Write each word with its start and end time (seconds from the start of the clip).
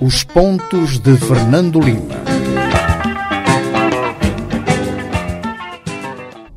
Os 0.00 0.24
pontos 0.24 0.98
de 0.98 1.16
Fernando 1.16 1.80
Lima. 1.80 2.16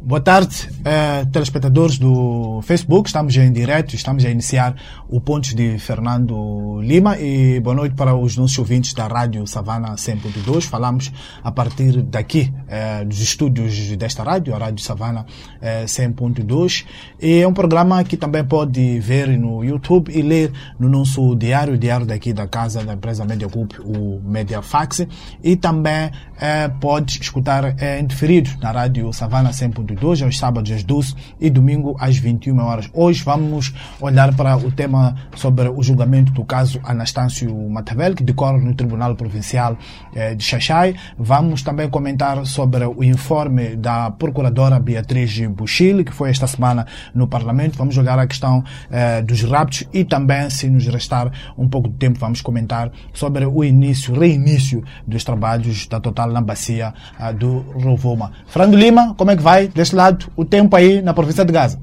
Boa 0.02 0.22
tarde, 0.22 0.70
eh, 0.90 1.26
telespectadores 1.32 2.00
do 2.00 2.62
Facebook. 2.64 3.08
Estamos 3.08 3.38
em 3.38 3.52
direto, 3.52 3.96
estamos 3.96 4.26
a 4.26 4.30
iniciar 4.30 4.76
o 5.08 5.22
Pontos 5.22 5.54
de 5.54 5.78
Fernando 5.78 6.82
Lima 6.82 7.16
e 7.20 7.60
boa 7.60 7.76
noite 7.76 7.94
para 7.94 8.16
os 8.16 8.36
nossos 8.36 8.58
ouvintes 8.58 8.94
da 8.96 9.06
Rádio 9.06 9.46
Savana 9.46 9.94
100.2. 9.94 10.64
Falamos 10.64 11.12
a 11.44 11.52
partir 11.52 12.02
daqui, 12.02 12.52
eh, 12.68 13.06
dos 13.06 13.22
estúdios 13.22 13.96
desta 13.98 14.24
rádio, 14.24 14.56
a 14.56 14.58
Rádio 14.58 14.84
Savana 14.84 15.28
eh, 15.62 15.86
100.2. 15.86 16.86
E 17.22 17.42
é 17.42 17.48
um 17.48 17.54
programa 17.54 18.04
que 18.04 18.18
também 18.18 18.44
pode 18.44 19.00
ver 19.00 19.28
no 19.38 19.64
YouTube 19.64 20.12
e 20.12 20.24
ler 20.24 20.52
no 20.80 20.90
nosso 20.90 21.36
diário, 21.36 21.78
diário 21.78 22.08
daqui 22.08 22.34
da 22.34 22.48
casa 22.48 22.84
da 22.84 22.96
empresa 22.96 23.24
Mediacoup, 23.26 23.80
o 23.82 24.20
Mediafax. 24.24 25.06
E 25.44 25.56
também 25.56 26.10
eh, 26.42 26.68
pode 26.82 27.22
escutar 27.22 27.76
eh, 27.78 28.00
indiferido 28.00 28.50
na 28.60 28.72
Rádio 28.72 29.14
Savana 29.14 29.52
100.2 29.52 30.26
aos 30.26 30.38
sábados 30.38 30.79
às 30.80 30.84
12 30.84 31.16
e 31.40 31.50
domingo 31.50 31.96
às 32.00 32.18
21 32.18 32.60
horas. 32.60 32.90
Hoje 32.94 33.24
vamos 33.24 33.74
olhar 34.00 34.34
para 34.36 34.58
o 34.58 34.72
tema 34.72 35.16
sobre 35.36 35.68
o 35.70 35.82
julgamento 35.84 36.32
do 36.32 36.44
caso 36.44 36.80
Anastácio 36.84 37.54
Matavel, 37.70 38.16
que 38.16 38.24
decorre 38.24 38.60
no 38.60 38.74
Tribunal 38.74 39.16
Provincial 39.16 39.78
eh, 40.16 40.36
de 40.36 40.44
Xaxai. 40.44 40.96
Vamos 41.18 41.62
também 41.62 41.90
comentar 41.90 42.46
sobre 42.46 42.86
o 42.86 43.04
informe 43.04 43.76
da 43.76 44.12
Procuradora 44.12 44.80
Beatriz 44.80 45.40
Buchil, 45.48 46.04
que 46.04 46.14
foi 46.14 46.30
esta 46.30 46.48
semana 46.48 46.86
no 47.14 47.28
Parlamento. 47.28 47.78
Vamos 47.78 47.94
jogar 47.94 48.18
a 48.18 48.28
questão 48.28 48.64
eh, 48.90 49.22
dos 49.22 49.44
raptos 49.44 49.84
e 49.94 50.04
também, 50.04 50.50
se 50.50 50.70
nos 50.70 50.86
restar 50.88 51.32
um 51.58 51.68
pouco 51.68 51.90
de 51.90 51.96
tempo, 51.96 52.20
vamos 52.20 52.42
comentar 52.42 52.92
sobre 53.14 53.46
o 53.46 53.64
início, 53.64 54.18
reinício 54.18 54.84
dos 55.06 55.24
trabalhos 55.24 55.88
da 55.88 56.00
Total 56.00 56.32
na 56.32 56.42
bacia 56.42 56.94
ah, 57.18 57.32
do 57.32 57.60
Rovuma. 57.74 58.32
Fernando 58.48 58.76
Lima, 58.76 59.14
como 59.16 59.32
é 59.32 59.36
que 59.36 59.42
vai? 59.42 59.68
Deste 59.68 59.96
lado, 59.96 60.32
o 60.36 60.46
tempo 60.46 60.59
aí 60.76 61.02
na 61.02 61.14
província 61.14 61.46
de 61.46 61.52
Gaza? 61.52 61.80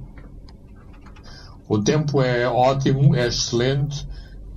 O 1.69 1.79
tempo 1.79 2.23
é 2.23 2.47
ótimo, 2.47 3.15
é 3.15 3.27
excelente 3.27 4.07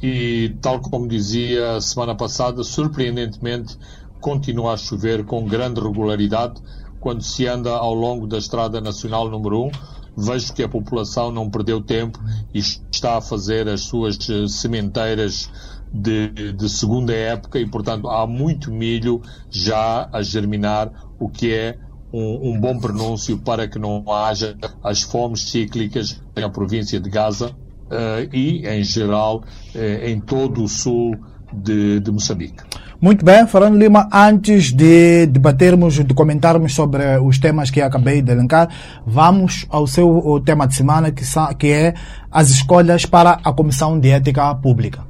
e, 0.02 0.56
tal 0.62 0.80
como 0.80 1.08
dizia 1.08 1.82
semana 1.82 2.16
passada, 2.16 2.64
surpreendentemente 2.64 3.78
continua 4.22 4.74
a 4.74 4.78
chover 4.78 5.26
com 5.26 5.46
grande 5.46 5.82
regularidade 5.82 6.62
quando 7.00 7.24
se 7.24 7.48
anda 7.48 7.72
ao 7.72 7.94
longo 7.94 8.28
da 8.28 8.38
Estrada 8.38 8.80
Nacional 8.80 9.30
número 9.30 9.66
1. 9.66 9.72
Vejo 10.18 10.54
que 10.54 10.64
a 10.64 10.70
população 10.70 11.32
não 11.32 11.50
perdeu 11.50 11.82
tempo 11.82 12.20
e 12.54 12.60
está 12.60 13.18
a 13.18 13.22
fazer 13.22 13.68
as 13.70 13.82
suas 13.82 14.18
sementeiras 14.50 15.50
de, 15.92 16.54
de 16.54 16.70
segunda 16.70 17.14
época 17.14 17.58
e, 17.58 17.66
portanto, 17.66 18.10
há 18.10 18.28
muito 18.28 18.72
milho 18.72 19.22
já 19.50 20.10
a 20.12 20.22
germinar, 20.22 20.92
o 21.20 21.30
que 21.30 21.54
é 21.54 21.80
um, 22.12 22.52
um, 22.52 22.60
bom 22.60 22.78
pronúncio 22.80 23.38
para 23.38 23.68
que 23.68 23.78
não 23.78 24.04
haja 24.12 24.56
as 24.84 25.02
fomes 25.02 25.50
cíclicas 25.50 26.22
na 26.36 26.50
província 26.50 27.00
de 27.00 27.10
Gaza 27.10 27.50
uh, 27.50 28.36
e, 28.36 28.68
em 28.68 28.84
geral, 28.84 29.44
uh, 29.76 30.06
em 30.06 30.20
todo 30.20 30.64
o 30.64 30.68
sul 30.68 31.16
de, 31.52 32.00
de, 32.00 32.12
Moçambique. 32.12 32.64
Muito 33.02 33.24
bem, 33.24 33.48
Fernando 33.48 33.78
Lima, 33.78 34.10
antes 34.12 34.74
de 34.74 35.26
debatermos, 35.26 35.96
de 36.04 36.14
comentarmos 36.14 36.76
sobre 36.76 37.18
os 37.20 37.40
temas 37.40 37.72
que 37.72 37.82
acabei 37.82 38.22
de 38.22 38.32
elencar, 38.32 38.70
vamos 39.06 39.66
ao 39.70 39.88
seu 39.88 40.42
tema 40.46 40.68
de 40.68 40.76
semana, 40.76 41.12
que, 41.12 41.24
que 41.58 41.68
é 41.68 41.94
as 42.30 42.50
escolhas 42.50 43.06
para 43.06 43.40
a 43.44 43.54
Comissão 43.54 43.98
de 43.98 44.10
Ética 44.10 44.54
Pública. 44.56 45.09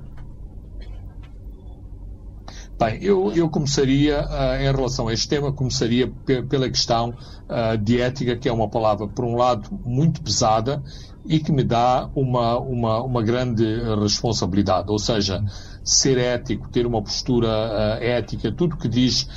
Bem, 2.79 2.97
eu, 3.01 3.33
eu 3.33 3.49
começaria, 3.49 4.21
uh, 4.21 4.61
em 4.61 4.73
relação 4.73 5.09
a 5.09 5.13
este 5.13 5.27
tema, 5.27 5.51
começaria 5.51 6.09
pela 6.47 6.69
questão 6.69 7.09
uh, 7.09 7.77
de 7.77 7.99
ética, 7.99 8.37
que 8.37 8.47
é 8.47 8.53
uma 8.53 8.69
palavra, 8.69 9.05
por 9.05 9.25
um 9.25 9.35
lado, 9.35 9.69
muito 9.85 10.21
pesada 10.21 10.81
e 11.25 11.41
que 11.41 11.51
me 11.51 11.61
dá 11.61 12.09
uma, 12.15 12.57
uma, 12.57 13.03
uma 13.03 13.21
grande 13.21 13.65
responsabilidade. 14.01 14.89
Ou 14.89 14.97
seja, 14.97 15.43
ser 15.83 16.17
ético, 16.17 16.69
ter 16.69 16.87
uma 16.87 17.03
postura 17.03 17.49
uh, 17.49 18.01
ética, 18.01 18.49
tudo 18.49 18.77
que 18.77 18.87
diz 18.87 19.27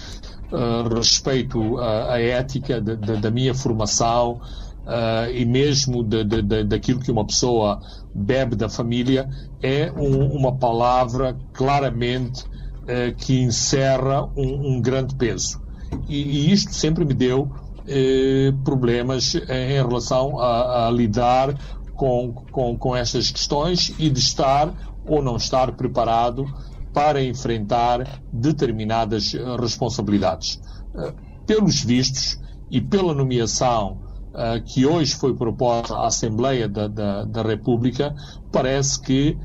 respeito 0.94 1.78
à 1.78 2.20
ética 2.20 2.78
de, 2.78 2.94
de, 2.94 3.16
da 3.16 3.30
minha 3.30 3.54
formação, 3.54 4.40
Uh, 4.82 5.30
e 5.32 5.44
mesmo 5.44 6.02
de, 6.02 6.24
de, 6.24 6.42
de, 6.42 6.64
daquilo 6.64 6.98
que 6.98 7.12
uma 7.12 7.24
pessoa 7.24 7.80
bebe 8.12 8.56
da 8.56 8.68
família, 8.68 9.30
é 9.62 9.92
um, 9.92 10.26
uma 10.36 10.56
palavra 10.58 11.36
claramente 11.52 12.44
eh, 12.86 13.12
que 13.16 13.40
encerra 13.40 14.28
um, 14.36 14.74
um, 14.74 14.80
grande 14.80 15.14
peso. 15.14 15.62
E, 16.08 16.16
e, 16.16 16.52
isto 16.52 16.74
sempre 16.74 17.04
me 17.04 17.14
deu 17.14 17.48
eh, 17.86 18.52
problemas 18.64 19.36
em 19.36 19.74
relação 19.74 20.40
a, 20.40 20.88
a 20.88 20.90
lidar 20.90 21.54
com, 21.94 22.32
com, 22.50 22.76
com 22.76 22.96
estas 22.96 23.30
questões 23.30 23.94
e 24.00 24.10
de 24.10 24.18
estar 24.18 24.74
ou 25.06 25.22
não 25.22 25.36
estar 25.36 25.70
preparado 25.76 26.44
para 26.92 27.22
enfrentar 27.22 28.20
determinadas 28.32 29.32
responsabilidades. 29.60 30.60
Eh, 30.96 31.14
pelos 31.46 31.84
vistos 31.84 32.40
e 32.68 32.80
pela 32.80 33.14
nomeação 33.14 34.00
que 34.64 34.86
hoje 34.86 35.14
foi 35.14 35.36
proposta 35.36 35.94
à 35.94 36.06
Assembleia 36.06 36.66
da, 36.66 36.88
da, 36.88 37.24
da 37.24 37.42
República, 37.42 38.14
parece 38.50 38.98
que 38.98 39.36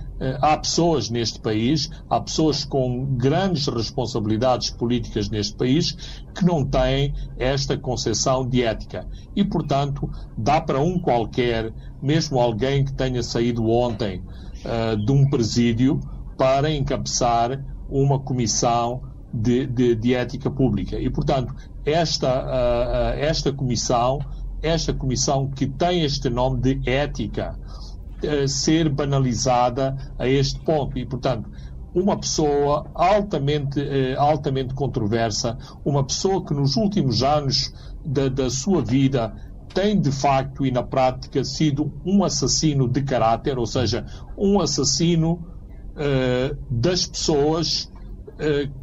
há 0.42 0.58
pessoas 0.58 1.10
neste 1.10 1.40
país, 1.40 1.90
há 2.10 2.20
pessoas 2.20 2.66
com 2.66 3.06
grandes 3.16 3.68
responsabilidades 3.68 4.72
políticas 4.72 5.30
neste 5.30 5.56
país 5.56 5.92
que 6.36 6.44
não 6.44 6.66
têm 6.66 7.14
esta 7.38 7.78
concepção 7.78 8.48
de 8.48 8.64
ética. 8.64 9.08
E, 9.36 9.44
portanto, 9.44 10.10
dá 10.38 10.60
para 10.60 10.80
um 10.80 11.00
qualquer, 11.00 11.74
mesmo 12.02 12.40
alguém 12.40 12.84
que 12.84 12.94
tenha 12.94 13.22
saído 13.22 13.68
ontem 13.68 14.22
uh, 14.66 14.98
de 14.98 15.12
um 15.12 15.30
presídio, 15.30 16.00
para 16.38 16.70
encabeçar 16.72 17.64
uma 17.90 18.20
comissão 18.20 19.02
de, 19.34 19.66
de, 19.66 19.96
de, 19.96 20.14
ética 20.14 20.52
pública. 20.52 21.00
E, 21.00 21.10
portanto, 21.10 21.54
esta, 21.84 22.44
uh, 22.46 23.20
esta 23.20 23.52
comissão 23.52 24.20
esta 24.62 24.94
comissão 24.94 25.50
que 25.52 25.68
tem 25.68 26.04
este 26.04 26.30
nome 26.30 26.62
de 26.62 26.90
ética 26.90 27.56
uh, 28.24 28.48
ser 28.48 28.90
banalizada 28.90 29.96
a 30.18 30.28
este 30.28 30.60
ponto. 30.64 30.98
E, 30.98 31.06
portanto, 31.06 31.50
uma 31.94 32.18
pessoa 32.20 32.90
altamente, 32.94 33.80
uh, 33.80 34.20
altamente 34.20 34.74
controversa, 34.74 35.58
uma 35.84 36.04
pessoa 36.06 36.46
que 36.46 36.54
nos 36.54 36.76
últimos 36.76 37.24
anos 37.24 37.74
da, 38.06 38.30
da 38.30 38.50
sua 38.50 38.84
vida 38.84 39.34
tem 39.74 40.00
de 40.00 40.12
facto 40.12 40.66
e 40.66 40.72
na 40.72 40.82
prática 40.82 41.44
sido 41.44 41.92
um 42.06 42.24
assassino 42.24 42.88
de 42.88 43.04
caráter, 43.04 43.60
ou 43.60 43.66
seja, 43.66 44.06
um 44.38 44.60
assassino 44.60 45.34
uh, 45.94 46.58
das 46.70 47.06
pessoas 47.06 47.92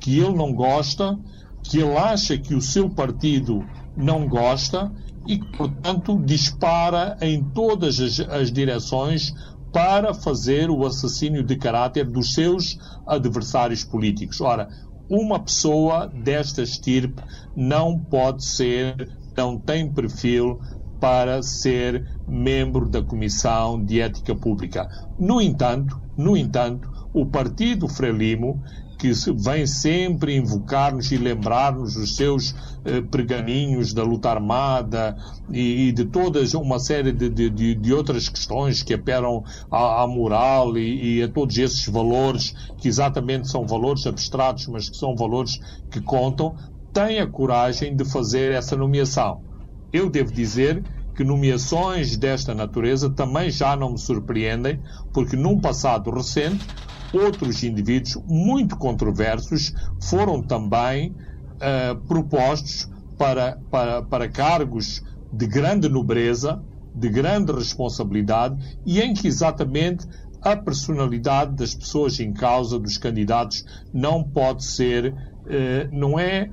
que 0.01 0.19
ele 0.19 0.34
não 0.34 0.53
gosta, 0.53 1.16
que 1.62 1.78
ele 1.78 1.97
acha 1.97 2.37
que 2.37 2.56
o 2.56 2.61
seu 2.61 2.91
partido 2.91 3.65
não 3.97 4.27
gosta 4.27 4.91
e, 5.27 5.39
portanto, 5.39 6.21
dispara 6.25 7.17
em 7.21 7.43
todas 7.43 8.01
as, 8.01 8.21
as 8.21 8.53
direções 8.53 9.33
para 9.73 10.15
fazer 10.15 10.71
o 10.71 10.87
assassínio 10.87 11.43
de 11.43 11.57
caráter 11.57 12.05
dos 12.05 12.35
seus 12.35 12.79
adversários 13.07 13.83
políticos. 13.83 14.41
Ora, 14.41 14.69
uma 15.09 15.39
pessoa 15.41 16.07
desta 16.07 16.63
estirpe 16.63 17.23
não 17.57 17.99
pode 17.99 18.45
ser, 18.45 19.11
não 19.37 19.59
tem 19.59 19.93
perfil 19.93 20.61
para 21.01 21.43
ser 21.43 22.09
membro 22.27 22.89
da 22.89 23.03
Comissão 23.03 23.84
de 23.84 24.01
Ética 24.01 24.34
Pública. 24.34 24.89
No 25.19 25.41
entanto, 25.41 26.01
no 26.17 26.37
entanto, 26.37 26.89
o 27.13 27.27
Partido 27.27 27.89
Frelimo 27.89 28.63
que 29.04 29.12
vem 29.34 29.66
sempre 29.66 30.34
invocar-nos 30.34 31.12
e 31.12 31.18
lembrar-nos 31.18 31.92
dos 31.92 32.16
seus 32.16 32.54
eh, 32.86 33.03
pergaminhos 33.03 33.92
da 33.92 34.03
luta 34.03 34.30
armada 34.30 35.15
e, 35.53 35.89
e, 35.89 35.92
de 35.92 36.06
todas 36.06 36.54
uma 36.54 36.78
série 36.78 37.12
de, 37.12 37.28
de, 37.28 37.74
de 37.74 37.92
outras 37.92 38.30
questões 38.30 38.83
que 38.83 38.95
apelam 38.95 39.45
à, 39.71 40.03
à 40.03 40.06
moral 40.06 40.78
e, 40.78 41.18
e, 41.18 41.22
a 41.22 41.28
todos 41.28 41.59
esses 41.59 41.86
valores 41.86 42.54
que 42.78 42.89
exatamente 42.89 43.47
são 43.51 43.66
valores 43.66 44.06
abstratos, 44.06 44.68
mas 44.68 44.89
que 44.89 44.97
são 44.97 45.15
valores 45.15 45.60
que 45.91 46.00
contam, 46.00 46.57
tem 46.91 47.21
a 47.21 47.27
coragem 47.27 47.95
de 47.95 48.07
fazer 48.07 48.53
essa 48.53 48.74
nomeação. 48.74 49.42
Eu 49.92 50.09
devo 50.09 50.33
dizer 50.33 50.83
que 51.15 51.22
nomeações 51.22 52.16
desta 52.16 52.54
natureza 52.54 53.10
também 53.10 53.50
já 53.50 53.77
não 53.77 53.92
me 53.92 53.98
surpreendem, 53.98 54.80
porque 55.12 55.36
num 55.36 55.60
passado 55.60 56.10
recente 56.10 56.66
outros 57.12 57.62
indivíduos 57.62 58.16
muito 58.27 58.77
controversos 58.77 59.72
foram 60.01 60.42
também 60.42 61.10
uh, 61.10 61.97
propostos 62.06 62.89
para, 63.18 63.59
para, 63.71 64.03
para 64.03 64.28
cargos 64.28 65.03
de 65.33 65.47
grande 65.47 65.89
nobreza, 65.89 66.62
de 66.95 67.09
grande 67.09 67.53
responsabilidade 67.53 68.56
e 68.86 69.01
em 69.01 69.15
que 69.15 69.27
exatamente 69.27 70.06
a 70.41 70.54
personalidade 70.54 71.56
das 71.56 71.74
pessoas 71.74 72.21
em 72.21 72.33
causa, 72.33 72.78
dos 72.78 72.98
candidatos, 72.98 73.65
não 73.92 74.22
pode 74.22 74.65
ser, 74.65 75.15
não 75.91 76.18
é 76.18 76.50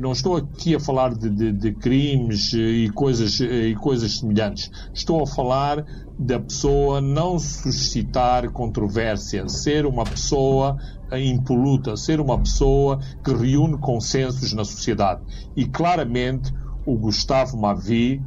não 0.00 0.12
estou 0.12 0.36
aqui 0.36 0.74
a 0.74 0.80
falar 0.80 1.14
de, 1.14 1.28
de, 1.28 1.52
de, 1.52 1.72
crimes 1.72 2.52
e 2.52 2.90
coisas, 2.94 3.40
e 3.40 3.74
coisas 3.74 4.18
semelhantes. 4.18 4.70
Estou 4.94 5.22
a 5.22 5.26
falar 5.26 5.84
da 6.18 6.38
pessoa 6.38 7.00
não 7.00 7.38
suscitar 7.38 8.50
controvérsia, 8.50 9.48
ser 9.48 9.84
uma 9.86 10.04
pessoa 10.04 10.76
impoluta, 11.12 11.96
ser 11.96 12.20
uma 12.20 12.38
pessoa 12.38 13.00
que 13.24 13.32
reúne 13.32 13.78
consensos 13.78 14.52
na 14.52 14.64
sociedade. 14.64 15.20
E 15.56 15.66
claramente 15.66 16.52
o 16.84 16.96
Gustavo 16.96 17.56
Mavi, 17.56 18.22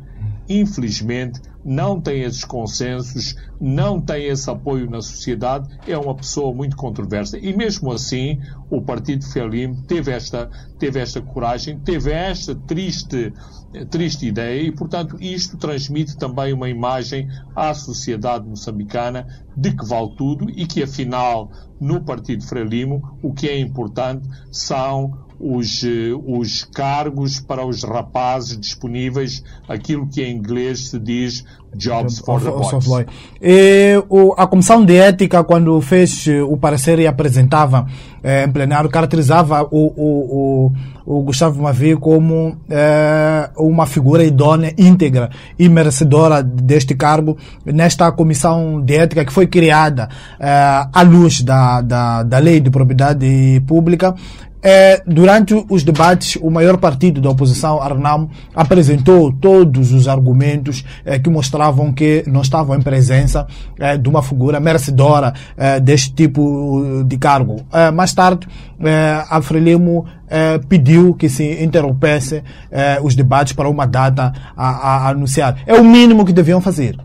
infelizmente, 0.47 1.41
não 1.63 1.99
tem 1.99 2.21
esses 2.21 2.43
consensos, 2.43 3.35
não 3.59 3.99
tem 3.99 4.25
esse 4.25 4.49
apoio 4.49 4.89
na 4.89 5.01
sociedade, 5.01 5.69
é 5.87 5.97
uma 5.97 6.15
pessoa 6.15 6.53
muito 6.53 6.75
controversa. 6.75 7.37
E 7.37 7.55
mesmo 7.55 7.91
assim, 7.91 8.39
o 8.69 8.81
Partido 8.81 9.25
Felim 9.25 9.75
teve 9.87 10.11
esta, 10.11 10.49
teve 10.77 10.99
esta 10.99 11.21
coragem, 11.21 11.79
teve 11.79 12.11
esta 12.11 12.55
triste, 12.55 13.33
triste 13.89 14.27
ideia 14.27 14.63
e, 14.63 14.71
portanto, 14.71 15.17
isto 15.19 15.57
transmite 15.57 16.17
também 16.17 16.53
uma 16.53 16.69
imagem 16.69 17.27
à 17.55 17.73
sociedade 17.73 18.47
moçambicana 18.47 19.27
de 19.55 19.75
que 19.75 19.85
vale 19.85 20.15
tudo 20.15 20.49
e 20.49 20.65
que, 20.65 20.81
afinal, 20.81 21.51
no 21.79 22.01
Partido 22.01 22.45
Frelimo, 22.45 23.17
o 23.21 23.33
que 23.33 23.47
é 23.47 23.59
importante 23.59 24.27
são 24.51 25.28
os, 25.39 25.83
eh, 25.83 26.13
os 26.25 26.63
cargos 26.63 27.39
para 27.39 27.65
os 27.65 27.83
rapazes 27.83 28.59
disponíveis, 28.59 29.43
aquilo 29.67 30.07
que 30.07 30.21
em 30.21 30.35
inglês 30.35 30.89
se 30.89 30.99
diz 30.99 31.45
jobs 31.75 32.19
for 32.19 32.41
the 32.41 32.51
boys. 32.51 33.05
E, 33.41 34.03
o, 34.09 34.33
a 34.37 34.47
Comissão 34.47 34.83
de 34.83 34.95
Ética, 34.95 35.43
quando 35.43 35.79
fez 35.81 36.27
eh, 36.27 36.41
o 36.41 36.57
parecer 36.57 36.99
e 36.99 37.07
apresentava 37.07 37.87
eh, 38.23 38.45
em 38.45 38.51
plenário, 38.51 38.89
caracterizava 38.89 39.63
o, 39.63 39.93
o, 39.95 40.71
o, 41.05 41.19
o 41.19 41.23
Gustavo 41.23 41.61
Mavi 41.61 41.95
como 41.95 42.57
eh, 42.69 43.49
uma 43.57 43.85
figura 43.85 44.23
idônea, 44.23 44.73
íntegra 44.77 45.29
e 45.57 45.69
merecedora 45.69 46.43
deste 46.43 46.95
cargo 46.95 47.37
nesta 47.65 48.11
Comissão 48.11 48.81
de 48.81 48.95
Ética 48.95 49.23
que 49.23 49.31
foi 49.31 49.47
criada 49.47 50.09
eh, 50.39 50.87
à 50.91 51.01
luz 51.01 51.41
da, 51.41 51.81
da, 51.81 52.23
da 52.23 52.39
Lei 52.39 52.59
de 52.59 52.69
Propriedade 52.69 53.63
Pública 53.65 54.15
é, 54.61 55.01
durante 55.07 55.53
os 55.69 55.83
debates, 55.83 56.37
o 56.41 56.49
maior 56.49 56.77
partido 56.77 57.21
da 57.21 57.29
oposição, 57.29 57.81
Arnam, 57.81 58.29
apresentou 58.53 59.31
todos 59.31 59.93
os 59.93 60.07
argumentos 60.07 60.83
é, 61.05 61.17
que 61.17 61.29
mostravam 61.29 61.93
que 61.93 62.23
não 62.27 62.41
estavam 62.41 62.75
em 62.75 62.81
presença 62.81 63.47
é, 63.79 63.97
de 63.97 64.09
uma 64.09 64.21
figura 64.21 64.59
merecedora 64.59 65.33
é, 65.55 65.79
deste 65.79 66.13
tipo 66.13 67.03
de 67.05 67.17
cargo. 67.17 67.61
É, 67.71 67.89
mais 67.91 68.13
tarde, 68.13 68.47
é, 68.81 69.23
a 69.29 69.41
Frelimo 69.41 70.05
pediu 70.67 71.15
que 71.15 71.27
se 71.27 71.63
interrompesse 71.63 72.43
os 73.01 73.15
debates 73.15 73.51
para 73.51 73.67
uma 73.67 73.87
data 73.87 74.31
a, 74.55 74.67
a 75.07 75.09
anunciar. 75.09 75.57
É 75.65 75.73
o 75.73 75.83
mínimo 75.83 76.23
que 76.23 76.31
deviam 76.31 76.61
fazer 76.61 76.95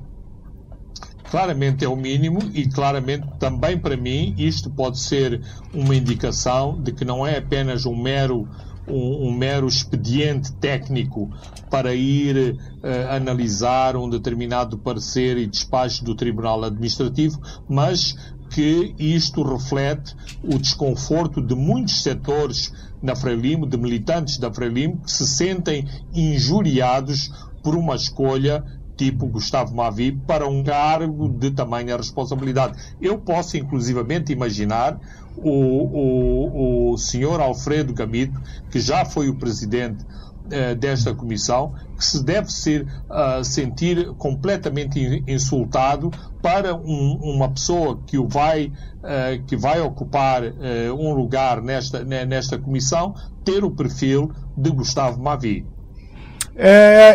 claramente 1.34 1.84
é 1.84 1.88
o 1.88 1.96
mínimo 1.96 2.38
e 2.52 2.64
claramente 2.68 3.26
também 3.40 3.76
para 3.76 3.96
mim 3.96 4.36
isto 4.38 4.70
pode 4.70 5.00
ser 5.00 5.40
uma 5.72 5.96
indicação 5.96 6.80
de 6.80 6.92
que 6.92 7.04
não 7.04 7.26
é 7.26 7.38
apenas 7.38 7.84
um 7.86 8.00
mero 8.00 8.48
um, 8.86 9.26
um 9.26 9.32
mero 9.32 9.66
expediente 9.66 10.52
técnico 10.52 11.28
para 11.68 11.92
ir 11.92 12.52
uh, 12.52 13.10
analisar 13.10 13.96
um 13.96 14.08
determinado 14.08 14.78
parecer 14.78 15.36
e 15.36 15.48
despacho 15.48 16.04
do 16.04 16.14
Tribunal 16.14 16.62
Administrativo, 16.62 17.40
mas 17.68 18.14
que 18.50 18.94
isto 18.96 19.42
reflete 19.42 20.14
o 20.40 20.56
desconforto 20.56 21.42
de 21.42 21.56
muitos 21.56 22.00
setores 22.00 22.72
na 23.02 23.16
Frelimo, 23.16 23.66
de 23.66 23.76
militantes 23.76 24.38
da 24.38 24.52
Frelimo, 24.52 24.98
que 24.98 25.10
se 25.10 25.26
sentem 25.26 25.84
injuriados 26.14 27.28
por 27.60 27.74
uma 27.74 27.96
escolha 27.96 28.62
tipo 28.96 29.26
Gustavo 29.26 29.74
Mavi 29.74 30.12
para 30.12 30.46
um 30.46 30.62
cargo 30.62 31.28
de 31.28 31.50
tamanha 31.50 31.96
responsabilidade. 31.96 32.78
Eu 33.00 33.18
posso 33.18 33.56
inclusivamente 33.56 34.32
imaginar 34.32 34.98
o, 35.36 35.50
o, 35.50 36.92
o 36.92 36.98
senhor 36.98 37.40
Alfredo 37.40 37.92
Gamito, 37.92 38.40
que 38.70 38.80
já 38.80 39.04
foi 39.04 39.28
o 39.28 39.34
presidente 39.34 40.04
eh, 40.50 40.74
desta 40.74 41.14
comissão, 41.14 41.72
que 41.96 42.04
se 42.04 42.22
deve 42.22 42.52
ser, 42.52 42.82
uh, 42.82 43.42
sentir 43.42 44.12
completamente 44.18 45.24
insultado 45.26 46.10
para 46.42 46.74
um, 46.74 47.18
uma 47.22 47.50
pessoa 47.50 47.98
que 48.06 48.18
o 48.18 48.28
vai, 48.28 48.66
uh, 48.66 49.42
que 49.46 49.56
vai 49.56 49.80
ocupar 49.80 50.42
uh, 50.42 50.52
um 50.98 51.14
lugar 51.14 51.62
nesta, 51.62 52.04
nesta 52.04 52.58
comissão, 52.58 53.14
ter 53.42 53.64
o 53.64 53.70
perfil 53.70 54.30
de 54.54 54.70
Gustavo 54.70 55.18
Mavi. 55.18 55.66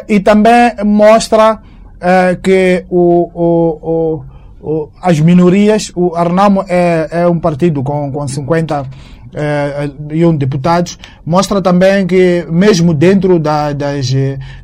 E 0.08 0.20
também 0.20 0.74
mostra 0.86 1.62
é, 2.00 2.36
que 2.36 2.86
o, 2.90 3.30
o, 3.34 4.24
o, 4.62 4.90
as 5.02 5.20
minorias, 5.20 5.92
o 5.96 6.16
Arnamo 6.16 6.64
é, 6.68 7.08
é 7.12 7.28
um 7.28 7.40
partido 7.40 7.84
com, 7.84 8.12
com 8.12 8.28
50 8.28 8.90
é, 9.34 9.92
e 10.12 10.26
um 10.26 10.36
deputados, 10.36 10.98
mostra 11.26 11.62
também 11.62 12.08
que 12.08 12.46
mesmo 12.50 12.94
dentro 12.94 13.38
da, 13.38 13.74
das, 13.74 14.12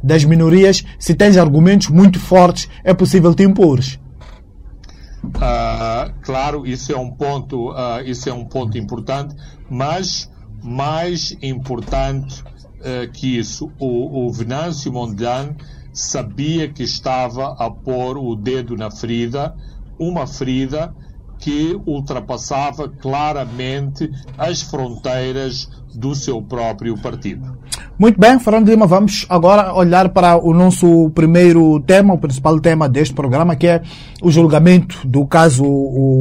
das 0.01 0.23
minorias, 0.23 0.83
se 0.97 1.13
tens 1.13 1.37
argumentos 1.37 1.89
muito 1.89 2.19
fortes, 2.19 2.69
é 2.83 2.93
possível 2.93 3.33
te 3.35 3.43
impor. 3.43 3.79
Uh, 5.25 6.13
claro, 6.21 6.65
isso 6.65 6.93
é 6.93 6.97
um 6.97 7.09
ponto, 7.11 7.71
uh, 7.71 8.01
isso 8.05 8.29
é 8.29 8.33
um 8.33 8.45
ponto 8.45 8.77
importante, 8.77 9.35
mas 9.69 10.31
mais 10.63 11.35
importante 11.41 12.43
uh, 12.85 13.11
que 13.11 13.37
isso, 13.37 13.73
o, 13.79 14.27
o 14.27 14.31
Venâncio 14.31 14.93
Mondlane 14.93 15.55
sabia 15.91 16.71
que 16.71 16.83
estava 16.83 17.55
a 17.57 17.69
pôr 17.69 18.17
o 18.17 18.35
dedo 18.35 18.75
na 18.75 18.91
ferida, 18.91 19.53
uma 19.97 20.27
ferida 20.27 20.93
que 21.39 21.79
ultrapassava 21.85 22.89
claramente 22.89 24.11
as 24.37 24.61
fronteiras 24.61 25.69
do 25.93 26.13
seu 26.13 26.41
próprio 26.41 26.97
partido. 26.97 27.57
Muito 27.97 28.19
bem, 28.19 28.37
Fernando 28.39 28.67
Lima, 28.67 28.85
vamos 28.85 29.25
agora 29.29 29.73
olhar 29.73 30.09
para 30.09 30.37
o 30.37 30.53
nosso 30.53 31.09
primeiro 31.11 31.79
tema, 31.81 32.13
o 32.13 32.17
principal 32.17 32.59
tema 32.59 32.89
deste 32.89 33.13
programa, 33.13 33.55
que 33.55 33.67
é 33.67 33.81
o 34.21 34.29
julgamento 34.29 35.07
do 35.07 35.25
caso 35.25 35.63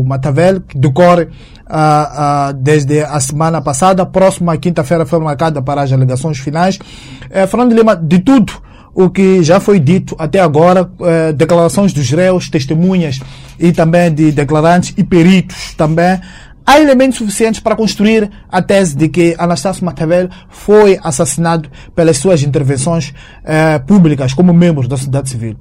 Matavel, 0.06 0.61
que 0.61 0.78
decorre 0.78 1.25
uh, 1.25 1.28
uh, 1.28 2.52
desde 2.55 3.03
a 3.03 3.19
semana 3.19 3.60
passada. 3.60 4.06
Próxima 4.06 4.56
quinta-feira 4.56 5.05
foi 5.05 5.19
marcada 5.19 5.60
para 5.60 5.82
as 5.82 5.93
alegações 5.93 6.38
finais. 6.38 6.77
Uh, 6.77 7.46
Fernando 7.48 7.72
Lima, 7.72 7.96
de 7.96 8.20
tudo 8.20 8.53
o 8.94 9.10
que 9.10 9.43
já 9.43 9.58
foi 9.58 9.81
dito 9.81 10.15
até 10.19 10.41
agora, 10.41 10.91
declarações 11.36 11.93
dos 11.93 12.08
réus, 12.10 12.48
testemunhas 12.48 13.20
e 13.58 13.72
também 13.72 14.13
de 14.15 14.31
declarantes 14.31 14.94
e 14.96 15.03
peritos 15.03 15.74
também, 15.74 16.20
há 16.65 16.81
elementos 16.81 17.19
suficientes 17.19 17.60
para 17.60 17.77
construir 17.77 18.31
a 18.48 18.63
tese 18.63 18.96
de 18.96 19.08
que 19.08 19.34
Anastácio 19.39 19.84
Matavel 19.84 20.29
foi 20.48 20.98
assassinado 21.03 21.69
pelas 21.94 22.19
suas 22.19 22.43
intervenções 22.43 23.13
eh, 23.44 23.79
públicas 23.81 24.32
como 24.32 24.55
membro 24.55 24.89
da 24.89 24.96
sociedade 24.96 25.29
civil? 25.29 25.56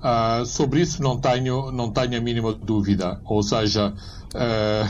Uh, 0.00 0.46
sobre 0.46 0.80
isso 0.80 1.02
não 1.02 1.18
tenho, 1.18 1.70
não 1.70 1.90
tenho 1.90 2.16
a 2.16 2.20
mínima 2.20 2.54
dúvida. 2.54 3.20
Ou 3.24 3.42
seja, 3.42 3.92
uh, 4.34 4.88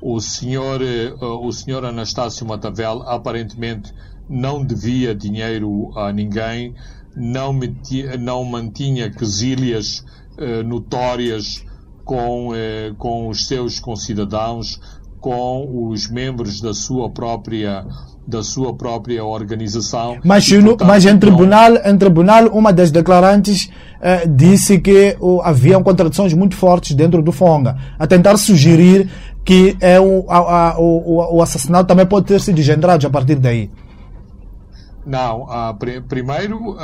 o, 0.00 0.20
senhor, 0.20 0.80
uh, 0.80 1.46
o 1.46 1.52
senhor 1.52 1.84
Anastácio 1.84 2.46
Matavel 2.46 3.02
aparentemente 3.02 3.92
não 4.28 4.64
devia 4.64 5.14
dinheiro 5.14 5.90
a 5.96 6.12
ninguém, 6.12 6.74
não, 7.16 7.52
metia, 7.52 8.16
não 8.16 8.44
mantinha 8.44 9.10
quesílias 9.10 10.04
notórias 10.64 11.64
com, 12.08 12.54
eh, 12.54 12.92
com 12.96 13.28
os 13.28 13.46
seus 13.46 13.78
concidadãos, 13.78 14.80
com 15.20 15.90
os 15.90 16.08
membros 16.10 16.58
da 16.58 16.72
sua 16.72 17.10
própria 17.10 17.84
da 18.26 18.42
sua 18.42 18.74
própria 18.74 19.24
organização. 19.24 20.18
Mas, 20.22 20.46
e, 20.48 20.60
portanto, 20.60 20.86
mas 20.86 21.06
em, 21.06 21.18
tribunal, 21.18 21.70
não... 21.70 21.90
em 21.90 21.96
tribunal, 21.96 22.48
uma 22.48 22.70
das 22.74 22.90
declarantes 22.90 23.70
eh, 24.02 24.26
disse 24.26 24.78
que 24.80 25.16
oh, 25.18 25.40
haviam 25.42 25.82
contradições 25.82 26.34
muito 26.34 26.54
fortes 26.54 26.94
dentro 26.94 27.22
do 27.22 27.32
Fonga, 27.32 27.78
a 27.98 28.06
tentar 28.06 28.36
sugerir 28.36 29.08
que 29.42 29.78
é 29.80 29.98
o, 29.98 30.26
a, 30.28 30.72
a, 30.72 30.78
o, 30.78 31.36
o 31.36 31.42
assassinato 31.42 31.86
também 31.86 32.04
pode 32.04 32.26
ter 32.26 32.38
sido 32.38 32.60
engendrado 32.60 33.06
a 33.06 33.10
partir 33.10 33.36
daí. 33.36 33.70
Não, 35.08 35.44
uh, 35.44 35.74
pr 35.78 36.02
primeiro, 36.06 36.72
uh, 36.72 36.76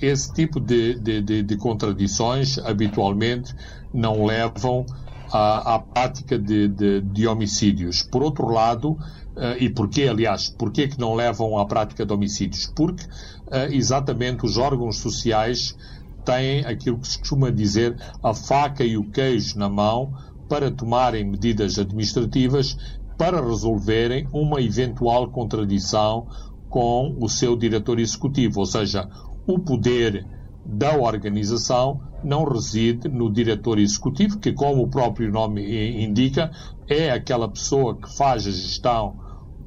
esse 0.00 0.32
tipo 0.32 0.60
de, 0.60 0.94
de, 0.94 1.20
de, 1.20 1.42
de, 1.42 1.56
contradições 1.56 2.56
habitualmente 2.56 3.52
não 3.92 4.24
levam 4.24 4.86
à, 5.32 5.74
à 5.74 5.78
prática 5.80 6.38
de, 6.38 6.68
de, 6.68 7.26
homicídios. 7.26 8.00
Por 8.04 8.22
outro 8.22 8.46
lado, 8.46 8.92
uh, 8.92 9.58
e 9.58 9.68
porquê, 9.68 10.02
aliás, 10.02 10.48
porquê 10.50 10.86
que 10.86 11.00
não 11.00 11.14
levam 11.14 11.58
à 11.58 11.66
prática 11.66 12.06
de 12.06 12.12
homicídios? 12.12 12.72
Porque 12.76 13.02
uh, 13.02 13.72
exatamente 13.72 14.46
os 14.46 14.56
órgãos 14.56 14.98
sociais 14.98 15.76
têm 16.24 16.64
aquilo 16.64 17.00
que 17.00 17.08
se 17.08 17.18
costuma 17.18 17.50
dizer 17.50 17.96
a 18.22 18.32
faca 18.32 18.84
e 18.84 18.96
o 18.96 19.02
queijo 19.10 19.58
na 19.58 19.68
mão 19.68 20.14
para 20.48 20.70
tomarem 20.70 21.24
medidas 21.24 21.76
administrativas 21.76 22.76
para 23.18 23.44
resolverem 23.44 24.28
uma 24.32 24.62
eventual 24.62 25.28
contradição 25.28 26.28
com 26.74 27.14
o 27.20 27.28
seu 27.28 27.56
diretor 27.56 28.00
executivo, 28.00 28.58
ou 28.58 28.66
seja, 28.66 29.08
o 29.46 29.60
poder 29.60 30.26
da 30.66 30.98
organização 30.98 32.00
não 32.24 32.42
reside 32.42 33.06
no 33.06 33.32
diretor 33.32 33.78
executivo, 33.78 34.40
que, 34.40 34.52
como 34.52 34.82
o 34.82 34.90
próprio 34.90 35.30
nome 35.30 36.02
indica, 36.02 36.50
é 36.88 37.12
aquela 37.12 37.48
pessoa 37.48 37.96
que 37.96 38.12
faz 38.16 38.44
a 38.48 38.50
gestão 38.50 39.20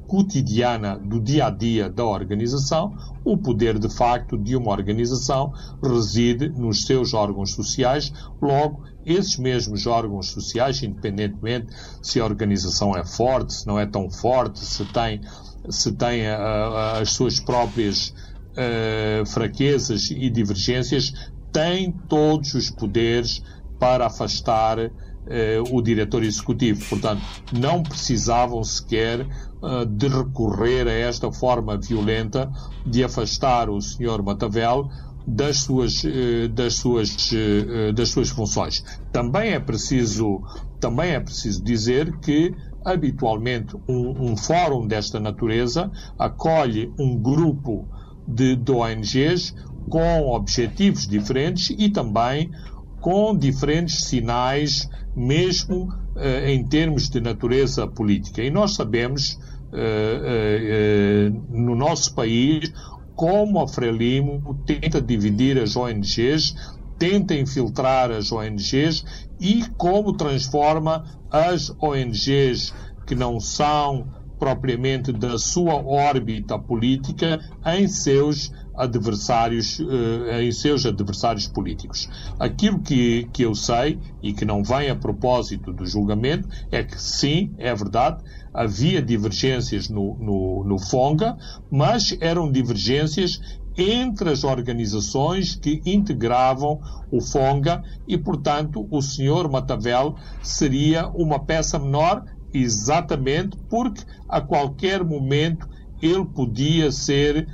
cotidiana 0.07 0.97
do 0.97 1.19
dia 1.19 1.47
a 1.47 1.49
dia 1.49 1.89
da 1.89 2.05
organização, 2.05 2.95
o 3.23 3.37
poder 3.37 3.77
de 3.77 3.89
facto 3.93 4.37
de 4.37 4.55
uma 4.55 4.71
organização 4.71 5.53
reside 5.83 6.49
nos 6.49 6.85
seus 6.85 7.13
órgãos 7.13 7.51
sociais, 7.51 8.11
logo, 8.41 8.83
esses 9.05 9.37
mesmos 9.37 9.85
órgãos 9.85 10.27
sociais, 10.27 10.81
independentemente 10.81 11.67
se 12.01 12.19
a 12.19 12.25
organização 12.25 12.95
é 12.95 13.05
forte, 13.05 13.53
se 13.53 13.67
não 13.67 13.79
é 13.79 13.85
tão 13.85 14.09
forte, 14.09 14.59
se 14.59 14.85
tem, 14.85 15.21
se 15.69 15.91
tem 15.93 16.27
uh, 16.27 16.99
as 17.01 17.11
suas 17.11 17.39
próprias 17.39 18.09
uh, 18.09 19.25
fraquezas 19.25 20.09
e 20.09 20.29
divergências, 20.29 21.13
têm 21.51 21.91
todos 21.91 22.53
os 22.53 22.69
poderes 22.69 23.41
para 23.79 24.07
afastar 24.07 24.91
eh, 25.29 25.61
o 25.71 25.81
diretor 25.81 26.23
executivo. 26.23 26.83
Portanto, 26.89 27.21
não 27.51 27.83
precisavam 27.83 28.63
sequer 28.63 29.21
uh, 29.61 29.85
de 29.85 30.07
recorrer 30.07 30.87
a 30.87 30.91
esta 30.91 31.31
forma 31.31 31.77
violenta 31.77 32.49
de 32.85 33.03
afastar 33.03 33.69
o 33.69 33.81
Sr. 33.81 34.23
Matavel 34.23 34.89
das 35.27 35.57
suas, 35.57 36.03
uh, 36.03 36.47
das 36.49 36.75
suas, 36.75 37.31
uh, 37.31 37.93
das 37.93 38.09
suas 38.09 38.29
funções. 38.29 38.83
Também 39.11 39.51
é 39.51 39.59
preciso, 39.59 40.41
também 40.79 41.11
é 41.11 41.19
preciso 41.19 41.63
dizer 41.63 42.17
que 42.19 42.55
habitualmente 42.85 43.75
um, 43.87 44.31
um 44.31 44.37
fórum 44.37 44.87
desta 44.87 45.19
natureza 45.19 45.91
acolhe 46.17 46.93
um 46.97 47.17
grupo 47.17 47.85
de, 48.25 48.55
de 48.55 48.71
ONGs 48.71 49.53
com 49.89 50.29
objetivos 50.29 51.07
diferentes 51.07 51.75
e 51.77 51.89
também 51.89 52.51
com 52.99 53.35
diferentes 53.35 54.05
sinais 54.05 54.89
mesmo 55.15 55.89
uh, 56.15 56.47
em 56.47 56.63
termos 56.63 57.09
de 57.09 57.19
natureza 57.19 57.87
política. 57.87 58.43
E 58.43 58.49
nós 58.49 58.75
sabemos, 58.75 59.33
uh, 59.73 61.29
uh, 61.31 61.45
no 61.49 61.75
nosso 61.75 62.13
país, 62.13 62.71
como 63.15 63.59
a 63.59 63.67
Frelimo 63.67 64.61
tenta 64.65 65.01
dividir 65.01 65.57
as 65.59 65.75
ONGs, 65.75 66.53
tenta 66.99 67.33
infiltrar 67.33 68.11
as 68.11 68.31
ONGs 68.31 69.03
e 69.39 69.63
como 69.77 70.13
transforma 70.13 71.03
as 71.31 71.71
ONGs 71.81 72.73
que 73.05 73.15
não 73.15 73.39
são 73.39 74.07
propriamente 74.37 75.11
da 75.11 75.37
sua 75.37 75.75
órbita 75.75 76.59
política 76.59 77.39
em 77.65 77.87
seus 77.87 78.51
adversários, 78.77 79.79
uh, 79.79 80.39
em 80.39 80.51
seus 80.51 80.85
adversários 80.85 81.47
políticos. 81.47 82.07
Aquilo 82.39 82.79
que, 82.79 83.27
que 83.33 83.43
eu 83.43 83.55
sei 83.55 83.99
e 84.21 84.33
que 84.33 84.45
não 84.45 84.63
vem 84.63 84.89
a 84.89 84.95
propósito 84.95 85.73
do 85.73 85.85
julgamento 85.85 86.47
é 86.71 86.83
que 86.83 87.01
sim, 87.01 87.53
é 87.57 87.73
verdade, 87.73 88.23
havia 88.53 89.01
divergências 89.01 89.89
no, 89.89 90.15
no, 90.19 90.63
no 90.63 90.79
FONGA, 90.79 91.37
mas 91.69 92.15
eram 92.21 92.51
divergências 92.51 93.39
entre 93.77 94.31
as 94.31 94.43
organizações 94.43 95.55
que 95.55 95.81
integravam 95.85 96.79
o 97.11 97.21
FONGA 97.21 97.83
e, 98.07 98.17
portanto, 98.17 98.87
o 98.89 99.01
senhor 99.01 99.49
Matavel 99.49 100.15
seria 100.41 101.07
uma 101.09 101.39
peça 101.39 101.77
menor 101.77 102.23
exatamente 102.53 103.55
porque 103.69 104.03
a 104.27 104.41
qualquer 104.41 105.03
momento 105.03 105.67
ele 106.01 106.25
podia 106.25 106.91
ser 106.91 107.37
eh, 107.37 107.45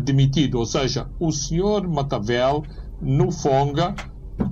demitido. 0.00 0.58
Ou 0.58 0.66
seja, 0.66 1.08
o 1.18 1.30
senhor 1.30 1.86
Matavel, 1.86 2.64
no 3.00 3.30
Fonga, 3.30 3.94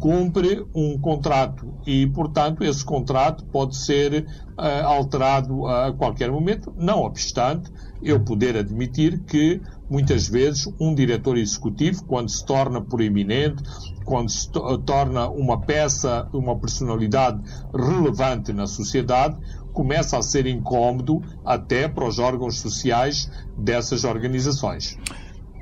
cumpre 0.00 0.64
um 0.74 0.98
contrato 0.98 1.74
e, 1.86 2.06
portanto, 2.08 2.64
esse 2.64 2.84
contrato 2.84 3.44
pode 3.46 3.76
ser 3.76 4.26
uh, 4.58 4.84
alterado 4.84 5.66
a 5.66 5.92
qualquer 5.92 6.30
momento, 6.30 6.72
não 6.76 7.02
obstante 7.02 7.70
eu 8.02 8.20
poder 8.20 8.56
admitir 8.56 9.20
que 9.20 9.60
muitas 9.88 10.28
vezes 10.28 10.68
um 10.80 10.94
diretor 10.94 11.38
executivo, 11.38 12.04
quando 12.04 12.28
se 12.28 12.44
torna 12.44 12.80
proeminente, 12.80 13.62
quando 14.04 14.28
se 14.28 14.50
to 14.50 14.78
torna 14.78 15.28
uma 15.28 15.60
peça, 15.60 16.28
uma 16.32 16.56
personalidade 16.58 17.40
relevante 17.72 18.52
na 18.52 18.66
sociedade, 18.66 19.36
começa 19.76 20.16
a 20.16 20.22
ser 20.22 20.46
incômodo 20.46 21.22
até 21.44 21.86
para 21.86 22.08
os 22.08 22.18
órgãos 22.18 22.58
sociais 22.60 23.30
dessas 23.58 24.04
organizações. 24.04 24.96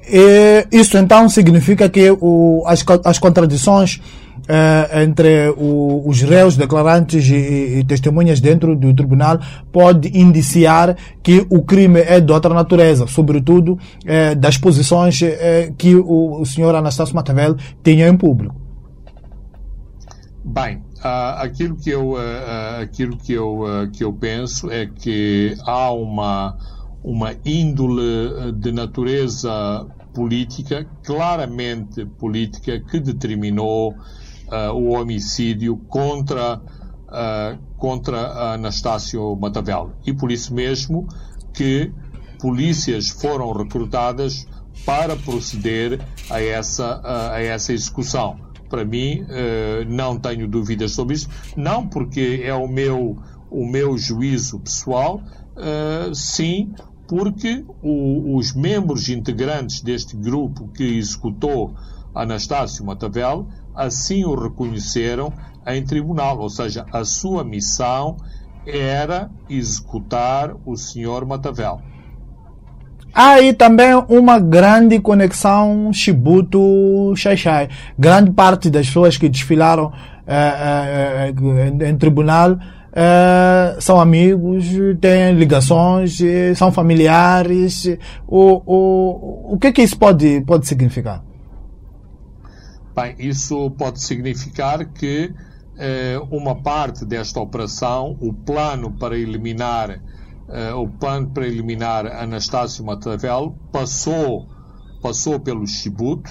E 0.09 0.69
isso 0.71 0.97
então 0.97 1.29
significa 1.29 1.89
que 1.89 2.17
o, 2.21 2.63
as, 2.65 2.85
as 3.05 3.19
contradições 3.19 4.01
eh, 4.47 5.03
entre 5.03 5.49
o, 5.57 6.09
os 6.09 6.23
réus, 6.23 6.57
declarantes 6.57 7.27
e, 7.29 7.79
e, 7.79 7.85
testemunhas 7.85 8.41
dentro 8.41 8.77
do 8.77 8.95
tribunal 8.95 9.41
pode 9.73 10.17
indiciar 10.17 10.97
que 11.21 11.45
o 11.51 11.63
crime 11.63 12.01
é 12.01 12.21
de 12.21 12.31
outra 12.31 12.55
natureza, 12.55 13.09
sobretudo 13.09 13.77
eh, 14.05 14.37
das 14.37 14.57
posições 14.59 15.21
eh, 15.23 15.73
que 15.77 15.97
o, 15.97 16.41
o 16.41 16.47
senhor 16.47 16.73
Anastácio 16.77 17.17
Matavel 17.17 17.57
tinha 17.83 18.07
em 18.07 18.17
público. 18.17 18.55
Bem, 20.45 20.83
uh, 21.05 21.39
aquilo 21.39 21.77
que 21.77 21.91
eu, 21.91 22.13
uh, 22.13 22.83
aquilo 22.83 23.17
que 23.17 23.33
eu, 23.33 23.61
uh, 23.61 23.91
que 23.93 24.03
eu 24.03 24.13
penso 24.13 24.71
é 24.71 24.87
que 24.87 25.55
há 25.67 25.93
uma, 25.93 26.57
uma 27.03 27.35
índole 27.45 28.53
de 28.57 28.73
natureza 28.73 29.87
política, 30.15 30.87
claramente 31.05 32.07
política, 32.07 32.81
que 32.81 33.01
determinou 33.01 33.95
o 34.75 34.93
homicídio 34.93 35.77
contra, 35.89 36.61
contra 37.77 38.53
Anastácio 38.53 39.35
Matavel. 39.35 39.93
E 40.07 40.13
por 40.13 40.31
isso 40.31 40.55
mesmo 40.55 41.09
que 41.53 41.91
polícias 42.39 43.09
foram 43.09 43.51
recrutadas 43.53 44.47
para 44.87 45.17
proceder 45.17 45.99
a 46.31 46.41
essa, 46.41 47.01
a 47.33 47.43
essa 47.43 47.73
execução 47.73 48.44
para 48.69 48.85
mim, 48.85 49.23
uh, 49.23 49.85
não 49.89 50.19
tenho 50.19 50.49
dúvidas 50.49 50.93
sobre 50.93 51.15
isso. 51.15 51.29
Não 51.57 51.87
porque 51.87 52.43
é 52.45 52.55
o 52.55 52.67
meu, 52.67 53.17
o 53.51 53.67
meu 53.67 53.97
juízo 53.97 54.61
pessoal, 54.61 55.21
uh, 55.57 56.15
sim 56.15 56.73
porque 57.07 57.65
o, 57.83 58.37
os 58.37 58.55
membros 58.55 59.09
integrantes 59.09 59.81
deste 59.83 60.17
grupo 60.17 60.69
que 60.69 60.85
executou 60.85 61.75
Anastácio 62.15 62.85
Matavel 62.85 63.47
assim 63.75 64.25
o 64.25 64.35
reconheceram 64.35 65.33
em 65.67 65.85
tribunal, 65.85 66.39
ou 66.39 66.49
seja, 66.49 66.87
a 66.93 67.05
sua 67.05 67.43
missão 67.43 68.17
era 68.67 69.31
executar 69.49 70.55
o 70.65 70.77
senhor 70.77 71.27
Matavel. 71.27 71.81
Há 73.15 73.35
aí 73.35 73.53
também 73.53 73.95
uma 74.09 74.41
grande 74.41 74.99
conexão 74.99 75.93
Chibuto-Xaixai. 75.93 77.69
Grande 77.97 78.33
parte 78.33 78.69
das 78.69 78.89
pessoas 78.89 79.17
que 79.17 79.29
desfilaram 79.29 79.93
eh, 80.27 81.33
eh, 81.33 81.35
eh 81.81 81.91
em 81.91 81.97
tribunal 81.97 82.59
são 83.81 84.01
amigos, 84.01 84.67
têm 85.01 85.35
ligações, 85.35 86.19
são 86.57 86.73
familiares. 86.73 87.87
O, 88.27 88.63
o, 88.67 89.55
o 89.55 89.59
que 89.59 89.69
é 89.69 89.73
que 89.73 89.83
isso 89.83 89.97
pode, 89.97 90.41
pode 90.41 90.67
significar? 90.67 91.23
Bem, 92.97 93.15
isso 93.19 93.71
pode 93.73 94.01
significar 94.01 94.85
que 94.87 95.33
uma 96.31 96.55
parte 96.57 97.05
desta 97.05 97.41
operação, 97.41 98.17
o 98.21 98.33
plano 98.33 98.93
para 98.93 99.17
eliminar 99.17 100.01
uh, 100.49 100.77
o 100.77 100.89
plano 100.89 101.31
para 101.31 101.47
eliminar 101.47 102.07
Anastácio 102.07 102.85
Matavel 102.85 103.57
passou, 103.73 104.49
passou 105.03 105.41
pelo 105.41 105.67
Chibuto, 105.67 106.31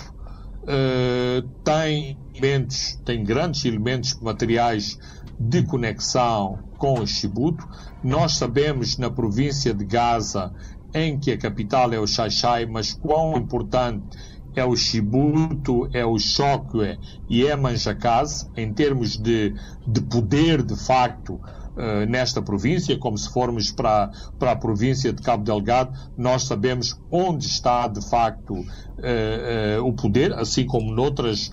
uh, 0.63 1.48
tem 1.63 2.17
elementos, 2.34 3.00
tem 3.05 3.24
grandes 3.24 3.65
elementos 3.65 4.20
materiais 4.20 4.98
de 5.39 5.63
conexão 5.63 6.60
com 6.77 7.00
o 7.00 7.08
Chibuto. 7.08 7.67
Nós 8.03 8.34
sabemos 8.34 8.98
na 8.98 9.10
província 9.10 9.74
de 9.74 9.86
Gaza, 9.86 10.53
em 10.93 11.20
que 11.20 11.32
a 11.32 11.38
capital 11.38 11.91
é 11.91 12.00
o 12.00 12.08
Xaixai, 12.08 12.65
mas 12.65 12.93
quão 12.93 13.36
importante 13.36 14.17
é 14.55 14.63
o 14.63 14.75
Chibuto, 14.75 15.89
é 15.93 16.05
o 16.05 16.17
Chokwe 16.20 17.00
e 17.27 17.46
é 17.46 17.55
Manjacase, 17.55 18.48
em 18.55 18.72
termos 18.72 19.17
de, 19.17 19.55
de 19.88 20.01
poder 20.01 20.62
de 20.62 20.75
facto 20.75 21.39
uh, 21.75 22.09
nesta 22.09 22.41
província, 22.41 22.97
como 22.97 23.17
se 23.17 23.31
formos 23.31 23.71
para, 23.71 24.11
para 24.39 24.51
a 24.51 24.55
província 24.55 25.11
de 25.13 25.21
Cabo 25.21 25.43
Delgado, 25.43 25.93
nós 26.17 26.43
sabemos 26.43 26.99
onde 27.11 27.45
está 27.45 27.87
de 27.87 28.07
facto 28.09 28.53
uh, 28.53 29.83
o 29.85 29.93
poder, 29.93 30.33
assim 30.33 30.65
como 30.65 30.93
noutras, 30.93 31.51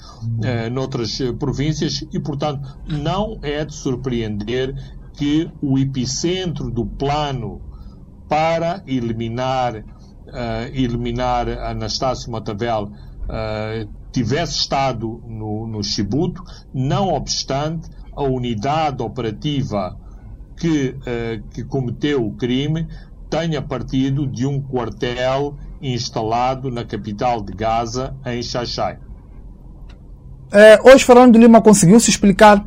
noutras 0.73 1.19
províncias, 1.39 2.05
e 2.13 2.21
portanto 2.21 2.79
não 2.87 3.39
é 3.43 3.65
de 3.65 3.75
surpreender 3.75 4.75
que 5.15 5.51
o 5.61 5.79
epicentro 5.79 6.71
do 6.71 6.87
plano 6.87 7.61
para 8.29 8.83
eliminar, 8.87 9.85
eliminar 10.73 11.49
Anastácio 11.49 12.31
Matavel 12.31 12.91
tivesse 14.13 14.59
estado 14.59 15.23
no, 15.27 15.67
no 15.67 15.83
Chibuto, 15.83 16.43
não 16.73 17.09
obstante 17.09 17.89
a 18.17 18.23
unidade 18.23 19.03
operativa 19.03 19.97
que, 20.61 20.91
uh, 20.91 21.43
que 21.53 21.65
cometeu 21.65 22.25
o 22.25 22.33
crime 22.37 22.87
tenha 23.31 23.63
partido 23.63 24.27
de 24.27 24.47
um 24.47 24.61
quartel 24.61 25.57
instalado 25.81 26.71
na 26.71 26.85
capital 26.85 27.41
de 27.41 27.53
Gaza, 27.53 28.15
em 28.27 28.43
Xaxai. 28.43 28.99
É, 30.53 30.79
hoje, 30.83 31.05
Fernando 31.05 31.39
Lima 31.39 31.63
conseguiu 31.63 31.99
se 32.01 32.11
explicar 32.11 32.63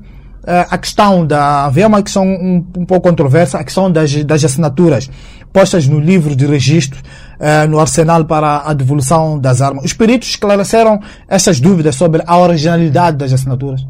é, 0.45 0.65
a 0.69 0.77
questão 0.77 1.27
da. 1.27 1.65
Havia 1.65 1.85
uma 1.85 2.01
questão 2.01 2.25
um, 2.25 2.65
um 2.77 2.85
pouco 2.85 3.07
controversa, 3.09 3.59
a 3.59 3.63
questão 3.63 3.91
das, 3.91 4.23
das 4.23 4.43
assinaturas 4.43 5.09
postas 5.51 5.87
no 5.87 5.99
livro 5.99 6.35
de 6.35 6.47
registro 6.47 6.99
uh, 7.39 7.67
no 7.69 7.79
arsenal 7.79 8.25
para 8.25 8.63
a 8.65 8.73
devolução 8.73 9.37
das 9.37 9.61
armas. 9.61 9.85
Os 9.85 9.93
peritos 9.93 10.29
esclareceram 10.29 10.99
essas 11.27 11.59
dúvidas 11.59 11.95
sobre 11.95 12.23
a 12.25 12.37
originalidade 12.39 13.17
das 13.17 13.31
assinaturas? 13.31 13.85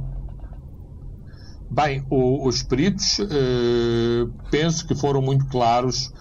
Bem, 1.74 2.06
o, 2.08 2.48
os 2.48 2.62
peritos 2.62 3.18
uh, 3.18 4.32
penso 4.52 4.86
que 4.86 4.94
foram 4.94 5.24
muito 5.24 5.48
claros 5.48 6.14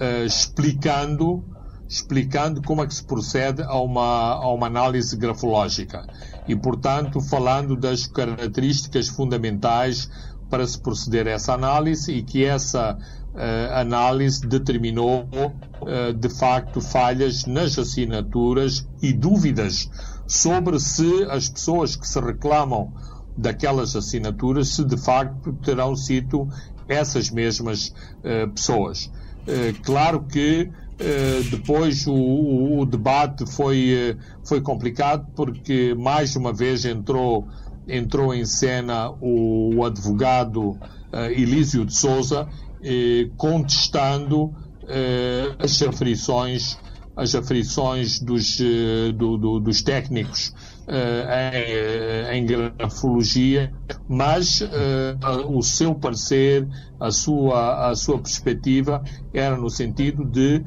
uh, 0.00 0.24
explicando 0.24 1.44
explicando 1.88 2.62
como 2.62 2.84
é 2.84 2.86
que 2.86 2.94
se 2.94 3.02
procede 3.04 3.62
a 3.62 3.80
uma, 3.80 4.34
a 4.34 4.48
uma 4.54 4.68
análise 4.68 5.16
grafológica. 5.16 6.06
E, 6.46 6.54
portanto, 6.54 7.20
falando 7.20 7.76
das 7.76 8.06
características 8.06 9.08
fundamentais 9.08 10.08
para 10.48 10.64
se 10.66 10.80
proceder 10.80 11.26
a 11.26 11.32
essa 11.32 11.52
análise 11.52 12.12
e 12.12 12.22
que 12.22 12.44
essa 12.44 12.96
uh, 12.96 13.74
análise 13.74 14.46
determinou, 14.46 15.28
de 16.16 16.28
facto, 16.28 16.80
falhas 16.80 17.44
nas 17.44 17.76
assinaturas 17.76 18.86
e 19.02 19.12
dúvidas 19.12 19.90
sobre 20.26 20.78
se 20.78 21.24
as 21.24 21.48
pessoas 21.48 21.96
que 21.96 22.06
se 22.06 22.20
reclamam 22.20 22.94
daquelas 23.36 23.96
assinaturas, 23.96 24.68
se 24.68 24.84
de 24.84 24.96
facto 24.96 25.52
terão 25.64 25.96
sido 25.96 26.48
essas 26.88 27.30
mesmas 27.30 27.88
uh, 27.88 28.50
pessoas. 28.50 29.10
claro 29.82 30.22
que 30.22 30.70
depois 31.50 32.06
o, 32.06 32.12
o, 32.12 32.80
o, 32.80 32.86
debate 32.86 33.44
foi, 33.44 34.16
foi 34.44 34.60
complicado 34.60 35.26
porque 35.34 35.96
mais 35.98 36.36
uma 36.36 36.52
vez 36.52 36.84
entrou, 36.84 37.48
entrou 37.88 38.32
em 38.32 38.44
cena 38.44 39.10
o, 39.20 39.74
o 39.74 39.84
advogado 39.84 40.78
Elísio 41.34 41.84
de 41.84 41.92
Souza 41.92 42.46
contestando 43.36 44.54
as 45.58 45.82
aflições 45.82 46.78
as 47.16 47.34
aflições 47.34 48.20
dos, 48.20 48.58
do, 49.16 49.36
do, 49.36 49.60
dos 49.60 49.82
técnicos 49.82 50.54
em, 50.92 52.38
em, 52.38 52.46
grafologia, 52.46 53.72
mas 54.08 54.62
o 55.48 55.62
seu 55.62 55.94
parecer, 55.94 56.68
a 57.00 57.10
sua, 57.10 57.90
a 57.90 57.94
sua 57.96 58.18
perspectiva 58.18 59.02
era 59.32 59.56
no 59.56 59.70
sentido 59.70 60.24
de 60.24 60.62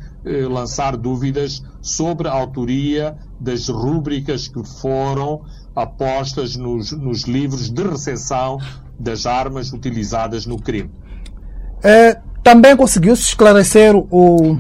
lançar 0.50 0.98
dúvidas 0.98 1.62
sobre 1.82 2.28
a 2.28 2.32
autoria 2.32 3.16
das 3.40 3.70
rúbricas 3.70 4.48
que 4.48 4.64
foram 4.82 5.42
apostas 5.76 6.56
nos, 6.56 6.92
nos 6.92 7.24
livros 7.24 7.70
de 7.70 7.84
recepção 7.84 8.58
das 9.00 9.26
armas 9.26 9.74
utilizadas 9.74 10.46
no 10.46 10.58
crime. 10.58 10.90
É, 11.84 12.18
também 12.42 12.76
conseguiu-se 12.76 13.24
esclarecer 13.24 13.96
o, 13.96 14.58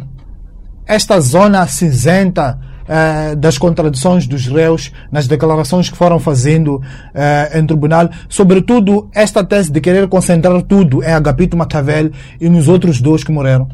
esta 0.85 1.19
zona 1.19 1.65
cinzenta 1.67 2.59
é, 2.87 3.35
das 3.35 3.57
contradições 3.57 4.27
dos 4.27 4.47
réus 4.47 4.91
nas 5.11 5.27
declarações 5.27 5.89
que 5.89 5.97
foram 5.97 6.19
fazendo 6.19 6.81
é, 7.13 7.59
em 7.59 7.65
tribunal, 7.65 8.09
sobretudo 8.29 9.09
esta 9.13 9.43
tese 9.43 9.71
de 9.71 9.81
querer 9.81 10.07
concentrar 10.07 10.61
tudo 10.63 11.03
em 11.03 11.11
Agapito 11.11 11.57
Matavel 11.57 12.11
e 12.39 12.49
nos 12.49 12.67
outros 12.67 13.01
dois 13.01 13.23
que 13.23 13.31
morreram. 13.31 13.67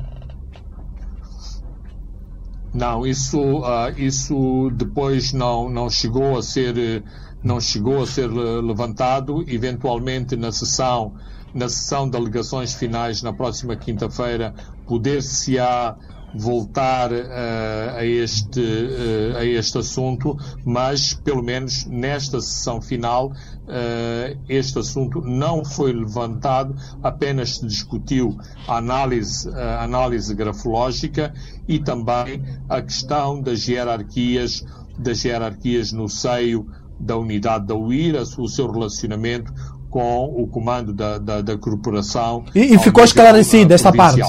Não, 2.74 3.06
isso, 3.06 3.39
uh, 3.39 3.91
isso 3.97 4.71
depois 4.74 5.34
não, 5.34 5.69
não 5.69 5.89
chegou 5.89 6.38
a 6.38 6.41
ser 6.41 7.04
não 7.43 7.60
chegou 7.60 8.02
a 8.02 8.08
ser 8.08 8.28
levantado. 8.28 9.43
Eventualmente 9.47 10.38
na 10.38 10.52
sessão 10.54 11.13
na 11.54 11.67
sessão 11.67 12.10
de 12.10 12.17
alegações 12.17 12.74
finais 12.74 13.21
na 13.21 13.34
próxima 13.34 13.76
quinta-feira, 13.76 14.54
poder-se-á 14.88 15.95
voltar 16.34 17.12
uh, 17.12 17.96
a, 17.98 18.06
este, 18.06 18.60
uh, 18.60 19.38
a 19.38 19.46
este 19.46 19.78
assunto, 19.78 20.38
mas 20.65 21.13
pelo 21.13 21.44
menos 21.44 21.86
nesta 21.86 22.39
sessão 22.39 22.82
final 22.82 23.28
uh, 23.28 24.39
este 24.48 24.80
assunto 24.80 25.22
não 25.22 25.63
foi 25.63 25.94
levantado, 25.94 26.76
apenas 27.04 27.58
se 27.58 27.65
discutiu 27.65 28.38
a 28.67 28.78
análise, 28.78 29.50
a 29.50 29.84
análise 29.84 30.34
grafológica 30.34 31.34
e 31.67 31.80
também 31.80 32.44
a 32.70 32.82
questão 32.82 33.41
das 33.41 33.67
hierarquias, 33.67 34.63
das 34.98 35.24
hierarquias 35.24 35.91
no 35.91 36.08
seio 36.08 36.65
da 37.00 37.17
unidade 37.17 37.65
da 37.65 37.76
UIR, 37.76 38.22
o 38.38 38.48
seu 38.48 38.72
relacionamento 38.72 39.52
com 39.89 40.26
o 40.26 40.48
comando 40.48 40.94
da, 40.94 41.17
da, 41.17 41.41
da 41.41 41.58
corporação. 41.58 42.46
E, 42.56 42.76
e 42.76 42.80
ficou 42.80 43.04
esclarecido 43.04 43.74
essa 43.74 43.91
parte. 43.91 44.22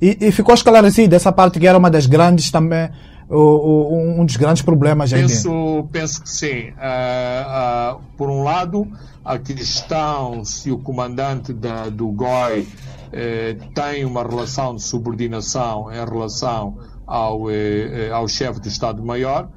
E, 0.00 0.16
e, 0.20 0.32
ficou 0.32 0.54
esclarecido 0.54 1.14
essa 1.14 1.32
parte 1.32 1.58
que 1.58 1.66
era 1.66 1.76
uma 1.76 1.90
das 1.90 2.06
grandes 2.06 2.50
também, 2.50 2.88
o, 3.28 3.36
o, 3.36 4.20
um 4.20 4.24
dos 4.24 4.36
grandes 4.36 4.62
problemas 4.62 5.12
penso, 5.12 5.88
Penso 5.92 6.22
que 6.22 6.30
sim. 6.30 6.70
Uh, 6.70 7.96
uh, 7.96 8.00
por 8.16 8.30
um 8.30 8.42
lado, 8.42 8.86
a 9.24 9.38
questão 9.38 10.44
se 10.44 10.70
o 10.70 10.78
comandante 10.78 11.52
da, 11.52 11.88
do 11.88 12.08
GOI 12.08 12.60
uh, 12.60 13.72
tem 13.74 14.04
uma 14.04 14.22
relação 14.22 14.74
de 14.74 14.82
subordinação 14.82 15.92
em 15.92 16.04
relação 16.04 16.78
ao, 17.06 17.50
eh, 17.50 18.10
ao 18.12 18.28
chefe 18.28 18.60
do 18.60 18.68
Estado-Maior, 18.68 19.48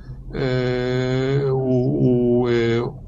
o, 1.51 2.47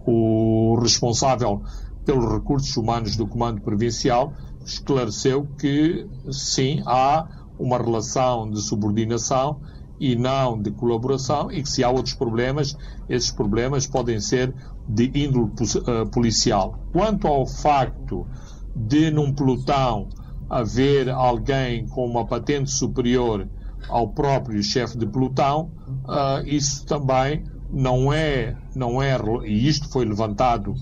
o, 0.06 0.74
o 0.74 0.80
responsável 0.82 1.62
pelos 2.06 2.30
recursos 2.30 2.76
humanos 2.76 3.15
do 3.15 3.26
Comando 3.26 3.62
Provincial, 3.62 4.34
esclareceu 4.65 5.47
que 5.60 6.08
sim, 6.32 6.82
há 6.86 7.28
uma 7.60 7.78
relação 7.78 8.49
de 8.49 8.62
subordinação 8.62 9.60
e 9.99 10.15
não 10.15 10.62
de 10.62 10.71
colaboração 10.71 11.52
e 11.52 11.62
que 11.62 11.69
se 11.69 11.84
há 11.84 11.89
outros 11.89 12.13
problemas, 12.15 12.76
esses 13.08 13.32
problemas 13.32 13.88
podem 13.88 14.19
ser 14.19 14.54
de 14.88 15.12
índole 15.13 15.52
uh, 15.52 16.10
policial. 16.10 16.80
Quanto 16.91 17.28
ao 17.28 17.45
facto 17.47 18.28
de 18.76 19.12
num 19.12 19.34
pelotão 19.34 20.10
haver 20.49 21.10
alguém 21.10 21.88
com 21.88 22.06
uma 22.06 22.26
patente 22.26 22.71
superior 22.71 23.47
ao 23.88 24.10
próprio 24.10 24.62
chefe 24.62 24.97
de 24.97 25.06
pelotão, 25.06 25.71
uh, 26.06 26.45
isso 26.45 26.86
também 26.86 27.43
não 27.71 28.12
é, 28.12 28.56
não 28.76 29.02
é, 29.02 29.17
e 29.45 29.67
isto 29.67 29.89
foi 29.89 30.06
levantado 30.06 30.73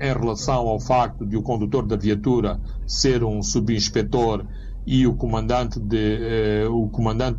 em 0.00 0.12
relação 0.12 0.68
ao 0.68 0.80
facto 0.80 1.24
de 1.24 1.36
o 1.36 1.42
condutor 1.42 1.86
da 1.86 1.96
viatura 1.96 2.60
ser 2.86 3.24
um 3.24 3.42
subinspetor 3.42 4.44
e 4.86 5.06
o 5.06 5.14
comandante 5.14 5.80
de, 5.80 6.18
eh, 6.20 6.66
o 6.68 6.88
comandante 6.88 7.38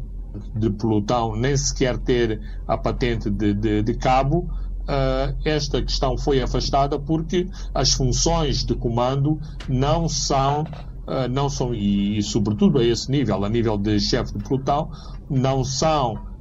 de 0.55 0.69
pelotão 0.69 1.35
nem 1.35 1.55
sequer 1.55 1.97
ter 1.97 2.41
a 2.67 2.77
patente 2.77 3.29
de, 3.29 3.53
de, 3.53 3.81
de 3.81 3.93
cabo, 3.93 4.49
uh, 4.83 5.35
esta 5.45 5.81
questão 5.81 6.17
foi 6.17 6.41
afastada 6.41 6.99
porque 6.99 7.47
as 7.73 7.93
funções 7.93 8.65
de 8.65 8.75
comando 8.75 9.39
não 9.69 10.09
são, 10.09 10.63
uh, 10.63 11.27
não 11.29 11.49
são 11.49 11.73
e, 11.73 12.17
e, 12.17 12.23
sobretudo 12.23 12.79
a 12.79 12.83
esse 12.83 13.09
nível, 13.09 13.45
a 13.45 13.49
nível 13.49 13.77
de 13.77 13.99
chefe 13.99 14.37
de 14.37 14.43
pelotão, 14.43 14.89
não 15.29 15.63
são 15.63 16.35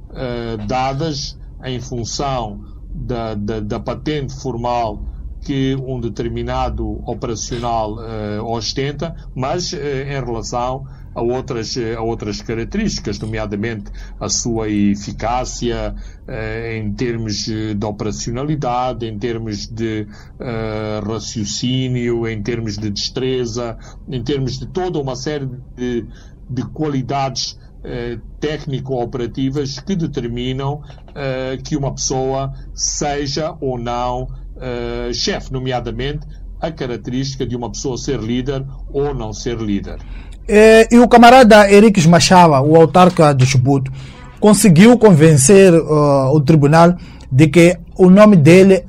dadas 0.65 1.37
em 1.65 1.77
função 1.81 2.63
da, 2.89 3.35
da, 3.35 3.59
da 3.59 3.79
patente 3.81 4.33
formal 4.33 5.03
que 5.45 5.75
um 5.75 5.99
determinado 5.99 7.01
operacional 7.09 7.93
uh, 7.93 8.43
ostenta, 8.43 9.15
mas 9.35 9.71
uh, 9.73 9.77
em 9.77 10.25
relação 10.25 10.87
a 11.15 11.21
outras, 11.21 11.75
a 11.77 12.01
outras 12.01 12.41
características, 12.41 13.17
nomeadamente 13.19 13.89
a 14.19 14.27
sua 14.27 14.69
eficácia 14.69 15.95
eh, 16.27 16.77
em 16.77 16.91
termos 16.93 17.45
de 17.45 17.85
operacionalidade, 17.85 19.05
em 19.05 19.17
termos 19.17 19.65
de 19.65 20.05
eh, 20.37 21.01
raciocínio, 21.07 22.27
em 22.27 22.43
termos 22.43 22.77
de 22.77 22.89
destreza, 22.89 23.77
em 24.09 24.21
termos 24.21 24.59
de 24.59 24.65
toda 24.65 24.99
uma 24.99 25.15
série 25.15 25.49
de, 25.77 26.05
de 26.49 26.63
qualidades 26.73 27.57
eh, 27.85 28.17
técnico-operativas 28.39 29.79
que 29.79 29.95
determinam 29.95 30.81
eh, 31.13 31.59
que 31.63 31.77
uma 31.77 31.93
pessoa 31.93 32.51
seja 32.73 33.55
ou 33.61 33.77
não 33.77 34.27
eh, 34.59 35.11
chefe, 35.13 35.53
nomeadamente 35.53 36.25
a 36.59 36.71
característica 36.71 37.45
de 37.45 37.55
uma 37.55 37.69
pessoa 37.69 37.97
ser 37.97 38.19
líder 38.19 38.65
ou 38.91 39.13
não 39.13 39.31
ser 39.31 39.57
líder. 39.57 39.99
É, 40.47 40.87
e 40.91 40.97
o 40.97 41.07
camarada 41.07 41.71
Henrique 41.71 42.07
Machava, 42.07 42.61
o 42.61 42.75
autarca 42.75 43.33
do 43.33 43.45
Chibuto, 43.45 43.91
conseguiu 44.39 44.97
convencer 44.97 45.73
uh, 45.73 46.31
o 46.33 46.41
tribunal 46.41 46.95
de 47.31 47.47
que 47.47 47.77
o 47.97 48.09
nome 48.09 48.35
dele 48.35 48.83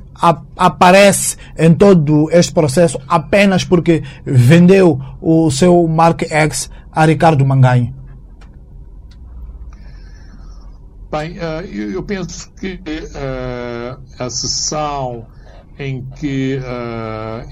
aparece 0.55 1.37
em 1.57 1.73
todo 1.73 2.29
este 2.31 2.51
processo 2.51 2.99
apenas 3.07 3.63
porque 3.63 4.03
vendeu 4.25 4.99
o 5.21 5.49
seu 5.51 5.87
Mark 5.87 6.23
X 6.23 6.69
a 6.91 7.05
Ricardo 7.05 7.45
Manganho. 7.45 7.96
Bem, 11.09 11.37
uh, 11.37 11.65
eu 11.65 12.03
penso 12.03 12.51
que 12.51 12.73
uh, 12.75 14.01
a 14.19 14.29
sessão 14.29 15.25
em 15.79 16.03
que 16.19 16.59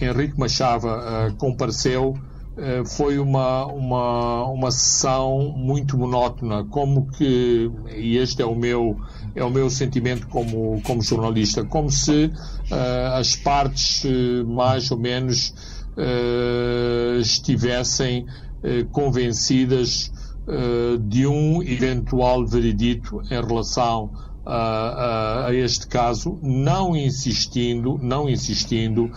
Henrique 0.02 0.38
Machava 0.38 1.32
compareceu 1.38 2.18
eh, 2.58 2.84
foi 2.84 3.20
uma, 3.20 3.68
uma, 3.68 4.46
uma 4.46 4.72
sessão 4.72 5.54
muito 5.56 5.96
monótona, 5.96 6.64
como 6.64 7.06
que, 7.12 7.70
e 7.96 8.18
este 8.18 8.42
é 8.42 8.46
o 8.46 8.56
meu, 8.56 9.00
é 9.36 9.44
o 9.44 9.52
meu 9.52 9.70
sentimento 9.70 10.28
como, 10.28 10.82
como 10.82 11.04
jornalista, 11.04 11.64
como 11.64 11.92
se 11.92 12.32
as 13.14 13.36
partes 13.36 14.04
mais 14.48 14.90
ou 14.90 14.98
menos 14.98 15.54
estivessem 17.22 18.26
convencidas 18.92 20.12
de 21.08 21.26
um 21.26 21.64
eventual 21.64 22.46
veredito 22.46 23.22
em 23.32 23.46
relação 23.46 24.12
a, 24.46 24.56
a, 24.56 25.48
a, 25.48 25.54
este 25.56 25.88
caso, 25.88 26.40
não 26.44 26.96
insistindo, 26.96 27.98
não 28.02 28.30
insistindo 28.30 29.10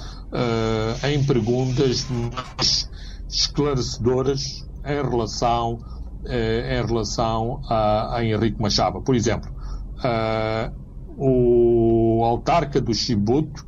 em 1.05 1.23
perguntas 1.25 2.07
mais 2.09 2.89
esclarecedoras 3.29 4.67
em 4.85 5.03
relação, 5.09 5.79
eh, 6.25 6.79
em 6.81 6.87
relação 6.87 7.61
a, 7.69 8.17
a 8.17 8.25
Henrique 8.25 8.61
Machaba. 8.61 9.01
Por 9.03 9.15
exemplo, 9.15 9.51
uh, 9.99 10.73
o 11.17 12.25
autarca 12.25 12.81
do 12.81 12.95
Chibuto 12.95 13.67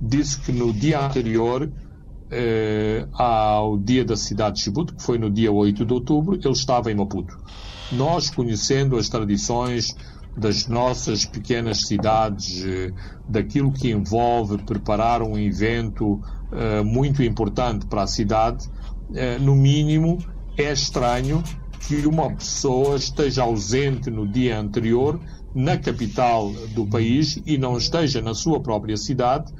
disse 0.00 0.40
que 0.40 0.52
no 0.52 0.72
dia 0.72 1.04
anterior 1.04 1.70
eh, 2.34 3.06
ao 3.12 3.78
dia 3.78 4.04
da 4.04 4.16
cidade 4.16 4.56
de 4.56 4.62
Chibuto, 4.62 4.94
que 4.94 5.02
foi 5.02 5.18
no 5.18 5.30
dia 5.30 5.52
8 5.52 5.84
de 5.84 5.92
outubro, 5.92 6.34
ele 6.34 6.50
estava 6.50 6.90
em 6.90 6.94
Maputo. 6.94 7.38
Nós, 7.92 8.28
conhecendo 8.28 8.96
as 8.96 9.08
tradições 9.08 9.94
das 10.36 10.66
nossas 10.66 11.24
pequenas 11.24 11.86
cidades, 11.86 12.64
eh, 12.64 12.92
daquilo 13.28 13.72
que 13.72 13.90
envolve 13.90 14.58
preparar 14.58 15.22
um 15.22 15.38
evento 15.38 16.20
eh, 16.52 16.82
muito 16.82 17.22
importante 17.22 17.86
para 17.86 18.02
a 18.02 18.06
cidade, 18.06 18.68
eh, 19.14 19.38
no 19.38 19.54
mínimo, 19.54 20.18
é 20.56 20.72
estranho 20.72 21.42
que 21.86 22.06
uma 22.06 22.34
pessoa 22.34 22.96
esteja 22.96 23.42
ausente 23.44 24.10
no 24.10 24.26
dia 24.26 24.58
anterior 24.58 25.20
na 25.54 25.76
capital 25.76 26.52
do 26.74 26.84
país 26.86 27.40
e 27.46 27.56
não 27.56 27.76
esteja 27.76 28.20
na 28.20 28.34
sua 28.34 28.60
própria 28.60 28.96
cidade 28.96 29.52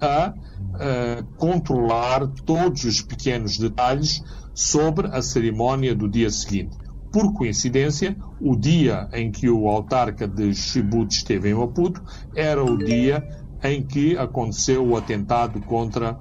a, 0.00 0.32
a 0.32 1.22
controlar 1.36 2.26
todos 2.44 2.84
os 2.84 3.02
pequenos 3.02 3.58
detalhes 3.58 4.22
sobre 4.54 5.06
a 5.08 5.22
cerimónia 5.22 5.94
do 5.94 6.08
dia 6.08 6.30
seguinte. 6.30 6.76
Por 7.12 7.32
coincidência, 7.32 8.16
o 8.40 8.54
dia 8.54 9.08
em 9.12 9.32
que 9.32 9.48
o 9.50 9.68
autarca 9.68 10.28
de 10.28 10.54
Chibut 10.54 11.12
esteve 11.12 11.50
em 11.50 11.54
Maputo 11.54 12.02
era 12.36 12.62
o 12.62 12.78
dia 12.78 13.26
em 13.62 13.82
que 13.82 14.16
aconteceu 14.16 14.86
o 14.86 14.96
atentado 14.96 15.60
contra 15.60 16.16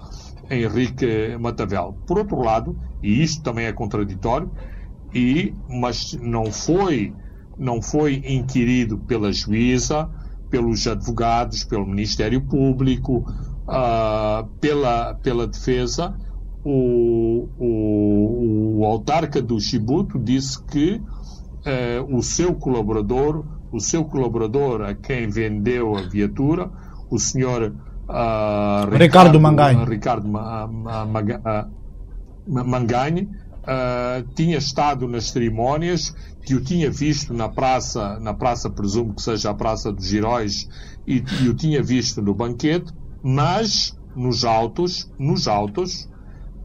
Henrique 0.49 1.37
Matavel. 1.39 1.95
Por 2.07 2.17
outro 2.17 2.39
lado, 2.41 2.77
e 3.03 3.21
isto 3.21 3.43
também 3.43 3.65
é 3.65 3.73
contraditório, 3.73 4.51
e, 5.13 5.53
mas 5.69 6.13
não 6.13 6.51
foi, 6.51 7.13
não 7.57 7.81
foi 7.81 8.23
inquirido 8.25 8.97
pela 8.97 9.31
juíza, 9.31 10.09
pelos 10.49 10.87
advogados, 10.87 11.63
pelo 11.63 11.85
Ministério 11.85 12.41
Público, 12.41 13.25
uh, 13.69 14.47
pela, 14.59 15.13
pela 15.15 15.47
defesa, 15.47 16.15
o, 16.63 17.47
o, 17.57 18.79
o 18.79 18.85
autarca 18.85 19.41
do 19.41 19.59
Chibuto 19.59 20.19
disse 20.19 20.61
que 20.65 20.95
uh, 20.95 22.15
o 22.15 22.21
seu 22.21 22.53
colaborador, 22.55 23.45
o 23.71 23.79
seu 23.79 24.03
colaborador 24.03 24.81
a 24.81 24.93
quem 24.93 25.29
vendeu 25.29 25.95
a 25.95 26.01
viatura, 26.01 26.69
o 27.09 27.17
senhor 27.19 27.63
uh, 27.63 28.89
Ricardo, 28.91 28.97
Ricardo 28.97 29.39
Ricardo 29.85 30.27
Manganho 32.45 33.29
Uh, 33.59 34.25
tinha 34.33 34.57
estado 34.57 35.07
nas 35.07 35.29
cerimónias, 35.29 36.15
que 36.43 36.55
o 36.55 36.63
tinha 36.63 36.89
visto 36.89 37.35
na 37.35 37.47
praça, 37.47 38.17
na 38.19 38.33
praça 38.33 38.67
presumo 38.67 39.13
que 39.13 39.21
seja 39.21 39.51
a 39.51 39.53
Praça 39.53 39.91
dos 39.91 40.11
Heróis, 40.11 40.67
e, 41.05 41.23
e 41.43 41.49
o 41.49 41.53
tinha 41.53 41.83
visto 41.83 42.19
no 42.19 42.33
banquete, 42.33 42.91
mas 43.23 43.97
nos 44.15 44.43
autos, 44.43 45.11
nos 45.17 45.47
autos 45.47 46.09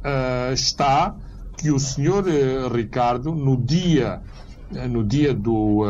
uh, 0.01 0.53
está 0.53 1.15
que 1.57 1.71
o 1.71 1.79
senhor 1.79 2.25
uh, 2.25 2.73
Ricardo, 2.75 3.35
no 3.35 3.57
dia, 3.57 4.23
no 4.91 5.05
dia 5.05 5.33
do, 5.35 5.85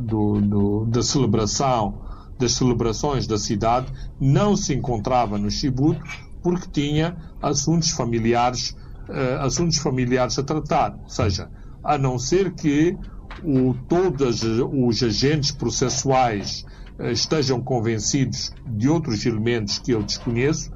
do, 0.00 0.40
do, 0.40 0.84
da 0.86 1.02
celebração 1.02 2.08
das 2.38 2.52
celebrações 2.52 3.26
da 3.26 3.36
cidade 3.36 3.92
não 4.20 4.56
se 4.56 4.72
encontrava 4.72 5.36
no 5.36 5.50
Chibuto 5.50 6.00
porque 6.42 6.68
tinha 6.70 7.16
assuntos 7.42 7.90
familiares, 7.90 8.70
uh, 9.08 9.40
assuntos 9.40 9.78
familiares 9.78 10.38
a 10.38 10.42
tratar. 10.42 10.96
Ou 11.02 11.08
seja, 11.08 11.50
a 11.82 11.98
não 11.98 12.18
ser 12.18 12.52
que 12.52 12.96
o, 13.42 13.74
todos 13.88 14.42
os 14.42 15.02
agentes 15.02 15.50
processuais 15.50 16.64
uh, 16.64 16.77
estejam 16.98 17.60
convencidos 17.60 18.52
de 18.66 18.88
outros 18.88 19.24
elementos 19.24 19.78
que 19.78 19.92
eu 19.92 20.02
desconheço, 20.02 20.70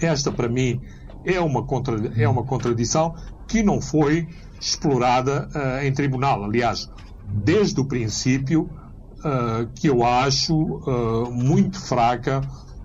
esta 0.00 0.30
para 0.30 0.48
mim 0.48 0.80
é 1.24 1.40
uma, 1.40 1.64
contra, 1.64 2.12
é 2.16 2.28
uma 2.28 2.44
contradição 2.44 3.14
que 3.48 3.62
não 3.62 3.80
foi 3.80 4.26
explorada 4.60 5.48
uh, 5.54 5.84
em 5.84 5.92
tribunal. 5.92 6.44
Aliás, 6.44 6.88
desde 7.28 7.80
o 7.80 7.84
princípio, 7.84 8.70
uh, 9.18 9.66
que 9.74 9.88
eu 9.88 10.04
acho 10.04 10.54
uh, 10.54 11.30
muito 11.30 11.80
fraca 11.80 12.40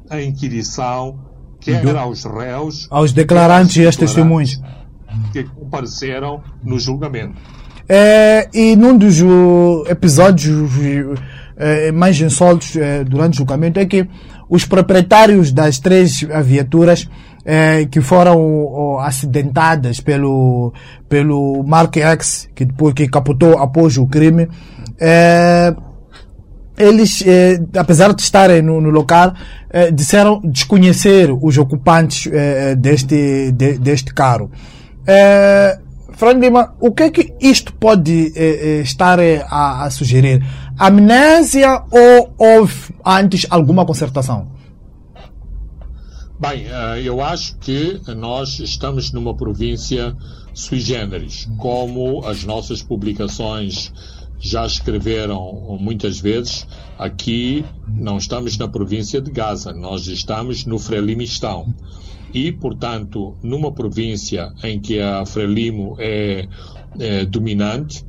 a 0.10 0.22
inquirição, 0.22 1.20
quer 1.60 1.82
Do, 1.82 1.98
aos 1.98 2.26
réus, 2.26 2.88
aos 2.90 3.14
declarantes 3.14 3.78
e 3.78 3.86
aos 3.86 3.96
testemunhos 3.96 4.60
que 5.32 5.44
compareceram 5.44 6.42
no 6.64 6.80
julgamento. 6.80 7.36
É, 7.88 8.50
e 8.54 8.76
num 8.76 8.98
dos 8.98 9.18
episódios 9.90 10.70
é, 11.62 11.92
mais 11.92 12.20
insólitos 12.20 12.76
é, 12.76 13.04
durante 13.04 13.36
o 13.36 13.38
julgamento 13.38 13.80
é 13.80 13.86
que 13.86 14.08
os 14.50 14.66
proprietários 14.66 15.52
das 15.52 15.80
três 15.80 16.22
viaturas 16.44 17.08
é, 17.46 17.86
que 17.86 18.02
foram 18.02 19.00
acidentadas 19.00 20.00
pelo 20.00 20.74
pelo 21.08 21.64
Mark 21.64 21.96
X 21.98 22.50
que 22.54 22.66
depois 22.66 22.94
que 22.94 23.08
capotou 23.08 23.58
após 23.58 23.98
o 23.98 24.06
crime 24.08 24.48
eles, 26.82 27.24
eh, 27.26 27.60
apesar 27.78 28.14
de 28.14 28.22
estarem 28.22 28.62
no, 28.62 28.82
no 28.82 28.90
local, 28.90 29.34
eh, 29.70 29.92
disseram 29.92 30.42
desconhecer 30.44 31.30
os 31.32 31.58
ocupantes 31.58 32.28
eh, 32.32 32.76
deste, 32.76 33.52
de, 33.52 33.78
deste 33.78 34.14
carro. 34.14 34.50
Eh, 35.06 35.78
Fran 36.14 36.34
Lima, 36.34 36.74
o 36.80 36.92
que 36.92 37.04
é 37.04 37.10
que 37.10 37.34
isto 37.40 37.74
pode 37.74 38.34
eh, 38.36 38.80
eh, 38.80 38.82
estar 38.82 39.20
a, 39.20 39.86
a, 39.86 39.90
sugerir? 39.90 40.44
Amnésia 40.78 41.84
ou 41.92 42.34
houve 42.38 42.96
antes 43.06 43.46
alguma 43.50 43.86
concertação? 43.86 44.48
Bem, 46.40 46.66
eu 47.04 47.22
acho 47.22 47.56
que 47.58 48.02
nós 48.16 48.60
estamos 48.60 49.12
numa 49.12 49.36
província 49.36 50.16
sui 50.54 50.80
generis, 50.80 51.48
como 51.58 52.26
as 52.26 52.44
nossas 52.44 52.82
publicações 52.82 53.94
já 54.40 54.66
escreveram 54.66 55.78
muitas 55.80 56.20
vezes, 56.20 56.68
aqui 56.98 57.64
não 57.88 58.18
estamos 58.18 58.58
na 58.58 58.68
província 58.68 59.22
de 59.22 59.30
Gaza, 59.30 59.72
nós 59.72 60.08
estamos 60.08 60.66
no 60.66 60.80
Frelimistão. 60.80 61.74
e, 62.34 62.52
portanto, 62.52 63.36
numa 63.44 63.72
província 63.72 64.54
em 64.64 64.80
que 64.80 65.00
a 65.00 65.26
Frelimo 65.26 65.96
é, 66.00 66.48
é 67.00 67.26
dominante, 67.26 68.06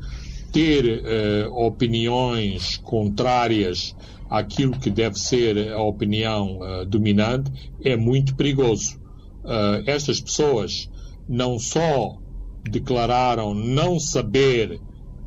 ter 0.52 1.02
eh, 1.04 1.48
opiniões 1.50 2.76
contrárias 2.76 3.96
àquilo 4.28 4.78
que 4.78 4.90
deve 4.90 5.18
ser 5.18 5.72
a 5.72 5.82
opinião 5.82 6.60
uh, 6.60 6.86
dominante 6.86 7.50
é 7.82 7.96
muito 7.96 8.34
perigoso. 8.34 8.98
Uh, 9.44 9.82
estas 9.86 10.20
pessoas 10.20 10.90
não 11.28 11.58
só 11.58 12.18
declararam 12.64 13.52
não 13.54 13.98
saber 13.98 14.80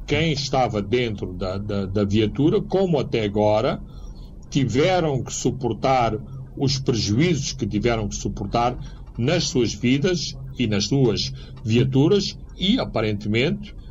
quem 0.07 0.31
estava 0.31 0.81
dentro 0.81 1.33
da, 1.33 1.57
da, 1.57 1.85
da 1.85 2.03
viatura, 2.03 2.61
como 2.61 2.99
até 2.99 3.23
agora 3.23 3.81
tiveram 4.49 5.23
que 5.23 5.33
suportar 5.33 6.17
os 6.57 6.79
prejuízos 6.79 7.53
que 7.53 7.67
tiveram 7.67 8.07
que 8.07 8.15
suportar 8.15 8.77
nas 9.17 9.45
suas 9.45 9.73
vidas 9.73 10.37
e 10.57 10.67
nas 10.67 10.85
suas 10.85 11.33
viaturas 11.63 12.37
e, 12.57 12.79
aparentemente, 12.79 13.71
eh, 13.71 13.84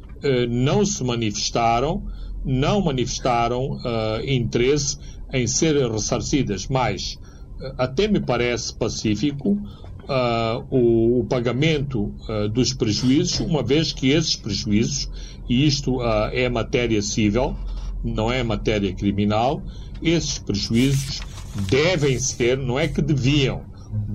não 0.48 0.84
se 0.84 1.02
manifestaram, 1.04 2.02
não 2.44 2.82
manifestaram 2.82 3.72
uh, 3.72 4.20
interesse 4.26 4.98
em 5.32 5.46
serem 5.46 5.90
ressarcidas, 5.90 6.68
mas 6.68 7.18
uh, 7.58 7.74
até 7.78 8.06
me 8.06 8.20
parece 8.20 8.74
pacífico 8.74 9.52
uh, 9.52 10.64
o, 10.70 11.20
o, 11.20 11.24
pagamento 11.24 12.14
dos 12.52 12.74
prejuízos, 12.74 13.40
uma 13.40 13.62
vez 13.62 13.92
que 13.92 14.10
esses 14.10 14.36
prejuízos, 14.36 15.08
e 15.48 15.66
isto 15.66 15.98
é 16.32 16.48
matéria 16.48 17.00
civil, 17.00 17.56
não 18.02 18.30
é 18.30 18.42
matéria 18.42 18.92
criminal, 18.94 19.62
esses 20.02 20.38
prejuízos 20.38 21.20
devem 21.68 22.18
ser, 22.18 22.58
não 22.58 22.78
é 22.78 22.88
que 22.88 23.00
deviam, 23.00 23.62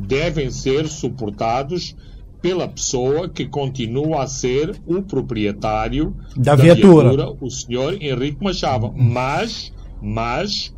devem 0.08 0.52
ser 0.52 0.88
suportados 0.88 1.96
pela 2.42 2.68
pessoa 2.68 3.28
que 3.30 3.46
continua 3.46 4.24
a 4.24 4.28
ser 4.28 4.80
o 4.86 5.02
proprietário 5.02 6.16
da, 6.36 6.56
da 6.56 6.64
viatura. 6.64 7.10
viatura. 7.10 7.38
o 7.42 7.50
senhor 7.50 8.02
Henrique 8.02 8.44
Machava. 8.44 8.88
Hum. 8.88 8.94
Mas, 8.96 9.74
mas 10.02 10.74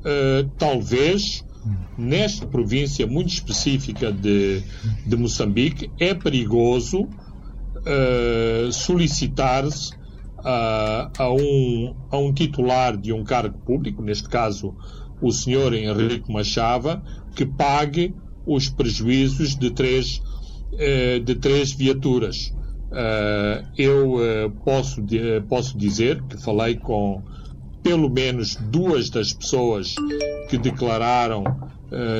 uh, 0.00 0.48
talvez 0.58 1.44
nesta 1.98 2.46
província 2.46 3.06
muito 3.06 3.30
específica 3.30 4.12
de, 4.12 4.62
de 5.04 5.16
Moçambique 5.16 5.90
é 5.98 6.14
perigoso 6.14 7.02
uh, 7.02 8.70
solicitar-se 8.70 9.92
uh, 10.38 11.10
a, 11.18 11.32
um, 11.32 11.94
a 12.10 12.18
um 12.18 12.32
titular 12.32 12.96
de 12.96 13.12
um 13.12 13.24
cargo 13.24 13.58
público, 13.58 14.02
neste 14.02 14.28
caso 14.28 14.74
o 15.20 15.32
senhor 15.32 15.72
Henrique 15.72 16.30
Machava, 16.30 17.02
que 17.34 17.46
pague 17.46 18.14
os 18.46 18.68
prejuízos 18.68 19.56
de 19.56 19.70
três 19.70 20.22
de 21.24 21.34
três 21.36 21.72
viaturas. 21.72 22.52
Eh, 22.92 23.64
eu 23.76 24.24
eh, 24.24 24.50
posso, 24.64 25.02
posso 25.48 25.76
dizer 25.76 26.22
que 26.22 26.40
falei 26.40 26.76
com 26.76 27.22
pelo 27.82 28.08
menos 28.08 28.56
duas 28.56 29.10
das 29.10 29.32
pessoas 29.32 29.94
que 30.48 30.58
declararam 30.58 31.44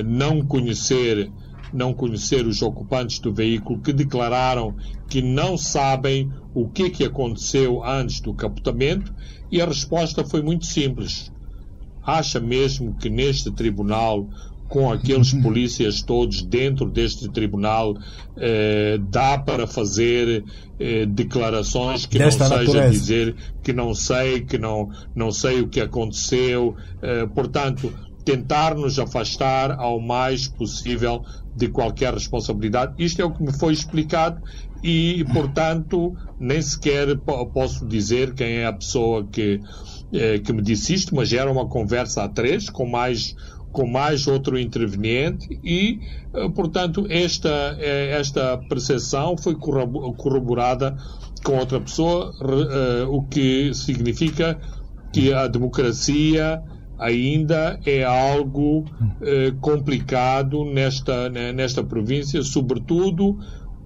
não 0.05 0.47
conhecer 0.47 1.29
não 1.73 1.93
conhecer 1.93 2.47
os 2.47 2.63
ocupantes 2.63 3.19
do 3.19 3.35
veículo 3.35 3.81
que 3.81 3.93
declararam 3.93 4.77
que 5.09 5.21
não 5.21 5.59
sabem 5.59 6.31
o 6.55 6.69
que 6.69 6.89
que 6.89 7.05
aconteceu 7.05 7.85
antes 7.85 8.21
do 8.21 8.33
capotamento 8.33 9.13
e 9.51 9.61
a 9.61 9.67
resposta 9.67 10.25
foi 10.25 10.41
muito 10.41 10.67
simples. 10.67 11.33
Acha 12.03 12.39
mesmo 12.39 12.95
que 12.95 13.11
neste 13.11 13.51
tribunal 13.51 14.29
com 14.69 14.91
aqueles 14.91 15.33
polícias 15.33 16.03
todos 16.03 16.43
dentro 16.43 16.91
deste 16.91 17.29
tribunal, 17.31 17.97
eh, 18.37 18.99
dá 19.09 19.39
para 19.39 19.67
fazer 19.67 20.45
eh, 20.79 21.07
declarações 21.07 22.07
que 22.07 22.19
Desta 22.19 22.49
não 22.49 22.59
seja 22.59 22.91
dizer 22.91 23.37
que 23.63 23.73
não 23.73 23.95
sei, 23.95 24.41
que 24.43 24.59
não, 24.59 24.91
não 25.15 25.31
sei 25.31 25.61
o 25.61 25.69
que 25.69 25.81
aconteceu. 25.81 26.75
Eh, 27.01 27.27
portanto, 27.27 27.93
tentar 28.25 28.75
nos 28.75 28.99
afastar 28.99 29.71
ao 29.79 30.01
mais 30.01 30.49
possível 30.49 31.25
de 31.55 31.69
qualquer 31.69 32.13
responsabilidade. 32.13 32.93
Isto 32.99 33.23
é 33.23 33.25
o 33.25 33.31
que 33.31 33.43
me 33.43 33.53
foi 33.53 33.73
explicado 33.73 34.43
e, 34.83 35.25
portanto, 35.33 36.15
nem 36.39 36.61
sequer 36.61 37.17
posso 37.55 37.87
dizer 37.87 38.35
quem 38.35 38.59
é 38.59 38.67
a 38.67 38.73
pessoa 38.73 39.27
que, 39.31 39.61
eh, 40.13 40.41
que 40.41 40.53
me 40.53 40.61
disse 40.61 40.93
isto, 40.93 41.15
mas 41.15 41.33
era 41.33 41.51
uma 41.51 41.67
conversa 41.69 42.25
a 42.25 42.29
três 42.29 42.69
com 42.69 42.85
mais 42.85 43.35
com 43.77 43.87
mais 43.87 44.27
outro 44.27 44.59
interveniente 44.59 45.61
e, 45.63 46.01
eh, 46.33 46.49
portanto, 46.49 47.07
esta, 47.11 47.77
eh, 47.79 48.17
esta 48.19 48.57
percepção 48.57 49.37
foi 49.37 49.55
corroborada 49.55 50.97
com 51.45 51.59
outra 51.59 51.79
pessoa, 51.79 52.33
eh, 52.41 53.05
o 53.07 53.23
que 53.25 53.75
significa 53.75 54.59
que 55.13 55.31
a 55.31 55.47
democracia 55.47 56.63
ainda 56.99 57.79
é 57.85 58.03
algo 58.03 58.87
complicado 59.61 60.65
nesta, 60.65 61.29
nesta 61.29 61.85
província, 61.85 62.43
sobretudo 62.43 63.39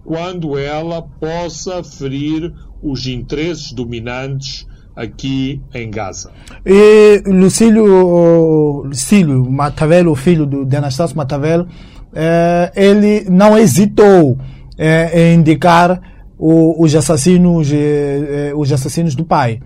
quando 0.05 0.57
ela 0.57 1.03
possa 1.03 1.83
ferir 1.83 2.55
os 2.81 3.09
interesses 3.09 3.73
dominantes 3.73 4.65
aqui 4.95 5.61
em 5.75 5.91
Gaza. 5.91 6.31
E 6.65 7.23
Lucílio, 7.27 8.83
Lucílio 8.85 9.51
Matavel, 9.51 10.11
o 10.11 10.15
filho 10.15 10.47
de 10.65 10.77
Anastácio 10.77 11.17
Matavel, 11.17 11.67
eh, 12.13 12.73
ele 12.75 13.27
não 13.31 13.57
hesitou 13.57 14.39
eh, 14.77 15.33
em 15.33 15.39
indicar 15.39 16.01
o, 16.39 16.83
os 16.83 16.95
assassinos, 16.95 17.71
eh, 17.73 18.53
os 18.55 18.73
assassinos 18.73 19.15
do 19.15 19.25
pai. 19.25 19.61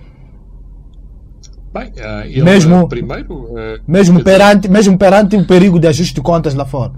Bem, 1.72 1.92
ele 2.26 2.42
mesmo, 2.42 2.88
primeiro, 2.88 3.50
mesmo, 3.86 4.22
perante, 4.22 4.68
mesmo 4.68 4.96
perante 4.96 5.34
o 5.34 5.44
perigo 5.44 5.80
de 5.80 5.88
ajuste 5.88 6.14
de 6.14 6.20
contas 6.20 6.54
lá 6.54 6.64
fora. 6.64 6.92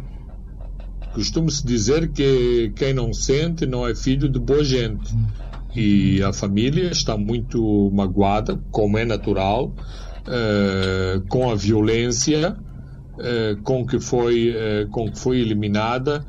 Costuma-se 1.14 1.64
dizer 1.64 2.08
que 2.08 2.72
quem 2.76 2.92
não 2.92 3.10
sente 3.10 3.64
não 3.64 3.88
é 3.88 3.94
filho 3.94 4.28
de 4.28 4.38
boa 4.38 4.62
gente. 4.62 5.14
Hum 5.14 5.45
e 5.76 6.22
a 6.22 6.32
família 6.32 6.90
está 6.90 7.18
muito 7.18 7.90
magoada, 7.92 8.58
como 8.70 8.96
é 8.96 9.04
natural, 9.04 9.66
uh, 9.66 11.20
com 11.28 11.50
a 11.50 11.54
violência 11.54 12.56
uh, 12.56 13.62
com, 13.62 13.84
que 13.86 14.00
foi, 14.00 14.52
uh, 14.52 14.88
com 14.88 15.10
que 15.10 15.18
foi 15.18 15.38
eliminada 15.38 16.24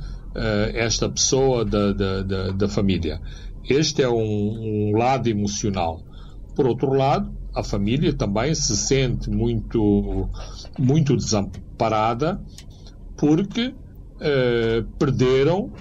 esta 0.75 1.09
pessoa 1.09 1.65
da, 1.65 1.91
da, 1.93 2.21
da, 2.21 2.51
da, 2.51 2.69
família. 2.69 3.19
Este 3.67 4.03
é 4.03 4.07
um, 4.07 4.91
um 4.91 4.95
lado 4.95 5.27
emocional. 5.27 6.03
Por 6.55 6.67
outro 6.67 6.93
lado, 6.93 7.31
a 7.55 7.63
família 7.63 8.13
também 8.13 8.53
se 8.53 8.77
sente 8.77 9.31
muito, 9.31 10.29
muito 10.77 11.15
desamparada 11.15 12.39
porque 13.17 13.73
perderam 14.99 15.71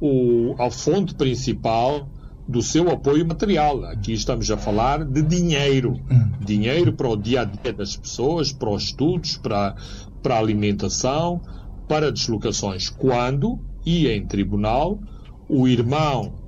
o, 0.00 0.54
a 0.56 0.70
fonte 0.70 1.12
principal 1.16 2.08
do 2.48 2.62
seu 2.62 2.90
apoio 2.90 3.26
material. 3.26 3.84
Aqui 3.84 4.12
estamos 4.12 4.50
a 4.50 4.56
falar 4.56 5.04
de 5.04 5.22
dinheiro. 5.22 5.94
Hum. 6.10 6.32
Dinheiro 6.44 6.92
para 6.92 7.08
o 7.08 7.16
dia 7.16 7.40
a 7.40 7.44
dia 7.44 7.72
das 7.72 7.96
pessoas, 7.96 8.52
para 8.52 8.70
os 8.70 8.84
estudos, 8.84 9.36
para, 9.36 9.74
para 10.22 10.36
a 10.36 10.38
alimentação, 10.38 11.40
para 11.88 12.12
deslocações. 12.12 12.88
Quando 12.88 13.58
ia 13.84 14.14
em 14.16 14.26
tribunal, 14.26 15.00
o 15.48 15.66
irmão. 15.66 16.46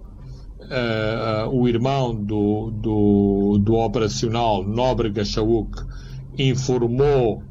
Uh, 0.60 1.48
o 1.50 1.66
irmão 1.66 2.14
do, 2.14 2.70
do, 2.70 3.58
do 3.58 3.74
operacional 3.76 4.62
Nóbrega 4.62 5.24
Chauk 5.24 5.70
informou 6.36 7.42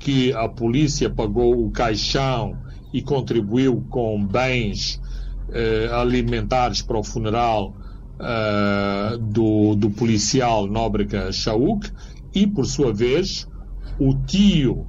que 0.00 0.32
a 0.32 0.48
polícia 0.48 1.08
pagou 1.08 1.64
o 1.64 1.70
caixão 1.70 2.58
e 2.92 3.00
contribuiu 3.02 3.84
com 3.88 4.26
bens 4.26 5.00
uh, 5.48 5.94
alimentares 5.94 6.82
para 6.82 6.98
o 6.98 7.04
funeral 7.04 7.72
uh, 8.20 9.18
do, 9.18 9.74
do 9.74 9.90
policial 9.90 10.66
Nóbrega 10.66 11.32
Chauk 11.32 11.90
e, 12.34 12.46
por 12.46 12.66
sua 12.66 12.92
vez, 12.92 13.48
o 13.98 14.14
tio 14.26 14.86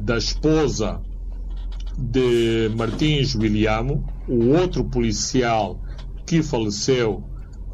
da 0.00 0.16
esposa 0.16 1.00
de 1.96 2.70
Martins 2.76 3.34
Williamo, 3.34 4.04
o 4.28 4.48
outro 4.48 4.84
policial 4.84 5.80
que 6.26 6.42
faleceu, 6.42 7.24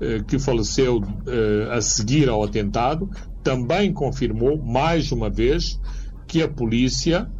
uh, 0.00 0.24
que 0.26 0.38
faleceu 0.38 0.98
uh, 0.98 1.70
a 1.72 1.80
seguir 1.80 2.28
ao 2.28 2.42
atentado, 2.42 3.10
também 3.42 3.92
confirmou 3.92 4.56
mais 4.62 5.12
uma 5.12 5.28
vez 5.28 5.78
que 6.26 6.42
a 6.42 6.48
polícia 6.48 7.30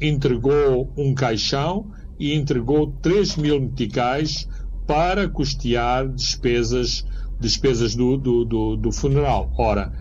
entregou 0.00 0.92
um 0.96 1.12
caixão 1.12 1.90
e 2.20 2.34
entregou 2.34 2.92
3 3.02 3.36
mil 3.36 3.60
meticais 3.60 4.46
para 4.88 5.28
custear 5.28 6.08
despesas, 6.08 7.04
despesas 7.38 7.94
do, 7.94 8.16
do, 8.16 8.44
do, 8.46 8.76
do 8.76 8.90
funeral. 8.90 9.52
Ora, 9.58 9.92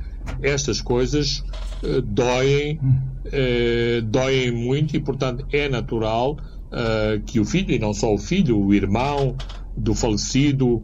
estas 0.42 0.80
coisas 0.80 1.44
uh, 1.84 2.02
doem, 2.02 2.80
uh, 2.80 4.02
doem 4.04 4.52
muito 4.52 4.96
e, 4.96 5.00
portanto, 5.02 5.46
é 5.52 5.68
natural 5.68 6.38
uh, 6.38 7.22
que 7.26 7.38
o 7.38 7.46
filho, 7.46 7.72
e 7.72 7.78
não 7.78 7.94
só 7.94 8.14
o 8.14 8.18
filho, 8.18 8.58
o 8.58 8.74
irmão 8.74 9.36
do 9.76 9.94
falecido 9.94 10.82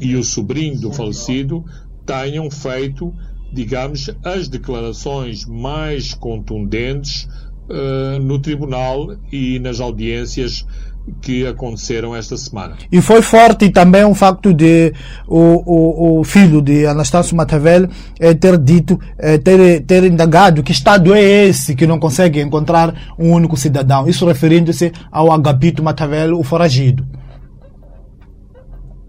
e 0.00 0.14
o 0.14 0.22
sobrinho 0.22 0.80
do 0.80 0.92
falecido 0.92 1.64
tenham 2.06 2.50
feito, 2.50 3.12
digamos, 3.52 4.10
as 4.24 4.48
declarações 4.48 5.44
mais 5.44 6.14
contundentes 6.14 7.28
no 8.22 8.38
tribunal 8.38 9.16
e 9.30 9.58
nas 9.58 9.80
audiências 9.80 10.64
que 11.20 11.46
aconteceram 11.46 12.14
esta 12.14 12.36
semana. 12.36 12.76
E 12.90 13.00
foi 13.00 13.22
forte 13.22 13.70
também 13.70 14.04
o 14.04 14.14
facto 14.14 14.52
de 14.52 14.92
o, 15.26 15.38
o, 15.38 16.20
o 16.20 16.24
filho 16.24 16.60
de 16.60 16.86
Anastácio 16.86 17.36
Matavel 17.36 17.88
eh, 18.18 18.34
ter 18.34 18.58
dito, 18.58 18.98
eh, 19.18 19.38
ter, 19.38 19.82
ter 19.82 20.04
indagado 20.04 20.62
que 20.62 20.72
Estado 20.72 21.14
é 21.14 21.22
esse 21.22 21.74
que 21.74 21.86
não 21.86 21.98
consegue 21.98 22.40
encontrar 22.40 23.14
um 23.18 23.32
único 23.32 23.56
cidadão. 23.56 24.08
Isso 24.08 24.26
referindo-se 24.26 24.92
ao 25.10 25.32
Agapito 25.32 25.82
Matavel, 25.82 26.38
o 26.38 26.42
foragido. 26.42 27.06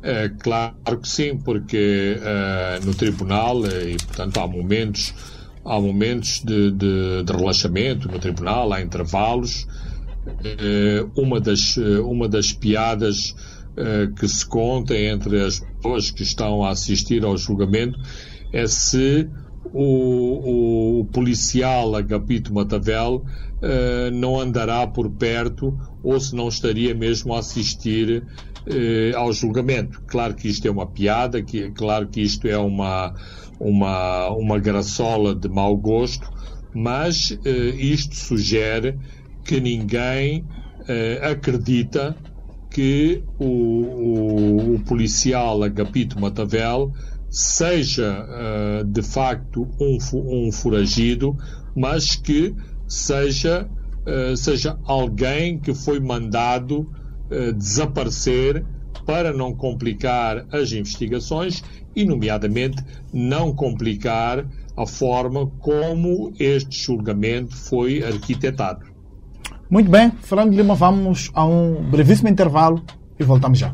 É, 0.04 0.30
claro 0.30 0.74
que 1.00 1.08
sim, 1.08 1.38
porque 1.38 2.18
uh, 2.20 2.86
no 2.86 2.94
tribunal, 2.94 3.64
e 3.68 3.98
portanto 3.98 4.40
há 4.40 4.48
momentos, 4.48 5.14
há 5.64 5.80
momentos 5.80 6.42
de, 6.44 6.72
de, 6.72 7.24
de 7.24 7.32
relaxamento 7.32 8.08
no 8.08 8.18
tribunal, 8.18 8.74
há 8.74 8.82
intervalos, 8.82 9.68
eh, 9.68 9.81
uma 11.16 11.40
das, 11.40 11.78
eh, 11.78 12.00
uma 12.00 12.28
das 12.28 12.52
piadas 12.52 13.36
eh, 13.76 14.08
que 14.18 14.28
se 14.28 14.46
conta 14.46 14.96
entre 14.96 15.44
as 15.44 15.60
pessoas 15.60 16.12
que 16.12 16.24
estão 16.24 16.64
a 16.64 16.70
assistir 16.70 17.24
ao 17.24 17.38
julgamento 17.38 18.00
é 18.54 18.68
se 18.68 19.28
o, 19.74 21.00
o 21.00 21.06
policial 21.06 21.96
Agapito 21.96 22.54
Matavel 22.54 23.24
não 24.12 24.40
andará 24.40 24.88
por 24.88 25.08
perto 25.12 25.78
ou 26.02 26.20
se 26.20 26.36
não 26.36 26.48
estaria 26.48 26.96
mesmo 26.96 27.36
a 27.36 27.40
assistir 27.40 28.26
ao 29.16 29.32
julgamento. 29.32 30.02
Claro 30.08 30.34
que 30.34 30.48
isto 30.48 30.68
é 30.68 30.72
uma 30.72 30.88
piada, 30.88 31.44
que, 31.44 31.70
claro 31.70 32.08
que 32.08 32.22
isto 32.22 32.48
é 32.48 32.58
uma, 32.58 33.14
uma, 33.60 34.30
uma 34.30 34.58
graçola 34.58 35.36
de 35.36 35.48
mau 35.48 35.78
gosto, 35.78 36.28
mas 36.74 37.38
isto 37.78 38.16
sugere 38.16 38.98
que 39.44 39.60
ninguém 39.60 40.42
uh, 40.42 41.32
acredita 41.32 42.16
que 42.70 43.24
o, 43.38 43.46
o, 43.46 44.76
o, 44.76 44.80
policial 44.82 45.62
Agapito 45.64 46.20
Matavel 46.20 46.94
seja 47.30 48.26
uh, 48.26 48.84
de 48.86 49.02
facto 49.02 49.68
um, 49.80 49.98
um 50.48 50.52
foragido, 50.52 51.36
mas 51.76 52.16
que 52.16 52.56
seja, 52.88 53.70
uh, 54.06 54.36
seja 54.38 54.78
alguém 54.86 55.60
que 55.60 55.74
foi 55.74 56.00
mandado 56.00 56.90
desaparecer 57.56 58.66
para 59.06 59.32
não 59.32 59.56
complicar 59.56 60.46
as 60.52 60.74
investigações 60.74 61.64
e, 61.96 62.04
nomeadamente, 62.04 62.84
não 63.14 63.56
complicar 63.56 64.46
a 64.76 64.86
forma 64.86 65.48
como 65.60 66.34
este 66.38 66.84
julgamento 66.84 67.56
foi 67.56 68.04
arquitetado. 68.04 68.91
Muito 69.72 69.90
bem, 69.90 70.12
Fernando 70.22 70.54
Lima, 70.54 70.76
vamos 70.76 71.32
a 71.34 71.46
um 71.46 71.76
brevíssimo 71.90 72.28
intervalo 72.28 72.84
e 73.18 73.24
voltamos 73.24 73.58
já. 73.58 73.74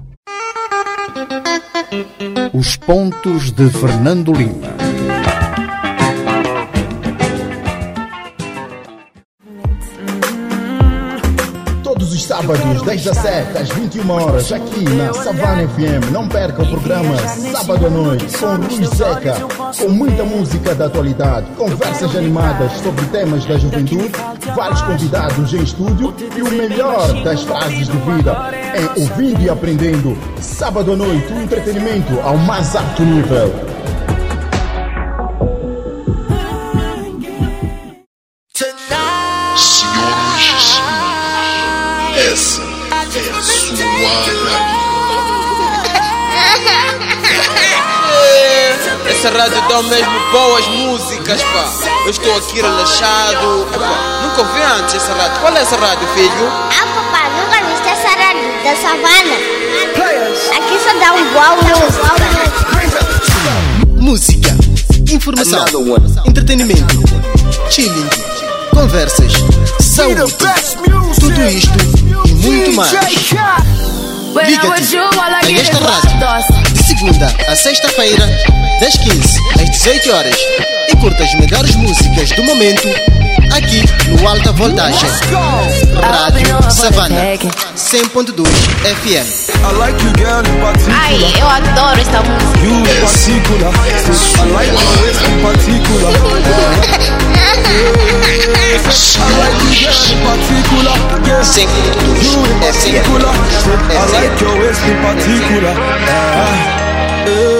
Os 2.53 2.75
pontos 2.75 3.51
de 3.51 3.67
Fernando 3.71 4.31
Lima. 4.31 4.86
Sábados, 12.37 12.81
10 12.83 13.07
às 13.07 13.17
7 13.17 13.57
às 13.57 13.69
21 13.69 14.11
horas, 14.11 14.51
aqui 14.51 14.83
na 14.83 15.13
Savana 15.13 15.67
FM. 15.67 16.11
Não 16.11 16.27
perca 16.27 16.61
o 16.61 16.67
programa 16.67 17.17
Sábado 17.17 17.87
à 17.87 17.89
Noite 17.89 18.37
com 18.37 18.55
Luiz 18.55 18.89
Seca, 18.89 19.33
com 19.79 19.89
muita 19.89 20.23
música 20.23 20.75
da 20.75 20.85
atualidade, 20.85 21.47
conversas 21.57 22.15
animadas 22.15 22.71
sobre 22.73 23.05
temas 23.07 23.43
da 23.45 23.57
juventude, 23.57 24.11
vários 24.55 24.81
convidados 24.83 25.53
em 25.53 25.63
estúdio 25.63 26.13
e 26.35 26.41
o 26.41 26.51
melhor 26.51 27.11
das 27.23 27.43
frases 27.43 27.87
de 27.87 27.97
vida 27.97 28.51
em 28.75 29.01
Ouvindo 29.01 29.41
e 29.41 29.49
Aprendendo. 29.49 30.17
Sábado 30.39 30.93
à 30.93 30.95
Noite, 30.95 31.33
um 31.33 31.41
entretenimento 31.41 32.19
ao 32.21 32.37
mais 32.37 32.75
alto 32.75 33.01
nível. 33.01 33.76
Essa 49.17 49.31
rádio 49.31 49.59
dá 49.67 49.81
mesmo 49.81 50.31
boas 50.31 50.67
músicas, 50.67 51.41
pá. 51.41 51.73
Eu 52.05 52.11
estou 52.11 52.37
aqui 52.37 52.61
relaxado. 52.61 53.67
Epa, 53.73 54.21
nunca 54.21 54.41
ouvi 54.41 54.61
antes 54.61 54.93
essa 54.93 55.11
rádio. 55.11 55.41
Qual 55.41 55.57
é 55.57 55.61
essa 55.61 55.75
rádio, 55.75 56.07
filho? 56.09 56.47
Ah, 56.47 56.85
papá, 56.85 57.27
nunca 57.31 57.65
viste 57.65 57.89
essa 57.89 58.09
rádio 58.09 58.47
da 58.63 58.75
savana? 58.75 59.35
Aqui 60.55 60.77
só 60.83 60.93
dá 60.99 61.13
um 61.13 61.33
boa 61.33 61.55
música. 61.55 62.13
Música, 63.99 64.55
informação, 65.11 65.65
entretenimento, 66.27 67.01
chilling, 67.71 68.07
conversas, 68.71 69.33
saúde. 69.79 70.31
Tudo 71.19 71.41
isto 71.47 71.73
e 72.27 72.33
muito 72.35 72.71
mais. 72.73 72.91
Liga-te 74.45 74.95
a 74.97 75.51
esta 75.59 75.79
rádio 75.79 76.71
de 76.71 76.83
segunda 76.83 77.35
a 77.47 77.55
sexta-feira, 77.55 78.23
das 78.79 78.97
15 78.97 79.39
às 79.61 79.69
18 79.69 80.11
horas. 80.13 80.35
E 80.89 80.95
curta 80.95 81.23
as 81.23 81.33
melhores 81.35 81.75
músicas 81.75 82.29
do 82.31 82.43
momento 82.43 82.87
aqui 83.55 83.83
no 84.09 84.27
Alta 84.27 84.51
Voltagem. 84.53 85.09
Rádio 86.01 86.71
Savana 86.71 87.15
100.2 87.75 88.47
FM. 89.01 89.27
Ai, 90.91 91.17
eu 91.39 91.47
adoro 91.47 91.99
esta 91.99 92.21
música. 92.21 92.59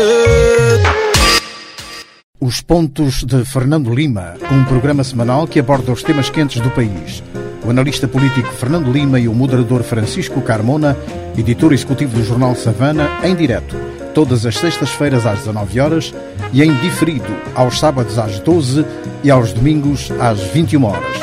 Os 2.39 2.61
Pontos 2.61 3.23
de 3.23 3.43
Fernando 3.43 3.91
Lima, 3.93 4.35
um 4.51 4.63
programa 4.63 5.03
semanal 5.03 5.47
que 5.47 5.59
aborda 5.59 5.91
os 5.91 6.03
temas 6.03 6.29
quentes 6.29 6.61
do 6.61 6.69
país. 6.69 7.23
O 7.65 7.69
analista 7.71 8.07
político 8.07 8.53
Fernando 8.53 8.91
Lima 8.91 9.19
e 9.19 9.27
o 9.27 9.33
moderador 9.33 9.81
Francisco 9.81 10.39
Carmona, 10.41 10.95
editor 11.35 11.73
executivo 11.73 12.15
do 12.15 12.23
jornal 12.23 12.55
Savana, 12.55 13.09
em 13.23 13.35
direto, 13.35 13.75
todas 14.13 14.45
as 14.45 14.55
sextas-feiras 14.55 15.25
às 15.25 15.39
19 15.39 15.79
horas 15.79 16.13
e 16.53 16.61
em 16.61 16.71
diferido 16.75 17.35
aos 17.55 17.79
sábados 17.79 18.19
às 18.19 18.39
12 18.39 18.85
e 19.23 19.31
aos 19.31 19.51
domingos 19.51 20.11
às 20.19 20.39
21 20.39 20.85
horas. 20.85 21.17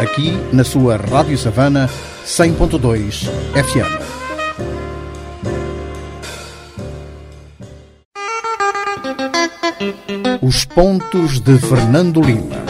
Aqui 0.00 0.36
na 0.52 0.64
sua 0.64 0.96
Rádio 0.96 1.38
Savana 1.38 1.88
100.2 2.26 3.28
FM. 3.54 4.15
Os 10.46 10.64
pontos 10.64 11.40
de 11.40 11.58
Fernando 11.58 12.20
Lima. 12.20 12.62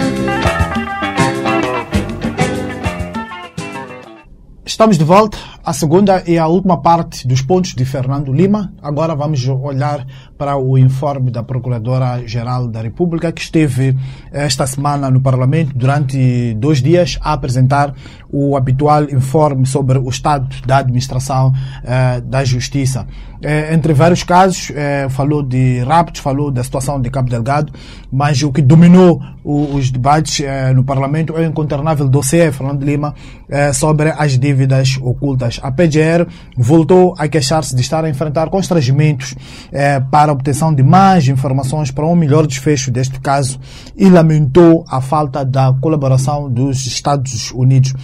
Estamos 4.65 4.97
de 4.97 5.05
volta 5.05 5.37
à 5.67 5.73
segunda 5.73 6.23
e 6.29 6.39
à 6.39 6.47
última 6.47 6.81
parte 6.81 7.27
dos 7.27 7.43
pontos 7.43 7.75
de 7.75 7.85
Fernando 7.85 8.33
Lima. 8.33 8.73
Agora 8.81 9.17
vamos 9.17 9.49
olhar 9.49 10.07
para 10.39 10.57
o 10.57 10.79
informe 10.79 11.29
da 11.29 11.43
Procuradora-Geral 11.43 12.69
da 12.69 12.81
República, 12.81 13.33
que 13.33 13.41
esteve 13.41 13.89
eh, 14.33 14.47
esta 14.47 14.65
semana 14.65 15.11
no 15.11 15.21
Parlamento 15.21 15.77
durante 15.77 16.55
dois 16.55 16.81
dias 16.81 17.19
a 17.21 17.33
apresentar 17.33 17.93
o 18.31 18.57
habitual 18.57 19.11
informe 19.11 19.67
sobre 19.67 19.99
o 19.99 20.09
estado 20.09 20.55
da 20.65 20.77
administração 20.77 21.53
eh, 21.83 22.21
da 22.21 22.45
Justiça. 22.45 23.05
Eh, 23.43 23.75
entre 23.75 23.93
vários 23.93 24.23
casos, 24.23 24.71
eh, 24.75 25.09
falou 25.11 25.43
de 25.43 25.81
raptos, 25.81 26.21
falou 26.21 26.51
da 26.51 26.63
situação 26.63 27.01
de 27.01 27.11
Cabo 27.11 27.29
Delgado, 27.29 27.73
mas 28.11 28.43
o 28.43 28.53
que 28.53 28.63
dominou 28.63 29.21
os 29.49 29.91
debates 29.91 30.41
eh, 30.41 30.73
no 30.73 30.83
Parlamento 30.83 31.37
é 31.37 31.41
o 31.41 31.45
incontornável 31.45 32.09
dossiê 32.09 32.51
Fernando 32.51 32.83
Lima 32.83 33.14
eh, 33.49 33.73
sobre 33.73 34.11
as 34.11 34.37
dívidas 34.37 34.99
ocultas. 35.01 35.61
A 35.62 35.70
PGR 35.70 36.27
voltou 36.57 37.14
a 37.16 37.29
queixar-se 37.29 37.75
de 37.75 37.81
estar 37.81 38.05
a 38.05 38.09
enfrentar 38.11 38.51
constrangimentos 38.51 39.35
para 40.11 40.27
para 40.27 40.33
a 40.33 40.35
obtenção 40.35 40.75
de 40.75 40.83
mais 40.83 41.29
informações 41.29 41.93
para 41.93 42.05
um 42.05 42.16
melhor 42.16 42.49
desfecho 42.49 42.91
deste 42.91 43.20
caso 43.20 43.61
e 43.97 44.09
lamentou 44.09 44.85
a 44.89 45.01
falta 45.01 45.45
da 45.45 45.73
colaboração 45.81 46.51
dos 46.51 46.85
Estados 46.85 47.53
Unidos. 47.53 47.95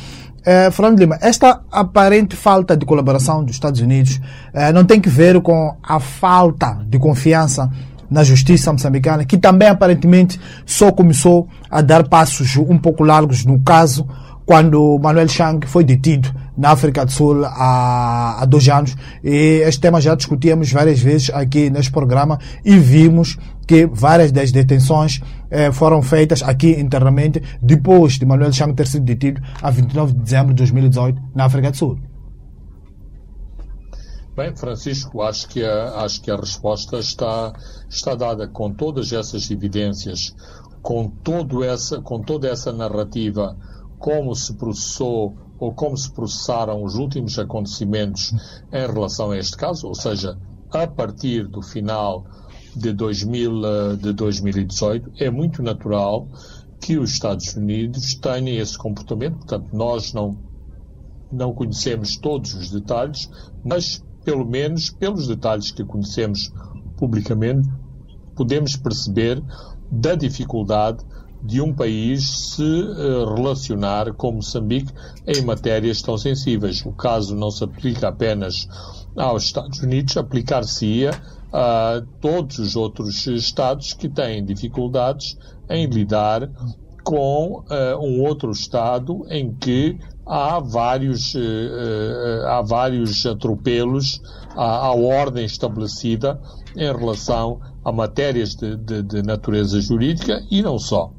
eh, 0.46 0.70
Fernando 0.70 1.00
Lima, 1.00 1.18
esta 1.20 1.62
aparente 1.70 2.36
falta 2.36 2.76
de 2.76 2.86
colaboração 2.86 3.44
dos 3.44 3.56
Estados 3.56 3.80
Unidos 3.80 4.20
eh, 4.54 4.72
não 4.72 4.84
tem 4.84 5.00
que 5.00 5.08
ver 5.08 5.40
com 5.40 5.76
a 5.82 5.98
falta 5.98 6.78
de 6.86 6.96
confiança 6.96 7.68
na 8.12 8.22
justiça 8.22 8.72
moçambicana, 8.72 9.24
que 9.24 9.38
também 9.38 9.68
aparentemente 9.68 10.38
só 10.66 10.92
começou 10.92 11.48
a 11.70 11.80
dar 11.80 12.06
passos 12.08 12.56
um 12.56 12.78
pouco 12.78 13.02
largos 13.02 13.44
no 13.44 13.58
caso 13.60 14.06
quando 14.44 14.98
Manuel 14.98 15.28
Chang 15.28 15.66
foi 15.66 15.84
detido 15.84 16.28
na 16.56 16.70
África 16.70 17.06
do 17.06 17.12
Sul 17.12 17.44
há, 17.44 18.42
há 18.42 18.44
dois 18.44 18.68
anos. 18.68 18.96
E 19.24 19.62
este 19.64 19.80
tema 19.80 20.00
já 20.00 20.14
discutíamos 20.14 20.70
várias 20.70 21.00
vezes 21.00 21.30
aqui 21.30 21.70
neste 21.70 21.90
programa 21.90 22.38
e 22.64 22.76
vimos 22.76 23.38
que 23.66 23.86
várias 23.86 24.32
das 24.32 24.52
detenções 24.52 25.20
eh, 25.50 25.72
foram 25.72 26.02
feitas 26.02 26.42
aqui 26.42 26.72
internamente 26.78 27.42
depois 27.62 28.14
de 28.14 28.26
Manuel 28.26 28.52
Chang 28.52 28.74
ter 28.74 28.86
sido 28.86 29.04
detido 29.04 29.40
a 29.62 29.70
29 29.70 30.12
de 30.12 30.18
dezembro 30.18 30.48
de 30.48 30.58
2018 30.58 31.22
na 31.34 31.44
África 31.44 31.70
do 31.70 31.76
Sul. 31.76 32.11
Bem, 34.34 34.56
Francisco, 34.56 35.20
acho 35.20 35.46
que 35.46 35.62
a, 35.62 36.02
acho 36.02 36.22
que 36.22 36.30
a 36.30 36.36
resposta 36.36 36.98
está, 36.98 37.52
está 37.86 38.14
dada 38.14 38.48
com 38.48 38.72
todas 38.72 39.12
essas 39.12 39.50
evidências, 39.50 40.34
com, 40.80 41.06
todo 41.06 41.62
essa, 41.62 42.00
com 42.00 42.22
toda 42.22 42.48
essa 42.48 42.72
narrativa 42.72 43.54
como 43.98 44.34
se 44.34 44.54
processou 44.54 45.36
ou 45.58 45.74
como 45.74 45.94
se 45.98 46.10
processaram 46.10 46.82
os 46.82 46.94
últimos 46.94 47.38
acontecimentos 47.38 48.32
em 48.72 48.86
relação 48.86 49.32
a 49.32 49.36
este 49.36 49.54
caso, 49.54 49.86
ou 49.86 49.94
seja, 49.94 50.38
a 50.70 50.86
partir 50.86 51.46
do 51.46 51.60
final 51.60 52.24
de, 52.74 52.90
2000, 52.90 53.66
eh, 53.66 53.96
de 53.96 54.12
2018, 54.14 55.12
é 55.18 55.30
muito 55.30 55.62
natural 55.62 56.26
que 56.80 56.98
os 56.98 57.12
Estados 57.12 57.54
Unidos 57.54 58.14
tenham 58.14 58.60
esse 58.60 58.78
comportamento. 58.78 59.36
Portanto, 59.36 59.68
nós 59.74 60.14
não, 60.14 60.38
não 61.30 61.52
conhecemos 61.52 62.16
todos 62.16 62.54
os 62.54 62.70
detalhes, 62.70 63.30
mas 63.62 64.02
pelo 64.24 64.44
menos 64.44 64.90
pelos 64.90 65.26
detalhes 65.26 65.70
que 65.70 65.84
conhecemos 65.84 66.52
publicamente, 66.96 67.68
podemos 68.34 68.76
perceber 68.76 69.42
da 69.90 70.14
dificuldade 70.14 71.04
de 71.42 71.60
um 71.60 71.74
país 71.74 72.54
se 72.54 72.62
uh, 72.62 73.34
relacionar 73.34 74.12
com 74.14 74.32
Moçambique 74.32 74.92
em 75.26 75.42
matérias 75.42 76.00
tão 76.00 76.16
sensíveis. 76.16 76.84
O 76.86 76.92
caso 76.92 77.34
não 77.34 77.50
se 77.50 77.64
aplica 77.64 78.08
apenas 78.08 78.68
aos 79.16 79.44
Estados 79.44 79.80
Unidos, 79.80 80.16
aplicar-se-ia 80.16 81.10
a 81.52 82.02
todos 82.20 82.58
os 82.58 82.76
outros 82.76 83.26
Estados 83.26 83.92
que 83.92 84.08
têm 84.08 84.44
dificuldades 84.44 85.36
em 85.68 85.86
lidar 85.86 86.48
com 87.02 87.64
uh, 87.68 87.98
um 88.00 88.22
outro 88.22 88.52
Estado 88.52 89.26
em 89.28 89.52
que 89.52 89.98
há 90.32 90.58
vários, 90.60 91.34
uh, 91.34 91.38
uh, 91.38 92.46
há 92.46 92.62
vários 92.62 93.26
atropelos 93.26 94.22
à, 94.56 94.86
à, 94.86 94.92
ordem 94.94 95.44
estabelecida 95.44 96.40
em 96.74 96.90
relação 96.90 97.60
a 97.84 97.92
matérias 97.92 98.54
de, 98.54 98.76
de, 98.76 99.02
de 99.02 99.22
natureza 99.22 99.78
jurídica 99.80 100.42
e 100.50 100.62
não 100.62 100.78
só. 100.78 101.12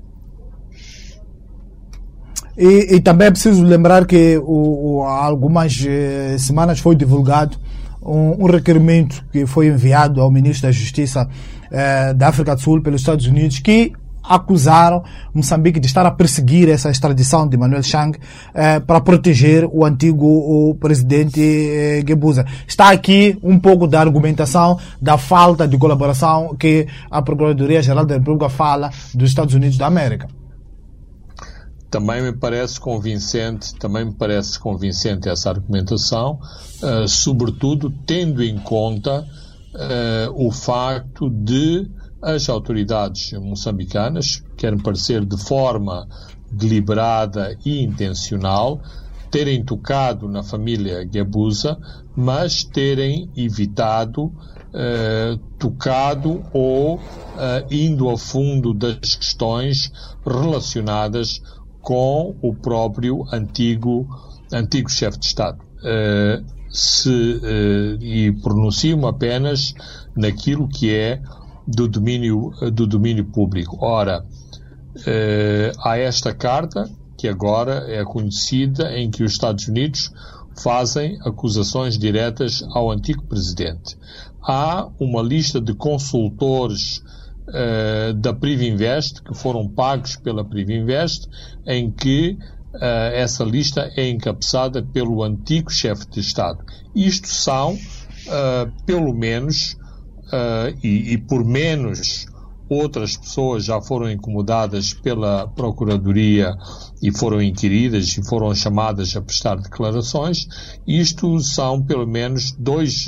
E, 2.58 2.96
e, 2.96 3.00
também 3.02 3.28
é 3.28 3.32
preciso 3.32 3.64
lembrar 3.64 4.06
que 4.06 4.38
o, 4.38 4.98
o, 4.98 5.04
há 5.04 5.26
algumas 5.26 5.84
eh, 5.88 6.36
semanas 6.38 6.80
foi 6.80 6.96
divulgado 6.96 7.58
um, 8.00 8.44
um, 8.44 8.46
requerimento 8.46 9.26
que 9.32 9.48
foi 9.48 9.68
enviado 9.68 10.22
ao 10.22 10.30
ministro 10.30 10.68
da 10.68 10.72
Justiça 10.72 11.28
eh, 11.72 12.14
da 12.14 12.28
África 12.28 12.56
do 12.56 12.62
Sul 12.62 12.82
pelos 12.82 13.02
Estados 13.02 13.26
Unidos 13.26 13.58
que 13.58 13.92
acusaram 14.24 15.04
Moçambique 15.34 15.80
de 15.80 15.88
estar 15.88 16.06
a 16.06 16.12
perseguir 16.12 16.70
essa 16.70 16.90
extradição 16.90 17.48
de 17.48 17.58
Manuel 17.58 17.84
Chang 17.84 18.18
eh, 18.54 18.80
para 18.80 19.02
proteger 19.02 19.68
o 19.72 19.84
antigo 19.84 20.26
o 20.26 20.76
presidente 20.76 21.42
eh, 21.42 22.04
Gebuza. 22.08 22.46
Está 22.68 22.92
aqui 22.92 23.38
um 23.44 23.60
pouco 23.60 23.88
da 23.88 24.00
argumentação 24.00 24.80
da 25.02 25.18
falta 25.18 25.68
de 25.68 25.78
colaboração 25.78 26.56
que 26.56 26.88
a 27.10 27.22
Procuradoria-Geral 27.22 28.06
da 28.06 28.16
República 28.16 28.50
fala 28.50 28.92
dos 29.14 29.30
Estados 29.30 29.54
Unidos 29.54 29.78
da 29.78 29.88
América 29.88 30.28
também 31.90 32.24
me 32.24 32.34
parece 32.34 32.80
convincente, 32.80 33.76
também 33.76 34.06
me 34.06 34.14
parece 34.14 34.58
convincente 34.58 35.30
essa 35.30 35.52
argumentação, 35.52 36.40
uh, 36.82 37.08
sobretudo 37.08 37.94
tendo 38.04 38.42
em 38.42 38.58
conta 38.58 39.24
uh, 39.76 40.48
o 40.48 40.52
facto 40.52 41.30
de 41.30 41.88
as 42.24 42.48
autoridades 42.50 43.34
moçambicanas, 43.34 44.42
querem 44.56 44.80
parecer 44.80 45.26
de 45.26 45.38
forma 45.38 46.08
deliberada 46.50 47.58
e 47.66 47.84
intencional, 47.84 48.82
terem 49.30 49.64
tocado 49.64 50.30
na 50.30 50.42
família 50.42 51.04
Gabusa, 51.04 51.78
mas 52.16 52.64
terem 52.64 53.30
evitado 53.36 54.26
uh, 54.26 55.38
tocado 55.58 56.44
ou 56.54 56.96
uh, 56.96 57.02
indo 57.70 58.10
a 58.10 58.18
fundo 58.18 58.74
das 58.74 59.16
questões 59.16 59.92
relacionadas 60.26 61.42
com 61.82 62.36
o 62.42 62.54
próprio 62.54 63.26
antigo, 63.32 64.08
antigo 64.54 64.90
chefe 64.90 65.20
de 65.20 65.26
Estado. 65.26 65.60
Uh, 65.80 66.44
se, 66.70 67.10
uh, 67.10 68.02
e 68.02 68.32
pronuncio-me 68.42 69.06
apenas 69.06 69.74
naquilo 70.16 70.68
que 70.68 70.94
é 70.94 71.22
do 71.68 71.88
domínio, 71.88 72.52
do 72.72 72.86
domínio 72.86 73.26
público. 73.26 73.78
Ora, 73.82 74.24
uh, 74.24 75.80
há 75.84 75.98
esta 75.98 76.34
carta, 76.34 76.90
que 77.18 77.28
agora 77.28 77.86
é 77.88 78.04
conhecida, 78.04 78.98
em 78.98 79.10
que 79.10 79.24
os 79.24 79.32
Estados 79.32 79.68
Unidos 79.68 80.12
fazem 80.62 81.18
acusações 81.22 81.98
diretas 81.98 82.64
ao 82.74 82.92
antigo 82.92 83.24
presidente. 83.24 83.98
Há 84.42 84.90
uma 85.00 85.22
lista 85.22 85.60
de 85.62 85.74
consultores 85.74 87.02
uh, 87.48 88.14
da 88.16 88.34
Privinvest, 88.34 89.22
que 89.24 89.34
foram 89.34 89.68
pagos 89.68 90.16
pela 90.18 90.44
Privinvest, 90.44 91.28
em 91.66 91.90
que 91.90 92.38
uh, 92.74 92.78
essa 93.14 93.44
lista 93.44 93.90
é 93.96 94.10
encabeçada 94.10 94.84
pelo 94.84 95.24
antigo 95.24 95.72
chefe 95.72 96.08
de 96.10 96.20
Estado. 96.20 96.60
Isto 96.94 97.28
são, 97.28 97.74
uh, 97.74 98.86
pelo 98.86 99.14
menos, 99.14 99.78
e, 100.84 101.14
e 101.14 101.18
por 101.18 101.44
menos 101.44 102.26
outras 102.70 103.18
pessoas 103.18 103.66
já 103.66 103.82
foram 103.82 104.10
incomodadas 104.10 104.94
pela 104.94 105.48
Procuradoria 105.48 106.56
e 107.02 107.12
foram 107.12 107.42
inquiridas 107.42 108.18
e 108.18 108.24
foram 108.24 108.54
chamadas 108.56 109.16
a 109.16 109.22
prestar 109.22 109.56
declarações. 109.58 110.48
Isto 110.88 111.40
são 111.40 111.82
pelo 111.82 112.08
menos 112.08 112.52
dois, 112.52 113.06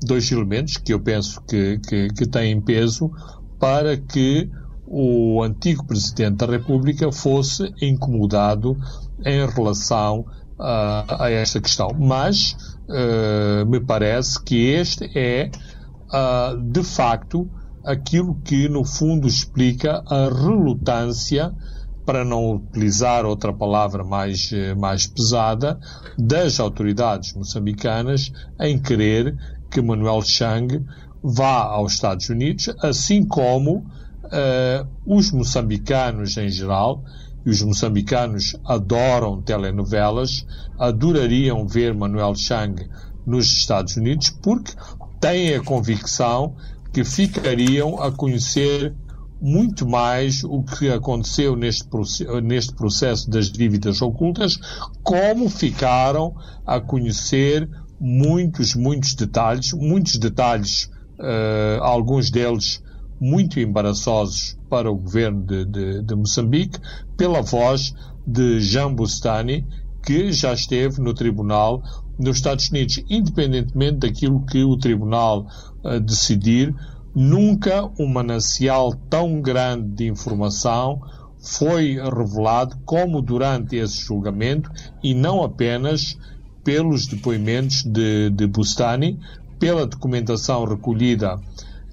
dois 0.00 0.30
elementos 0.30 0.76
que 0.76 0.92
eu 0.92 1.00
penso 1.00 1.40
que, 1.42 1.78
que, 1.78 2.08
que 2.08 2.26
têm 2.26 2.60
peso 2.60 3.10
para 3.58 3.96
que 3.96 4.48
o 4.86 5.42
antigo 5.42 5.86
Presidente 5.86 6.36
da 6.36 6.46
República 6.46 7.10
fosse 7.10 7.72
incomodado 7.80 8.76
em 9.24 9.46
relação 9.46 10.20
uh, 10.58 11.22
a 11.22 11.30
esta 11.30 11.60
questão. 11.60 11.88
Mas 11.98 12.56
uh, 12.88 13.66
me 13.66 13.80
parece 13.80 14.42
que 14.42 14.68
este 14.68 15.10
é, 15.18 15.50
uh, 16.12 16.60
de 16.62 16.82
facto, 16.82 17.48
aquilo 17.84 18.34
que, 18.44 18.68
no 18.68 18.84
fundo, 18.84 19.26
explica 19.26 20.02
a 20.06 20.28
relutância, 20.28 21.52
para 22.04 22.24
não 22.24 22.56
utilizar 22.56 23.24
outra 23.24 23.52
palavra 23.52 24.04
mais, 24.04 24.50
mais 24.76 25.06
pesada, 25.06 25.78
das 26.18 26.60
autoridades 26.60 27.32
moçambicanas 27.32 28.30
em 28.60 28.78
querer 28.78 29.34
que 29.70 29.80
Manuel 29.80 30.22
Chang 30.22 30.84
vá 31.22 31.62
aos 31.62 31.94
Estados 31.94 32.28
Unidos, 32.28 32.68
assim 32.82 33.24
como 33.24 33.78
uh, 33.78 34.86
os 35.06 35.32
moçambicanos 35.32 36.36
em 36.36 36.50
geral, 36.50 37.02
e 37.46 37.50
os 37.50 37.62
moçambicanos 37.62 38.56
adoram 38.64 39.40
telenovelas, 39.42 40.46
adorariam 40.78 41.66
ver 41.66 41.94
Manuel 41.94 42.34
Chang 42.34 42.88
nos 43.26 43.46
Estados 43.46 43.96
Unidos, 43.96 44.30
porque 44.30 44.72
têm 45.24 45.54
a 45.54 45.62
convicção 45.62 46.54
que 46.92 47.02
ficariam 47.02 47.98
a 47.98 48.12
conhecer 48.12 48.94
muito 49.40 49.88
mais 49.88 50.44
o 50.44 50.62
que 50.62 50.90
aconteceu 50.90 51.56
neste, 51.56 51.88
neste 52.42 52.74
processo 52.74 53.30
das 53.30 53.50
dívidas 53.50 54.02
ocultas, 54.02 54.58
como 55.02 55.48
ficaram 55.48 56.34
a 56.66 56.78
conhecer 56.78 57.66
muitos, 57.98 58.74
muitos 58.74 59.14
detalhes, 59.14 59.72
muitos 59.72 60.18
detalhes 60.18 60.90
uh, 61.18 61.82
alguns 61.82 62.30
deles 62.30 62.82
muito 63.18 63.58
embaraçosos 63.58 64.58
para 64.68 64.90
o 64.90 64.96
governo 64.96 65.42
de, 65.42 65.64
de, 65.64 66.02
de, 66.02 66.14
Moçambique, 66.14 66.78
pela 67.16 67.40
voz 67.40 67.94
de 68.26 68.60
Jean 68.60 68.92
Bustani, 68.94 69.66
que 70.04 70.30
já 70.32 70.52
esteve 70.52 71.00
no 71.00 71.14
tribunal 71.14 71.82
nos 72.18 72.36
Estados 72.36 72.68
Unidos. 72.70 73.02
Independentemente 73.08 73.98
daquilo 73.98 74.44
que 74.46 74.62
o 74.64 74.76
tribunal 74.76 75.46
uh, 75.82 76.00
decidir, 76.00 76.74
nunca 77.14 77.90
um 77.98 78.06
manancial 78.06 78.94
tão 79.08 79.40
grande 79.40 79.88
de 79.88 80.06
informação 80.08 81.00
foi 81.38 81.96
revelado 81.96 82.76
como 82.84 83.20
durante 83.20 83.76
esse 83.76 84.00
julgamento 84.00 84.70
e 85.02 85.14
não 85.14 85.42
apenas 85.42 86.18
pelos 86.64 87.06
depoimentos 87.06 87.82
de, 87.84 88.30
de 88.30 88.46
Bustani, 88.46 89.18
pela 89.58 89.86
documentação 89.86 90.64
recolhida 90.64 91.38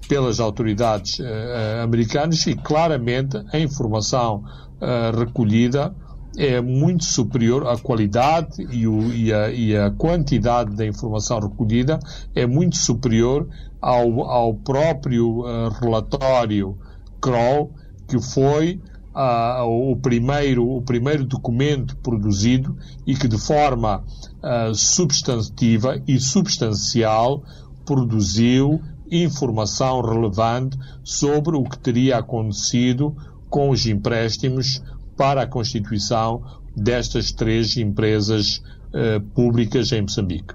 pelas 0.08 0.40
autoridades 0.40 1.18
uh, 1.20 1.82
americanas 1.82 2.46
e 2.46 2.54
claramente 2.54 3.42
a 3.52 3.58
informação 3.58 4.44
uh, 4.80 5.18
recolhida 5.18 5.94
é 6.36 6.60
muito 6.60 7.04
superior, 7.04 7.66
a 7.66 7.76
qualidade 7.76 8.62
e, 8.70 8.86
o, 8.86 9.12
e, 9.12 9.32
a, 9.32 9.50
e, 9.50 9.76
a, 9.76 9.90
quantidade 9.90 10.74
da 10.74 10.86
informação 10.86 11.40
recolhida 11.40 11.98
é 12.34 12.46
muito 12.46 12.76
superior 12.76 13.48
ao, 13.80 14.22
ao 14.22 14.54
próprio 14.54 15.40
uh, 15.40 15.68
relatório 15.80 16.78
Kroll, 17.20 17.72
que 18.08 18.20
foi 18.20 18.80
uh, 19.14 19.64
o, 19.64 19.96
primeiro, 19.96 20.68
o 20.68 20.82
primeiro 20.82 21.24
documento 21.24 21.96
produzido 21.98 22.76
e 23.06 23.14
que 23.14 23.28
de 23.28 23.38
forma 23.38 24.02
uh, 24.42 24.74
substantiva 24.74 26.00
e 26.06 26.18
substancial 26.18 27.42
produziu 27.84 28.80
informação 29.10 30.00
relevante 30.00 30.78
sobre 31.04 31.56
o 31.56 31.64
que 31.64 31.78
teria 31.78 32.18
acontecido 32.18 33.14
com 33.50 33.68
os 33.68 33.84
empréstimos 33.84 34.82
para 35.22 35.42
a 35.42 35.46
constituição 35.46 36.42
destas 36.76 37.30
três 37.30 37.76
empresas 37.76 38.60
uh, 38.92 39.20
públicas 39.32 39.92
em 39.92 40.02
Moçambique. 40.02 40.52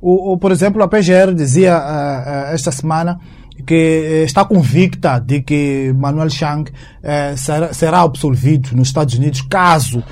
O, 0.00 0.34
o, 0.34 0.38
por 0.38 0.52
exemplo, 0.52 0.80
a 0.80 0.86
PGR 0.86 1.34
dizia 1.34 1.76
uh, 1.76 1.80
uh, 1.80 2.54
esta 2.54 2.70
semana 2.70 3.18
que 3.66 4.22
está 4.24 4.44
convicta 4.44 5.18
de 5.18 5.40
que 5.40 5.92
Manuel 5.96 6.28
Chang 6.28 6.70
será, 7.36 7.72
será, 7.72 8.00
absolvido 8.02 8.76
nos 8.76 8.88
Estados 8.88 9.14
Unidos 9.14 9.40
caso 9.40 10.04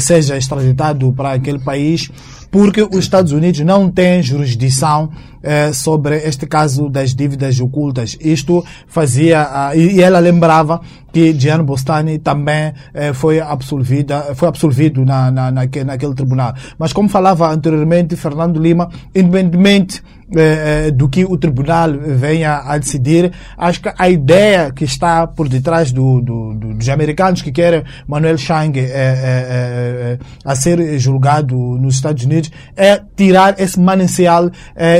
seja 0.00 0.36
extraditado 0.36 1.12
para 1.12 1.32
aquele 1.32 1.58
país 1.58 2.08
porque 2.52 2.82
os 2.82 2.98
Estados 2.98 3.32
Unidos 3.32 3.60
não 3.60 3.90
têm 3.90 4.22
jurisdição 4.22 5.10
eh, 5.42 5.72
sobre 5.72 6.18
este 6.18 6.46
caso 6.46 6.90
das 6.90 7.14
dívidas 7.14 7.58
ocultas. 7.58 8.16
Isto 8.20 8.62
fazia, 8.86 9.72
uh, 9.72 9.76
e, 9.76 10.02
ela 10.02 10.18
lembrava 10.18 10.82
que 11.12 11.32
Gianni 11.32 11.64
Bostani 11.64 12.18
também 12.18 12.72
eh, 12.94 13.12
foi 13.12 13.40
absolvida, 13.40 14.34
foi 14.34 14.48
absolvido 14.48 15.04
na, 15.04 15.30
na, 15.30 15.50
naquele, 15.50 15.84
naquele 15.84 16.14
tribunal. 16.14 16.54
Mas 16.78 16.92
como 16.92 17.08
falava 17.08 17.50
anteriormente 17.50 18.16
Fernando 18.16 18.60
Lima, 18.60 18.88
independentemente 19.14 20.02
eh, 20.34 20.86
eh, 20.86 20.90
do 20.90 21.10
que 21.10 21.26
o 21.26 21.36
tribunal 21.36 21.92
venha 21.92 22.62
a 22.64 22.78
decidir, 22.78 23.30
acho 23.58 23.82
que 23.82 23.92
a 23.98 24.08
ideia 24.08 24.72
que 24.72 24.84
está 24.84 25.26
por 25.26 25.46
detrás 25.46 25.92
do, 25.92 26.22
do, 26.22 26.54
do, 26.54 26.74
dos 26.74 26.88
americanos 26.88 27.42
que 27.42 27.52
querem 27.52 27.82
Manuel 28.06 28.38
Chang 28.38 28.72
eh, 28.78 30.18
a 30.42 30.54
ser 30.54 30.98
julgado 30.98 31.54
nos 31.54 31.96
Estados 31.96 32.24
Unidos 32.24 32.41
é 32.76 33.02
tirar 33.16 33.60
esse 33.60 33.78
manancial 33.78 34.50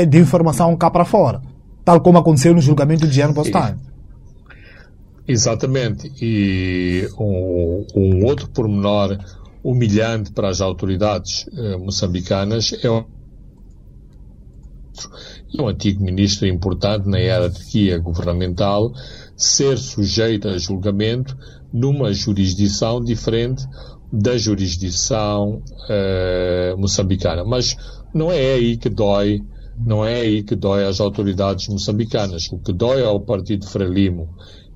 de 0.09 0.19
informação 0.19 0.75
cá 0.75 0.89
para 0.89 1.05
fora, 1.05 1.41
tal 1.83 2.01
como 2.01 2.17
aconteceu 2.17 2.53
no 2.53 2.61
julgamento 2.61 3.07
de 3.07 3.15
Jean 3.15 3.31
Bostan. 3.31 3.77
Exatamente. 5.27 6.11
E 6.21 7.07
um, 7.17 7.85
um, 7.95 8.25
outro 8.25 8.49
pormenor 8.49 9.17
humilhante 9.63 10.31
para 10.31 10.49
as 10.49 10.61
autoridades 10.61 11.45
moçambicanas 11.79 12.73
é 12.83 12.89
o 12.89 13.05
um 15.59 15.67
antigo 15.67 16.03
ministro 16.03 16.47
importante 16.47 17.07
na 17.07 17.19
hierarquia 17.19 17.97
governamental 17.99 18.91
ser 19.35 19.77
sujeito 19.77 20.47
a 20.47 20.57
julgamento 20.57 21.37
numa 21.71 22.13
jurisdição 22.13 23.03
diferente 23.03 23.65
da 24.13 24.37
jurisdição 24.37 25.63
uh, 25.89 26.77
moçambicana. 26.77 27.43
Mas 27.43 27.75
não 28.13 28.31
é 28.31 28.53
aí 28.53 28.77
que 28.77 28.87
dói, 28.87 29.41
não 29.83 30.05
é 30.05 30.21
aí 30.21 30.43
que 30.43 30.55
dói 30.55 30.85
às 30.85 30.99
autoridades 31.01 31.67
moçambicanas. 31.67 32.47
O 32.51 32.59
que 32.59 32.71
dói 32.71 33.03
ao 33.03 33.19
Partido 33.19 33.65
Frelimo 33.65 34.29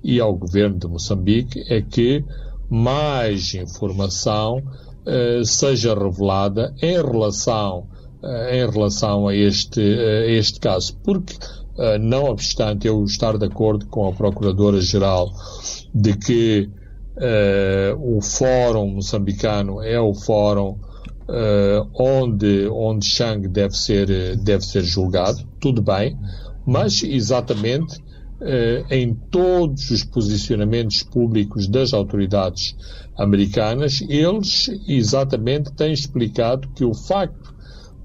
e 0.03 0.19
ao 0.19 0.35
governo 0.35 0.79
de 0.79 0.88
Moçambique 0.88 1.63
é 1.69 1.83
que 1.83 2.25
mais 2.67 3.53
informação 3.53 4.57
uh, 4.57 5.45
seja 5.45 5.93
revelada 5.93 6.73
em 6.81 6.95
relação 6.95 7.88
eh, 8.23 8.63
em 8.63 8.71
relação 8.71 9.27
a 9.27 9.35
este, 9.35 9.79
a 9.79 10.25
este 10.25 10.59
caso, 10.59 10.97
porque, 11.03 11.35
não 12.01 12.23
obstante 12.23 12.88
eu 12.88 13.03
estar 13.03 13.38
de 13.38 13.45
acordo 13.45 13.85
com 13.85 14.09
a 14.09 14.11
Procuradora-Geral 14.11 15.31
de 15.93 16.17
que 16.17 16.67
o 17.99 18.22
Fórum 18.22 18.88
moçambicano 18.95 19.82
é 19.82 19.99
o 19.99 20.13
fórum 20.13 20.78
uh, 21.28 21.89
onde, 21.93 22.68
onde 22.68 23.05
Chang 23.05 23.47
deve 23.47 23.76
ser, 23.76 24.38
deve 24.38 24.65
ser 24.65 24.84
julgado, 24.84 25.43
tudo 25.59 25.82
bem, 25.82 26.18
mas 26.65 27.03
exatamente 27.03 27.97
uh, 27.97 28.93
em 28.93 29.13
todos 29.13 29.89
os 29.89 30.03
posicionamentos 30.03 31.03
públicos 31.03 31.68
das 31.68 31.93
autoridades 31.93 32.76
americanas, 33.18 34.01
eles 34.07 34.70
exatamente 34.88 35.72
têm 35.74 35.91
explicado 35.91 36.68
que 36.76 36.86
o 36.86 36.93
facto 36.93 37.46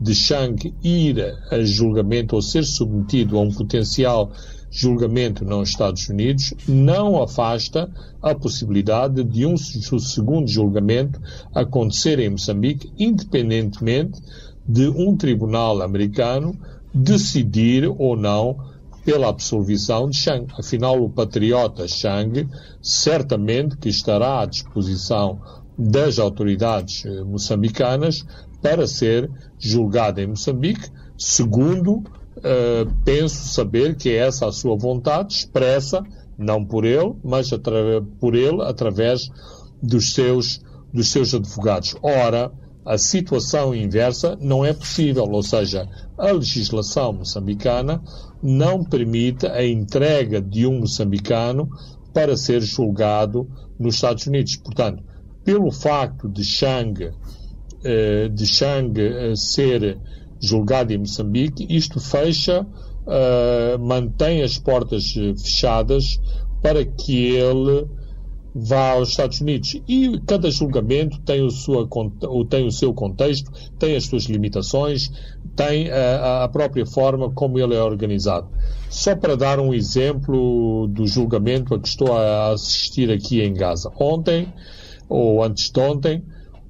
de 0.00 0.14
Chang 0.14 0.74
ir 0.82 1.34
a 1.50 1.62
julgamento 1.62 2.34
ou 2.34 2.42
ser 2.42 2.64
submetido 2.64 3.38
a 3.38 3.42
um 3.42 3.50
potencial 3.50 4.32
julgamento 4.70 5.44
nos 5.44 5.68
Estados 5.68 6.08
Unidos 6.08 6.54
não 6.66 7.22
afasta 7.22 7.90
a 8.22 8.34
possibilidade 8.34 9.22
de 9.22 9.44
um 9.44 9.56
segundo 9.56 10.48
julgamento 10.48 11.20
acontecer 11.54 12.18
em 12.18 12.30
Moçambique, 12.30 12.90
independentemente 12.98 14.20
de 14.66 14.88
um 14.88 15.14
tribunal 15.14 15.82
americano 15.82 16.56
decidir 16.94 17.86
ou 17.86 18.16
não 18.16 18.72
pela 19.04 19.28
absolvição 19.28 20.08
de 20.08 20.16
Chang. 20.16 20.46
Afinal, 20.58 21.02
o 21.02 21.10
patriota 21.10 21.86
Chang 21.86 22.48
certamente 22.80 23.76
que 23.76 23.88
estará 23.88 24.40
à 24.40 24.46
disposição 24.46 25.40
das 25.76 26.18
autoridades 26.18 27.04
eh, 27.04 27.24
moçambicanas 27.24 28.24
para 28.62 28.86
ser 28.86 29.28
julgado 29.58 30.20
em 30.20 30.28
Moçambique, 30.28 30.88
segundo 31.18 31.96
uh, 31.96 33.04
penso 33.04 33.48
saber 33.48 33.96
que 33.96 34.08
é 34.10 34.16
essa 34.16 34.46
a 34.46 34.52
sua 34.52 34.76
vontade 34.76 35.34
expressa, 35.34 36.02
não 36.38 36.64
por 36.64 36.84
ele, 36.84 37.14
mas 37.22 37.50
por 38.18 38.34
ele 38.34 38.62
através 38.62 39.28
dos 39.82 40.14
seus, 40.14 40.62
dos 40.92 41.10
seus 41.10 41.34
advogados. 41.34 41.94
Ora, 42.02 42.50
a 42.84 42.98
situação 42.98 43.74
inversa 43.74 44.36
não 44.40 44.64
é 44.64 44.72
possível, 44.72 45.24
ou 45.24 45.42
seja, 45.42 45.88
a 46.18 46.32
legislação 46.32 47.12
moçambicana 47.12 48.02
não 48.42 48.82
permite 48.82 49.46
a 49.46 49.64
entrega 49.64 50.40
de 50.40 50.66
um 50.66 50.80
moçambicano 50.80 51.68
para 52.12 52.36
ser 52.36 52.60
julgado 52.60 53.48
nos 53.78 53.96
Estados 53.96 54.26
Unidos. 54.26 54.56
Portanto, 54.56 55.02
pelo 55.44 55.70
facto 55.70 56.28
de 56.28 56.44
Chang 56.44 57.10
de 58.28 58.46
Chang 58.46 59.00
eh, 59.00 59.34
ser 59.36 59.98
julgado 60.40 60.92
em 60.92 60.98
Moçambique, 60.98 61.66
isto 61.68 62.00
fecha, 62.00 62.66
eh, 63.06 63.76
mantém 63.78 64.42
as 64.42 64.58
portas 64.58 65.12
fechadas 65.12 66.20
para 66.60 66.84
que 66.84 67.34
ele 67.34 67.86
vá 68.54 68.92
aos 68.92 69.10
Estados 69.10 69.40
Unidos. 69.40 69.80
E 69.88 70.20
cada 70.26 70.50
julgamento 70.50 71.18
tem 71.20 71.42
o, 71.42 71.50
sua, 71.50 71.88
tem 72.48 72.66
o 72.66 72.70
seu 72.70 72.92
contexto, 72.92 73.50
tem 73.78 73.96
as 73.96 74.04
suas 74.04 74.24
limitações, 74.24 75.10
tem 75.56 75.90
a, 75.90 76.44
a, 76.44 76.48
própria 76.48 76.86
forma 76.86 77.30
como 77.30 77.58
ele 77.58 77.74
é 77.74 77.82
organizado. 77.82 78.48
Só 78.90 79.16
para 79.16 79.36
dar 79.36 79.58
um 79.58 79.72
exemplo 79.72 80.86
do 80.88 81.06
julgamento 81.06 81.74
a 81.74 81.80
que 81.80 81.88
estou 81.88 82.12
a 82.12 82.50
assistir 82.52 83.10
aqui 83.10 83.40
em 83.40 83.54
Gaza. 83.54 83.90
Ontem, 83.98 84.52
ou 85.08 85.42
antes 85.42 85.70
de 85.70 85.80
ontem, 85.80 86.22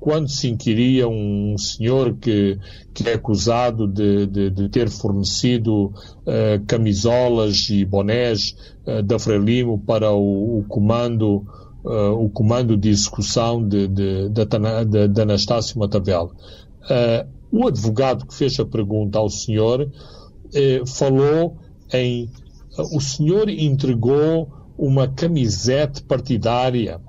quando 0.03 0.29
se 0.29 0.49
inquiria 0.49 1.07
um 1.07 1.57
senhor 1.57 2.17
que, 2.17 2.59
que 2.93 3.09
é 3.09 3.15
acusado 3.15 3.87
de, 3.87 4.27
de, 4.27 4.51
de 4.51 4.69
ter 4.69 4.91
fornecido 4.91 5.85
uh, 6.27 6.61
camisolas 6.67 7.71
e 7.71 7.85
bonés 7.85 8.57
uh, 8.85 9.01
da 9.01 9.17
Frelimo 9.17 9.79
para 9.79 10.11
o, 10.11 10.59
o 10.59 10.65
comando 10.65 11.47
uh, 11.85 12.21
o 12.21 12.29
comando 12.29 12.77
de 12.77 12.89
execução 12.89 13.63
de, 13.63 13.87
de, 13.87 14.29
de, 14.29 15.09
de 15.09 15.21
Anastácio 15.21 15.79
Matavel. 15.79 16.33
o 17.53 17.69
advogado 17.69 18.27
que 18.27 18.35
fez 18.35 18.59
a 18.59 18.65
pergunta 18.65 19.21
ao 19.21 19.31
senhor 19.31 19.89
falou 20.85 21.59
em 21.93 22.29
o 22.93 23.01
senhor 23.01 23.49
entregou 23.49 24.49
uma 24.77 25.07
camisete 25.07 26.03
partidária 26.03 27.01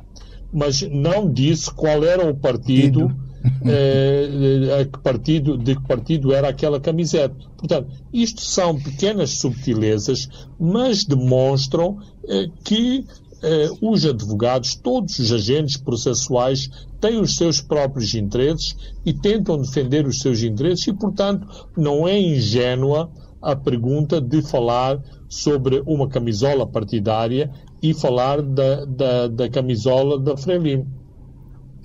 mas 0.54 0.82
não 0.84 1.32
disse 1.32 1.72
qual 1.74 2.04
era 2.04 2.30
o 2.30 2.36
partido, 2.36 3.12
eh, 3.66 4.82
a 4.82 4.86
que 4.86 4.99
partido, 4.99 5.58
de 5.58 5.76
que 5.76 5.88
partido 5.88 6.32
era 6.32 6.47
aquela 6.49 6.80
camiseta. 6.80 7.36
Portanto, 7.58 7.89
isto 8.14 8.41
são 8.41 8.80
pequenas 8.80 9.32
subtilezas, 9.32 10.30
mas 10.60 11.04
demonstram 11.04 11.97
eh, 12.28 12.47
que 12.64 13.06
eh, 13.41 13.70
os 13.82 14.06
advogados, 14.06 14.76
todos 14.76 15.20
os 15.20 15.32
agentes 15.32 15.76
processuais 15.76 16.70
têm 17.01 17.20
os 17.20 17.36
seus 17.36 17.60
próprios 17.60 18.14
interesses 18.14 18.76
e 19.06 19.12
tentam 19.12 19.60
defender 19.60 20.06
os 20.06 20.20
seus 20.20 20.41
interesses 20.41 20.88
e, 20.88 20.93
portanto, 20.93 21.45
não 21.76 22.08
é 22.08 22.18
ingênua 22.18 23.12
a 23.41 23.56
pergunta 23.56 24.22
de 24.22 24.41
falar 24.41 25.04
sobre 25.28 25.84
uma 25.86 26.08
camisola 26.08 26.66
partidária 26.66 27.51
e 27.84 27.94
falar 27.94 28.42
da, 28.42 28.86
da, 28.86 29.28
da 29.28 29.50
camisola 29.50 30.18
da 30.18 30.38
Frelimo. 30.38 30.88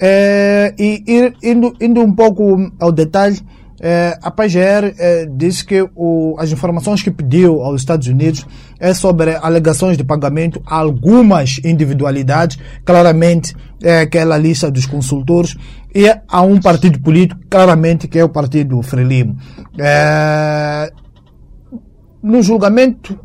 É, 0.00 0.72
e 0.78 1.34
indo, 1.42 1.74
indo 1.80 2.00
um 2.00 2.14
pouco 2.14 2.70
ao 2.78 2.92
detalhe, 2.92 3.40
é, 3.80 4.16
a 4.22 4.30
PGR 4.30 4.94
é, 4.96 5.26
disse 5.26 5.64
que 5.64 5.88
o, 5.96 6.36
as 6.38 6.52
informações 6.52 7.02
que 7.02 7.10
pediu 7.10 7.62
aos 7.62 7.80
Estados 7.80 8.06
Unidos 8.06 8.46
é 8.78 8.94
sobre 8.94 9.34
alegações 9.36 9.96
de 9.96 10.04
pagamento 10.04 10.62
a 10.64 10.76
algumas 10.76 11.60
individualidades, 11.64 12.58
claramente 12.84 13.56
é 13.82 14.00
aquela 14.00 14.38
lista 14.38 14.70
dos 14.70 14.86
consultores, 14.86 15.56
e 15.92 16.06
a 16.28 16.42
um 16.42 16.60
partido 16.60 17.00
político, 17.00 17.40
claramente 17.50 18.06
que 18.06 18.20
é 18.20 18.24
o 18.24 18.28
partido 18.28 18.80
Frelimo. 18.82 19.36
É, 19.76 20.92
no 22.22 22.42
julgamento 22.42 23.18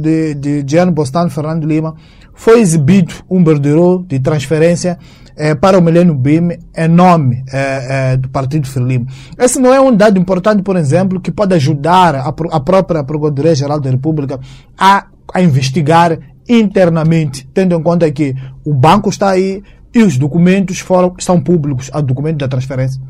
de, 0.00 0.34
de 0.34 0.64
Gianni 0.66 0.92
Bostano 0.92 1.30
Fernando 1.30 1.64
Lima, 1.64 1.94
foi 2.40 2.58
exibido 2.60 3.12
um 3.28 3.44
bordereau 3.44 4.02
de 4.02 4.18
transferência 4.18 4.98
eh, 5.36 5.54
para 5.54 5.78
o 5.78 5.82
Milênio 5.82 6.14
BIM 6.14 6.48
em 6.74 6.88
nome 6.88 7.44
eh, 7.52 8.12
eh, 8.12 8.16
do 8.16 8.30
Partido 8.30 8.66
Frelimo. 8.66 9.06
Esse 9.38 9.60
não 9.60 9.74
é 9.74 9.78
um 9.78 9.94
dado 9.94 10.18
importante, 10.18 10.62
por 10.62 10.74
exemplo, 10.74 11.20
que 11.20 11.30
pode 11.30 11.54
ajudar 11.54 12.14
a, 12.14 12.28
a 12.28 12.60
própria 12.60 13.04
Procuradoria-Geral 13.04 13.78
da 13.78 13.90
República 13.90 14.40
a, 14.78 15.06
a 15.34 15.42
investigar 15.42 16.18
internamente, 16.48 17.46
tendo 17.52 17.74
em 17.74 17.82
conta 17.82 18.10
que 18.10 18.34
o 18.64 18.72
banco 18.72 19.10
está 19.10 19.28
aí 19.28 19.62
e 19.94 20.02
os 20.02 20.16
documentos 20.16 20.78
foram, 20.78 21.14
são 21.18 21.38
públicos, 21.42 21.90
o 21.92 22.00
documento 22.00 22.38
da 22.38 22.48
transferência. 22.48 23.02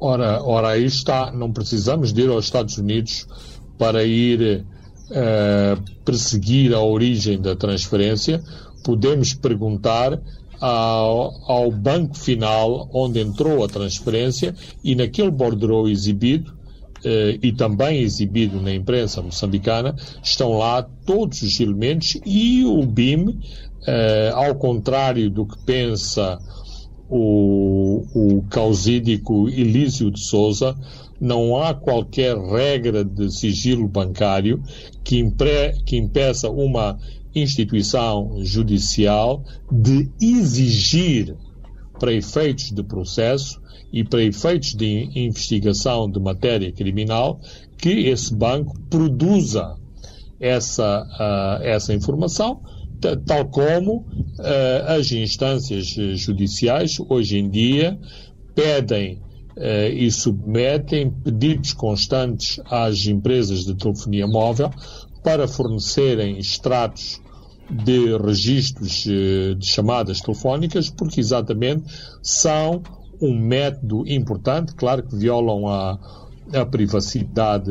Ora, 0.00 0.42
ora, 0.42 0.70
aí 0.70 0.86
está. 0.86 1.30
Não 1.30 1.52
precisamos 1.52 2.12
de 2.12 2.22
ir 2.22 2.30
aos 2.30 2.46
Estados 2.46 2.76
Unidos 2.78 3.28
para 3.78 4.02
ir 4.02 4.66
perseguir 6.04 6.74
a 6.74 6.80
origem 6.80 7.40
da 7.40 7.56
transferência. 7.56 8.40
Podemos 8.84 9.34
perguntar 9.34 10.20
ao, 10.60 11.32
ao, 11.50 11.72
banco 11.72 12.16
final 12.16 12.88
onde 12.92 13.20
entrou 13.20 13.64
a 13.64 13.68
transferência 13.68 14.54
e 14.84 14.94
naquele 14.94 15.30
bordereau 15.30 15.88
exibido 15.88 16.50
uh, 16.50 17.38
e 17.42 17.52
também 17.52 18.02
exibido 18.02 18.60
na 18.60 18.72
imprensa 18.74 19.22
moçambicana 19.22 19.96
estão 20.22 20.58
lá 20.58 20.82
todos 20.82 21.40
os 21.42 21.58
elementos 21.58 22.20
e 22.26 22.64
o 22.64 22.84
BIM, 22.84 23.28
uh, 23.28 24.34
ao 24.34 24.54
contrário 24.54 25.30
do 25.30 25.46
que 25.46 25.58
pensa 25.64 26.38
o, 27.08 28.04
o 28.14 28.42
causídico 28.50 29.48
Elísio 29.48 30.10
de 30.10 30.20
Souza, 30.20 30.76
não 31.20 31.60
há 31.60 31.74
qualquer 31.74 32.36
regra 32.36 33.04
de 33.04 33.30
sigilo 33.30 33.86
bancário 33.86 34.62
que, 35.04 35.18
impre, 35.18 35.74
que 35.84 35.96
impeça 35.96 36.48
uma 36.48 36.98
instituição 37.34 38.38
judicial 38.42 39.44
de 39.70 40.10
exigir, 40.20 41.36
para 41.98 42.14
efeitos 42.14 42.70
de 42.70 42.82
processo 42.82 43.60
e 43.92 44.02
para 44.02 44.22
efeitos 44.22 44.74
de 44.74 45.10
investigação 45.14 46.10
de 46.10 46.18
matéria 46.18 46.72
criminal, 46.72 47.38
que 47.76 47.90
esse 48.08 48.34
banco 48.34 48.74
produza 48.88 49.76
essa, 50.40 51.02
uh, 51.02 51.62
essa 51.62 51.92
informação 51.92 52.62
tal 53.26 53.46
como 53.48 53.98
uh, 53.98 54.88
as 54.88 55.10
instâncias 55.10 55.86
judiciais 56.18 56.98
hoje 57.08 57.38
em 57.38 57.48
dia 57.48 57.98
pedem 58.54 59.20
e 59.56 60.10
submetem 60.10 61.10
pedidos 61.10 61.72
constantes 61.72 62.60
às 62.66 63.06
empresas 63.06 63.64
de 63.64 63.74
telefonia 63.74 64.26
móvel 64.26 64.70
para 65.22 65.46
fornecerem 65.46 66.38
extratos 66.38 67.20
de 67.70 68.16
registros 68.16 69.04
uh, 69.06 69.54
de 69.54 69.66
chamadas 69.66 70.20
telefónicas, 70.20 70.90
porque 70.90 71.20
exatamente 71.20 71.84
são 72.22 72.82
um 73.20 73.38
método 73.38 74.04
importante, 74.08 74.74
claro 74.74 75.02
que 75.02 75.14
violam 75.14 75.68
a, 75.68 75.98
a 76.54 76.64
privacidade 76.64 77.70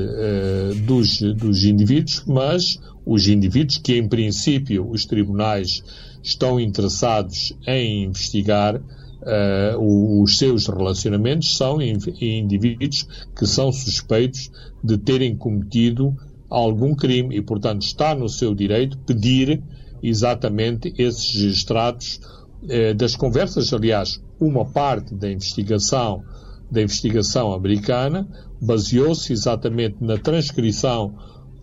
dos, 0.86 1.20
dos 1.34 1.64
indivíduos, 1.64 2.24
mas 2.28 2.80
os 3.06 3.28
indivíduos 3.28 3.80
que, 3.80 3.98
em 3.98 4.08
princípio, 4.08 4.88
os 4.88 5.06
tribunais 5.06 5.84
estão 6.22 6.60
interessados 6.60 7.58
em 7.66 8.04
investigar 8.04 8.80
uh, 9.22 10.22
os 10.22 10.38
seus 10.38 10.68
relacionamentos 10.68 11.56
são 11.56 11.82
indivíduos 11.82 13.08
que 13.36 13.46
são 13.46 13.72
suspeitos 13.72 14.52
de 14.84 14.98
terem 14.98 15.36
cometido 15.36 16.16
algum 16.50 16.96
crime 16.96 17.38
e, 17.38 17.42
portanto, 17.42 17.84
está 17.84 18.16
no 18.16 18.28
seu 18.28 18.56
direito 18.56 18.98
pedir 19.00 19.62
exatamente 20.02 20.94
esses 20.98 21.36
extratos 21.42 22.20
uh, 22.64 22.94
das 22.96 23.16
conversas. 23.16 23.74
Aliás, 23.74 24.22
uma 24.40 24.66
parte 24.66 25.14
da 25.14 25.32
investigação 25.32 26.24
da 26.72 26.82
investigação 26.82 27.52
americana 27.52 28.28
baseou-se 28.62 29.34
exatamente 29.34 29.98
na 30.02 30.18
transcrição 30.18 31.16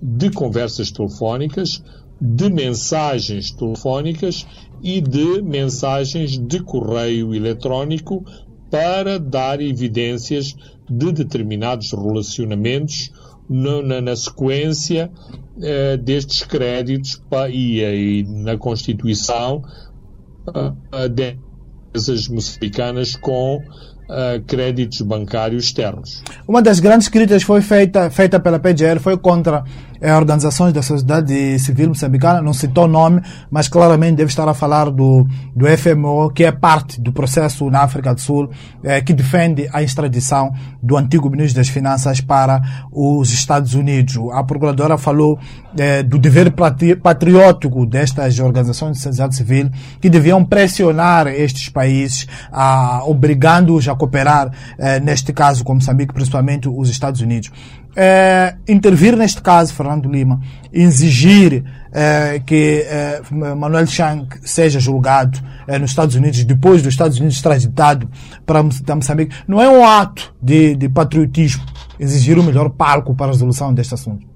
de 0.03 0.31
conversas 0.31 0.91
telefónicas, 0.91 1.83
de 2.21 2.49
mensagens 2.49 3.51
telefónicas 3.51 4.47
e 4.83 5.01
de 5.01 5.43
mensagens 5.43 6.39
de 6.39 6.61
correio 6.61 7.35
eletrónico 7.35 8.25
para 8.71 9.19
dar 9.19 9.61
evidências 9.61 10.55
de 10.89 11.13
determinados 11.13 11.93
relacionamentos 11.93 13.13
na, 13.49 13.83
na, 13.83 14.01
na 14.01 14.17
sequência 14.17 15.11
eh, 15.63 15.97
destes 15.97 16.43
créditos 16.43 17.23
pa, 17.31 17.49
e, 17.49 17.81
e, 17.81 18.25
na 18.25 18.59
constituição 18.59 19.63
uh, 20.49 21.09
de 21.09 21.37
empresas 21.89 22.29
moçambicanas 22.29 23.17
com 23.17 23.57
uh, 23.57 24.43
créditos 24.47 25.01
bancários 25.01 25.65
externos. 25.65 26.23
Uma 26.47 26.61
das 26.61 26.81
grandes 26.81 27.09
críticas 27.09 27.43
foi 27.43 27.63
feita, 27.63 28.11
feita 28.11 28.39
pela 28.39 28.59
PGR 28.59 29.01
foi 29.01 29.17
contra 29.17 29.65
é, 30.01 30.15
organizações 30.15 30.73
da 30.73 30.83
sociedade 30.83 31.59
civil 31.59 31.89
moçambicana, 31.89 32.41
não 32.43 32.53
citou 32.53 32.87
nome, 32.87 33.23
mas 33.51 33.69
claramente 33.69 34.17
deve 34.17 34.31
estar 34.31 34.49
a 34.49 34.55
falar 34.55 34.91
do, 34.91 35.27
do 35.55 35.67
FMO, 35.77 36.31
que 36.31 36.45
é 36.45 36.53
parte 36.53 37.01
do 37.01 37.13
processo 37.13 37.71
na 37.71 37.81
África 37.81 38.15
do 38.15 38.21
Sul, 38.21 38.51
é, 38.83 39.01
que 39.01 39.13
defende 39.13 39.69
a 39.73 39.83
extradição 39.83 40.53
do 40.83 40.97
antigo 40.97 41.31
ministro 41.31 41.57
das 41.57 41.69
Finanças 41.69 42.21
para 42.21 42.63
os 42.93 43.33
Estados 43.33 43.75
Unidos. 43.75 44.17
A 44.33 44.43
procuradora 44.45 44.97
falou 44.99 45.39
é, 45.79 46.03
do 46.03 46.19
dever 46.19 46.53
patriótico 47.03 47.85
destas 47.87 48.39
organizações 48.39 48.97
de 48.97 49.03
sociedade 49.03 49.37
civil, 49.37 49.71
que 50.01 50.09
deviam 50.09 50.45
pressionar 50.45 51.27
estes 51.29 51.69
países, 51.69 52.27
obrigando-os 53.05 53.89
a 53.89 53.95
cooperar, 53.95 54.51
é, 54.79 55.01
neste 55.01 55.33
caso 55.33 55.65
com 55.65 55.75
Moçambique, 55.75 56.15
principalmente 56.15 56.69
os 56.69 56.89
Estados 56.89 57.21
Unidos 57.21 57.51
é, 57.97 58.57
intervir 58.69 59.17
neste 59.17 59.41
caso, 59.41 59.73
Fernando 59.73 60.07
Lima, 60.07 60.41
exigir 60.71 61.65
é, 61.91 62.39
que 62.45 62.85
é, 62.87 63.23
Manuel 63.31 63.87
Shank 63.87 64.39
seja 64.43 64.79
julgado 64.79 65.41
é, 65.67 65.79
nos 65.79 65.91
Estados 65.91 66.15
Unidos, 66.15 66.45
depois 66.45 66.83
dos 66.83 66.93
Estados 66.93 67.17
Unidos 67.17 67.37
extraditado 67.37 68.09
para 68.45 68.63
Moçambique, 68.63 69.35
não 69.49 69.63
é 69.63 69.69
um 69.69 69.85
ato 69.85 70.35
de, 70.43 70.77
de 70.77 70.91
patriotismo 70.91 71.65
exigir 71.99 72.39
o 72.39 72.43
melhor 72.43 72.69
palco 72.69 73.15
para 73.15 73.29
a 73.29 73.33
resolução 73.33 73.73
deste 73.73 73.95
assunto? 73.95 74.27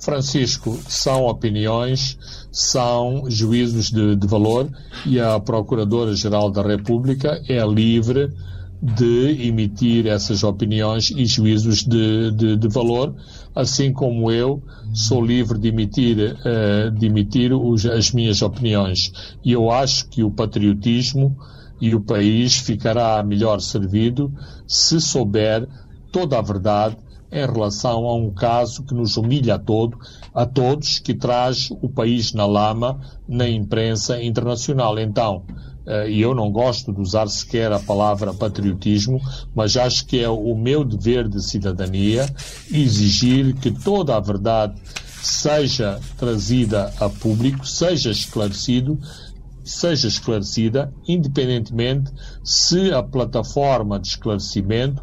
Francisco, 0.00 0.78
são 0.88 1.26
opiniões, 1.26 2.18
são 2.50 3.24
juízos 3.28 3.90
de, 3.90 4.16
de 4.16 4.26
valor 4.26 4.68
e 5.04 5.20
a 5.20 5.38
Procuradora-Geral 5.38 6.50
da 6.50 6.62
República 6.62 7.40
é 7.48 7.64
livre 7.64 8.32
de 8.80 9.48
emitir 9.48 10.06
essas 10.06 10.44
opiniões 10.44 11.10
e 11.10 11.26
juízos 11.26 11.82
de, 11.82 12.30
de, 12.30 12.56
de 12.56 12.68
valor, 12.68 13.14
assim 13.54 13.92
como 13.92 14.30
eu 14.30 14.62
sou 14.94 15.24
livre 15.24 15.58
de 15.58 15.68
emitir, 15.68 16.16
uh, 16.16 16.90
de 16.90 17.06
emitir 17.06 17.52
os, 17.52 17.84
as 17.84 18.12
minhas 18.12 18.40
opiniões. 18.40 19.12
E 19.44 19.52
eu 19.52 19.70
acho 19.70 20.08
que 20.08 20.22
o 20.22 20.30
patriotismo 20.30 21.36
e 21.80 21.94
o 21.94 22.00
país 22.00 22.56
ficará 22.56 23.22
melhor 23.22 23.60
servido 23.60 24.32
se 24.66 25.00
souber 25.00 25.68
toda 26.12 26.38
a 26.38 26.42
verdade 26.42 26.96
em 27.30 27.46
relação 27.46 28.06
a 28.06 28.14
um 28.14 28.30
caso 28.30 28.82
que 28.84 28.94
nos 28.94 29.16
humilha 29.16 29.56
a, 29.56 29.58
todo, 29.58 29.98
a 30.34 30.46
todos, 30.46 30.98
que 30.98 31.12
traz 31.12 31.68
o 31.70 31.88
país 31.88 32.32
na 32.32 32.46
lama 32.46 33.00
na 33.28 33.48
imprensa 33.48 34.22
internacional. 34.22 34.98
Então, 34.98 35.44
e 36.08 36.20
eu 36.20 36.34
não 36.34 36.50
gosto 36.50 36.92
de 36.92 37.00
usar 37.00 37.28
sequer 37.28 37.72
a 37.72 37.78
palavra 37.78 38.34
patriotismo, 38.34 39.20
mas 39.54 39.76
acho 39.76 40.06
que 40.06 40.20
é 40.20 40.28
o 40.28 40.54
meu 40.54 40.84
dever 40.84 41.28
de 41.28 41.42
cidadania 41.42 42.26
exigir 42.70 43.54
que 43.54 43.70
toda 43.70 44.16
a 44.16 44.20
verdade 44.20 44.74
seja 45.22 46.00
trazida 46.16 46.92
a 47.00 47.08
público, 47.08 47.66
seja 47.66 48.10
esclarecido, 48.10 48.98
seja 49.64 50.08
esclarecida, 50.08 50.92
independentemente 51.06 52.10
se 52.42 52.92
a 52.92 53.02
plataforma 53.02 53.98
de 53.98 54.08
esclarecimento 54.08 55.02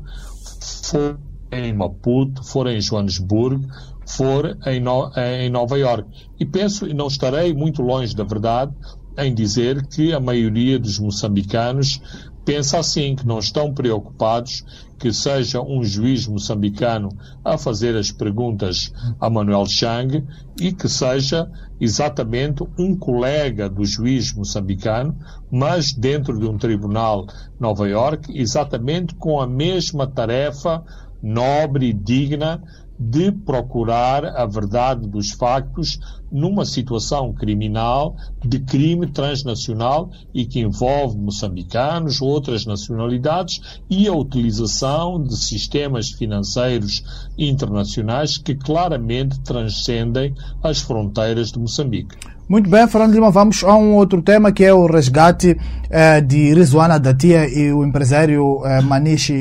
for 0.83 1.19
em 1.51 1.73
Maputo, 1.73 2.43
for 2.43 2.67
em 2.67 2.81
Joanesburgo, 2.81 3.67
for 4.07 4.57
em, 4.65 4.79
no, 4.79 5.11
em 5.15 5.49
Nova 5.49 5.77
York. 5.77 6.07
E 6.39 6.45
penso, 6.45 6.88
e 6.88 6.93
não 6.93 7.07
estarei 7.07 7.53
muito 7.53 7.81
longe 7.81 8.15
da 8.15 8.23
verdade, 8.23 8.73
em 9.18 9.34
dizer 9.34 9.86
que 9.88 10.13
a 10.13 10.20
maioria 10.20 10.80
dos 10.80 10.99
moçambicanos 10.99 12.01
pensa 12.45 12.78
assim, 12.78 13.16
que 13.16 13.26
não 13.26 13.39
estão 13.39 13.74
preocupados 13.74 14.63
que 14.99 15.11
seja 15.11 15.61
um 15.61 15.84
juiz 15.84 16.28
moçambicano 16.28 17.09
a 17.43 17.57
fazer 17.57 17.95
as 17.97 18.11
perguntas 18.11 18.93
a 19.20 19.30
Manuel 19.30 19.66
Chang 19.66 20.24
e 20.61 20.72
que 20.72 20.88
seja 20.88 21.49
exatamente 21.82 22.63
um 22.78 22.95
colega 22.95 23.68
do 23.68 23.84
juiz 23.84 24.34
moçambicano, 24.34 25.18
mas 25.51 25.91
dentro 25.91 26.39
de 26.39 26.45
um 26.45 26.57
tribunal 26.57 27.28
Nova 27.59 27.89
York, 27.89 28.32
exatamente 28.38 29.16
com 29.16 29.41
a 29.41 29.47
mesma 29.47 30.07
tarefa 30.07 30.84
nobre 31.22 31.88
e 31.88 31.93
digna 31.93 32.63
de 32.97 33.31
procurar 33.31 34.25
a 34.25 34.45
verdade 34.45 35.07
dos 35.07 35.31
factos 35.31 35.99
numa 36.31 36.65
situação 36.65 37.33
criminal 37.33 38.15
de 38.43 38.59
crime 38.59 39.07
transnacional 39.07 40.09
e 40.33 40.45
que 40.45 40.59
envolve 40.59 41.17
moçambicanos, 41.17 42.21
outras 42.21 42.65
nacionalidades 42.65 43.79
e 43.89 44.07
a 44.07 44.13
utilização 44.13 45.21
de 45.21 45.35
sistemas 45.35 46.11
financeiros 46.11 47.03
internacionais 47.37 48.37
que 48.37 48.55
claramente 48.55 49.39
transcendem 49.41 50.33
as 50.63 50.79
fronteiras 50.79 51.51
de 51.51 51.59
Moçambique. 51.59 52.34
Muito 52.47 52.69
bem, 52.69 52.87
Fernando 52.87 53.11
Lima, 53.11 53.31
vamos 53.31 53.63
a 53.63 53.75
um 53.75 53.95
outro 53.95 54.21
tema 54.21 54.51
que 54.51 54.63
é 54.63 54.71
o 54.71 54.85
resgate 54.85 55.57
eh, 55.89 56.21
de 56.21 56.53
Rizwana 56.53 56.99
Datia 56.99 57.49
e 57.49 57.73
o 57.73 57.83
empresário 57.83 58.61
eh, 58.63 58.81
Manish 58.81 59.31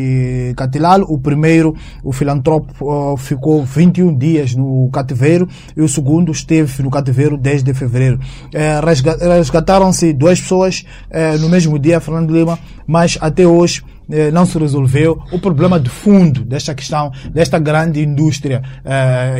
Katilal. 0.56 1.02
O 1.02 1.18
primeiro, 1.18 1.76
o 2.02 2.14
filantropo, 2.14 2.72
eh, 2.72 3.16
ficou 3.18 3.62
21 3.62 4.16
dias 4.16 4.54
no 4.54 4.88
cativeiro 4.90 5.46
e 5.76 5.82
o 5.82 5.88
segundo 5.88 6.32
esteve 6.32 6.82
no 6.82 6.90
cativeiro 6.90 7.36
desde 7.36 7.74
fevereiro. 7.74 8.18
Eh, 8.54 8.80
Resgataram-se 9.36 10.14
duas 10.14 10.40
pessoas 10.40 10.86
eh, 11.10 11.36
no 11.36 11.50
mesmo 11.50 11.78
dia, 11.78 12.00
Fernando 12.00 12.32
Lima, 12.32 12.58
mas 12.86 13.18
até 13.20 13.46
hoje 13.46 13.82
eh, 14.10 14.30
não 14.30 14.46
se 14.46 14.56
resolveu 14.56 15.18
o 15.30 15.38
problema 15.38 15.78
de 15.78 15.90
fundo 15.90 16.42
desta 16.42 16.74
questão, 16.74 17.12
desta 17.30 17.58
grande 17.58 18.02
indústria 18.02 18.62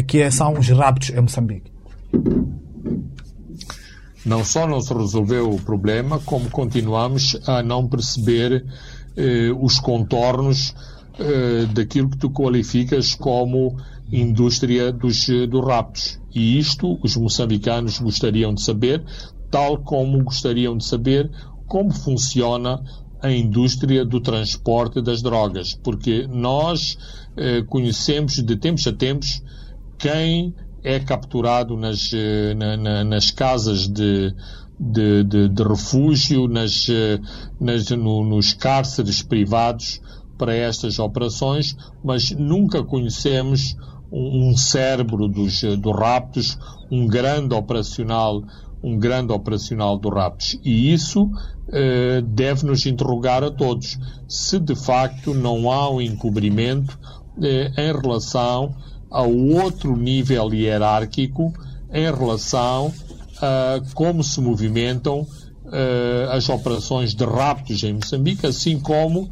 que 0.06 0.30
são 0.30 0.52
os 0.52 0.68
raptos 0.68 1.08
em 1.08 1.20
Moçambique 1.22 1.72
não 4.25 4.45
só 4.45 4.66
não 4.66 4.81
se 4.81 4.93
resolveu 4.93 5.51
o 5.51 5.61
problema, 5.61 6.18
como 6.20 6.51
continuamos 6.51 7.39
a 7.47 7.62
não 7.62 7.87
perceber 7.87 8.64
eh, 9.16 9.51
os 9.61 9.79
contornos 9.79 10.75
eh, 11.18 11.66
daquilo 11.72 12.11
que 12.11 12.18
tu 12.18 12.31
qualificas 12.31 13.14
como 13.14 13.77
indústria 14.11 14.93
dos, 14.93 15.27
dos 15.49 15.64
raptos. 15.64 16.20
E 16.35 16.59
isto 16.59 16.99
os 17.03 17.16
moçambicanos 17.16 17.99
gostariam 17.99 18.55
de 18.55 18.62
saber, 18.62 19.05
tal 19.51 19.79
como 19.79 20.22
gostariam 20.25 20.77
de 20.77 20.85
saber 20.85 21.31
como 21.66 21.93
funciona 21.93 22.83
a 23.22 23.31
indústria 23.31 24.05
do 24.05 24.20
transporte 24.20 25.01
das 25.01 25.22
drogas, 25.22 25.75
porque 25.83 26.27
nós 26.27 26.99
eh, 27.37 27.62
conhecemos 27.62 28.35
de 28.35 28.57
tempos 28.57 28.87
a 28.87 28.93
tempos 28.93 29.43
quem 29.99 30.55
é 30.85 31.01
capturado 31.01 31.76
nas, 31.76 32.12
eh, 32.12 32.55
na, 32.55 32.76
na, 32.76 33.05
nas 33.05 33.30
casas 33.30 33.89
de, 33.89 34.35
de, 34.78 35.24
de, 35.24 35.49
de 35.49 35.62
refúgio, 35.62 36.47
nas, 36.47 36.87
eh, 36.89 37.18
nas, 37.59 37.89
no, 37.91 38.22
nos 38.22 38.53
cárceres 38.53 39.22
privados 39.22 40.01
para 40.37 40.55
estas 40.55 40.99
operações, 40.99 41.74
mas 42.05 42.30
nunca 42.32 42.85
conhecemos 42.85 43.74
um, 44.12 44.51
um 44.51 44.57
cérebro 44.57 45.26
dos, 45.26 45.62
dos 45.62 45.97
raptos, 45.97 46.59
um 46.91 47.07
grande 47.07 47.55
operacional, 47.55 48.43
um 48.82 48.99
grande 48.99 49.32
operacional 49.32 49.99
do 49.99 50.11
raptos. 50.11 50.59
E 50.62 50.93
isso 50.93 51.30
eh, 51.68 52.22
deve 52.26 52.66
nos 52.66 52.85
interrogar 52.85 53.43
a 53.43 53.51
todos 53.51 53.99
se 54.28 54.61
de 54.61 54.74
facto 54.74 55.32
não 55.32 55.70
há 55.72 55.91
um 55.91 56.01
encobrimento 56.01 56.99
eh, 57.43 57.72
em 57.78 57.93
relação 57.93 58.74
a 59.14 59.22
outro 59.22 59.96
nível 59.96 60.52
hierárquico 60.52 61.54
em 61.92 62.12
relação 62.12 62.92
a 63.40 63.80
como 63.94 64.24
se 64.24 64.40
movimentam 64.40 65.20
uh, 65.20 66.30
as 66.32 66.48
operações 66.48 67.14
de 67.14 67.24
raptos 67.24 67.84
em 67.84 67.92
Moçambique, 67.92 68.44
assim 68.44 68.80
como 68.80 69.30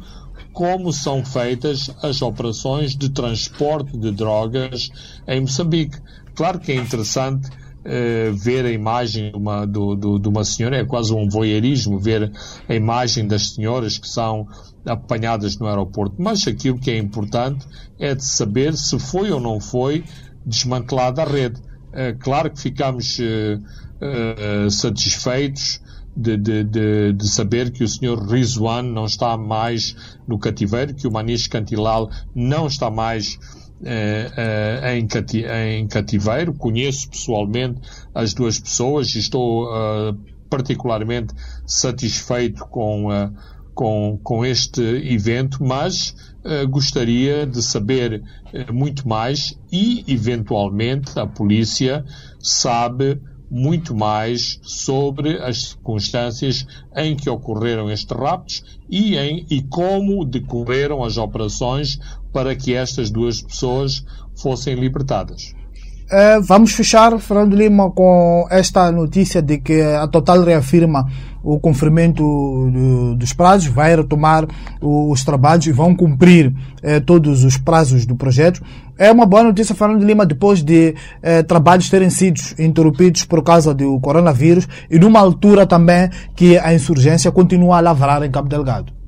como 0.53 0.93
são 0.93 1.25
feitas 1.25 1.89
as 2.01 2.21
operações 2.21 2.95
de 2.95 3.09
transporte 3.09 3.97
de 3.97 4.11
drogas 4.11 4.89
em 5.27 5.41
Moçambique. 5.41 5.97
Claro 6.33 6.59
que 6.59 6.71
é 6.71 6.75
interessante 6.75 7.49
uh, 7.85 8.33
ver 8.33 8.65
a 8.65 8.71
imagem 8.71 9.31
de 9.31 9.37
uma, 9.37 9.65
do, 9.65 9.95
do, 9.95 10.19
de 10.19 10.27
uma 10.27 10.43
senhora, 10.43 10.77
é 10.77 10.85
quase 10.85 11.13
um 11.13 11.27
voyeurismo 11.27 11.99
ver 11.99 12.31
a 12.67 12.73
imagem 12.75 13.27
das 13.27 13.53
senhoras 13.53 13.97
que 13.97 14.07
são 14.07 14.47
apanhadas 14.85 15.57
no 15.57 15.67
aeroporto. 15.67 16.15
Mas 16.17 16.47
aquilo 16.47 16.79
que 16.79 16.91
é 16.91 16.97
importante 16.97 17.65
é 17.99 18.13
de 18.15 18.23
saber 18.23 18.75
se 18.75 18.97
foi 18.99 19.31
ou 19.31 19.39
não 19.39 19.59
foi 19.59 20.03
desmantelada 20.45 21.21
a 21.21 21.25
rede. 21.25 21.61
É 21.91 22.13
claro 22.13 22.49
que 22.49 22.59
ficamos 22.59 23.19
uh, 23.19 24.69
satisfeitos 24.69 25.81
de, 26.15 26.37
de, 26.37 26.63
de, 26.63 27.13
de, 27.13 27.27
saber 27.27 27.71
que 27.71 27.83
o 27.83 27.87
Sr. 27.87 28.19
Rizwan 28.27 28.83
não 28.83 29.05
está 29.05 29.35
mais 29.37 29.95
no 30.27 30.37
cativeiro, 30.37 30.93
que 30.93 31.07
o 31.07 31.11
Manish 31.11 31.47
Cantilal 31.47 32.09
não 32.35 32.67
está 32.67 32.91
mais 32.91 33.39
em, 34.95 35.07
cati 35.07 35.45
em, 35.45 35.87
cativeiro. 35.87 36.53
Conheço 36.53 37.09
pessoalmente 37.09 37.81
as 38.13 38.33
duas 38.33 38.59
pessoas 38.59 39.13
e 39.15 39.19
estou 39.19 39.67
particularmente 40.49 41.33
satisfeito 41.65 42.65
com 42.65 43.09
com, 43.73 44.19
com 44.21 44.45
este 44.45 44.81
evento, 44.81 45.63
mas 45.63 46.15
gostaria 46.69 47.47
de 47.47 47.59
saber 47.63 48.21
muito 48.71 49.07
mais 49.07 49.57
e, 49.71 50.03
eventualmente, 50.07 51.17
a 51.17 51.25
polícia 51.25 52.05
sabe 52.39 53.19
muito 53.53 53.93
mais 53.95 54.59
sobre 54.63 55.37
as 55.37 55.69
circunstâncias 55.69 56.65
em 56.95 57.15
que 57.15 57.29
ocorreram 57.29 57.91
estes 57.91 58.17
raptos 58.17 58.63
e, 58.89 59.15
em, 59.15 59.45
e 59.47 59.61
como 59.61 60.25
decorreram 60.25 61.03
as 61.03 61.17
operações 61.17 61.99
para 62.33 62.55
que 62.55 62.73
estas 62.73 63.11
duas 63.11 63.41
pessoas 63.41 64.03
fossem 64.35 64.73
libertadas. 64.73 65.53
Uh, 66.13 66.43
vamos 66.43 66.73
fechar, 66.73 67.17
Fernando 67.19 67.55
Lima, 67.55 67.89
com 67.89 68.45
esta 68.51 68.91
notícia 68.91 69.41
de 69.41 69.57
que 69.57 69.81
a 69.81 70.07
Total 70.07 70.43
reafirma 70.43 71.07
o 71.41 71.59
cumprimento 71.59 72.21
do, 72.21 73.15
dos 73.15 73.33
prazos, 73.33 73.67
vai 73.67 73.95
retomar 73.95 74.45
os 74.81 75.23
trabalhos 75.23 75.65
e 75.65 75.71
vão 75.71 75.95
cumprir 75.95 76.47
uh, 76.49 77.01
todos 77.05 77.43
os 77.43 77.57
prazos 77.57 78.05
do 78.05 78.15
projeto. 78.15 78.61
É 78.97 79.11
uma 79.11 79.25
boa 79.25 79.43
notícia, 79.43 79.73
Fernando 79.73 80.03
Lima, 80.03 80.25
depois 80.25 80.61
de 80.61 80.93
uh, 80.93 81.43
trabalhos 81.47 81.89
terem 81.89 82.09
sido 82.09 82.39
interrompidos 82.59 83.23
por 83.23 83.41
causa 83.41 83.73
do 83.73 83.99
coronavírus 83.99 84.67
e 84.91 84.99
numa 84.99 85.19
altura 85.19 85.65
também 85.65 86.09
que 86.35 86.57
a 86.57 86.73
insurgência 86.73 87.31
continua 87.31 87.77
a 87.77 87.81
lavrar 87.81 88.21
em 88.23 88.29
Cabo 88.29 88.49
Delgado. 88.49 89.02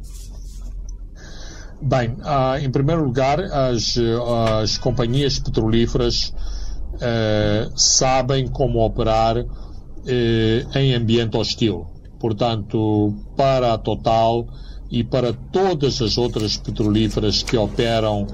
Bem, 1.88 2.18
em 2.64 2.72
primeiro 2.72 3.04
lugar, 3.04 3.40
as, 3.40 3.96
as 4.60 4.76
companhias 4.76 5.38
petrolíferas 5.38 6.34
uh, 6.96 7.72
sabem 7.76 8.48
como 8.48 8.84
operar 8.84 9.38
uh, 9.38 10.78
em 10.80 10.96
ambiente 10.96 11.38
hostil. 11.38 11.86
Portanto, 12.20 13.14
para 13.38 13.74
a 13.74 13.78
Total 13.78 14.48
e 14.90 15.04
para 15.04 15.32
todas 15.32 16.02
as 16.02 16.18
outras 16.18 16.58
petrolíferas 16.58 17.44
que 17.44 17.56
operam 17.56 18.26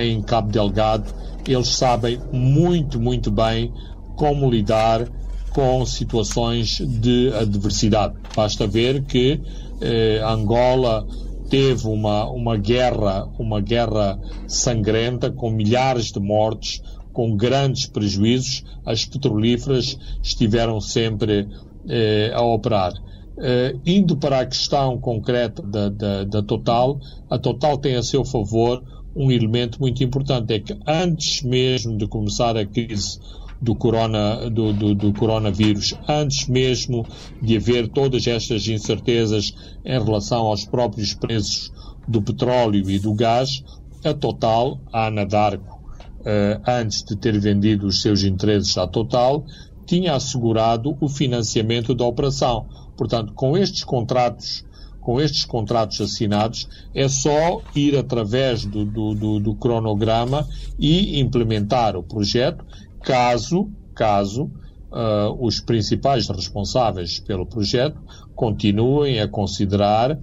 em 0.00 0.22
Cabo 0.22 0.50
Delgado, 0.50 1.12
eles 1.46 1.68
sabem 1.68 2.18
muito, 2.32 2.98
muito 2.98 3.30
bem 3.30 3.74
como 4.16 4.48
lidar 4.48 5.06
com 5.50 5.84
situações 5.84 6.78
de 6.78 7.30
adversidade. 7.34 8.14
Basta 8.34 8.66
ver 8.66 9.04
que 9.04 9.38
eh, 9.82 10.22
Angola 10.24 11.06
teve 11.48 11.86
uma, 11.86 12.28
uma 12.30 12.56
guerra, 12.56 13.28
uma 13.38 13.60
guerra 13.60 14.18
sangrenta 14.46 15.30
com 15.30 15.50
milhares 15.50 16.12
de 16.12 16.20
mortos, 16.20 16.82
com 17.12 17.36
grandes 17.36 17.86
prejuízos, 17.86 18.64
as 18.84 19.04
petrolíferas 19.04 19.98
estiveram 20.22 20.80
sempre 20.80 21.48
eh, 21.88 22.30
a 22.34 22.42
operar. 22.42 22.92
Eh, 23.38 23.74
indo 23.86 24.16
para 24.16 24.40
a 24.40 24.46
questão 24.46 24.98
concreta 24.98 25.62
da, 25.62 25.88
da, 25.88 26.24
da, 26.24 26.42
Total, 26.42 26.98
a 27.30 27.38
Total 27.38 27.78
tem 27.78 27.96
a 27.96 28.02
seu 28.02 28.24
favor 28.24 28.82
um 29.14 29.30
elemento 29.30 29.80
muito 29.80 30.04
importante, 30.04 30.52
é 30.52 30.60
que 30.60 30.76
antes 30.86 31.42
mesmo 31.42 31.96
de 31.96 32.06
começar 32.06 32.56
a 32.56 32.66
crise 32.66 33.18
do, 33.60 33.74
corona, 33.74 34.50
do, 34.50 34.72
do, 34.72 34.94
do, 34.94 35.12
coronavírus, 35.12 35.94
antes 36.08 36.46
mesmo 36.48 37.06
de 37.40 37.56
haver 37.56 37.88
todas 37.88 38.26
estas 38.26 38.66
incertezas 38.68 39.54
em 39.84 40.02
relação 40.02 40.46
aos 40.46 40.64
próprios 40.64 41.14
preços 41.14 41.72
do 42.06 42.22
petróleo 42.22 42.88
e 42.90 42.98
do 42.98 43.14
gás, 43.14 43.62
a 44.04 44.14
Total, 44.14 44.78
a 44.92 45.06
Anadarko, 45.06 45.80
eh, 46.24 46.60
antes 46.66 47.02
de 47.02 47.16
ter 47.16 47.38
vendido 47.40 47.86
os 47.86 48.02
seus 48.02 48.22
interesses 48.22 48.76
à 48.78 48.86
Total, 48.86 49.44
tinha 49.86 50.14
assegurado 50.14 50.96
o 51.00 51.08
financiamento 51.08 51.94
da 51.94 52.04
operação. 52.04 52.66
Portanto, 52.96 53.32
com 53.34 53.56
estes 53.56 53.84
contratos 53.84 54.64
com 55.06 55.20
estes 55.20 55.44
contratos 55.44 56.00
assinados, 56.00 56.68
é 56.92 57.06
só 57.06 57.62
ir 57.76 57.96
através 57.96 58.64
do, 58.64 58.84
do, 58.84 59.14
do, 59.14 59.38
do 59.38 59.54
cronograma 59.54 60.44
e 60.76 61.20
implementar 61.20 61.94
o 61.94 62.02
projeto, 62.02 62.64
caso, 63.06 63.70
caso 63.94 64.50
uh, 64.90 65.32
os 65.40 65.60
principais 65.60 66.28
responsáveis 66.28 67.20
pelo 67.20 67.46
projeto 67.46 67.98
continuem 68.34 69.20
a 69.20 69.28
considerar 69.28 70.10
uh, 70.10 70.18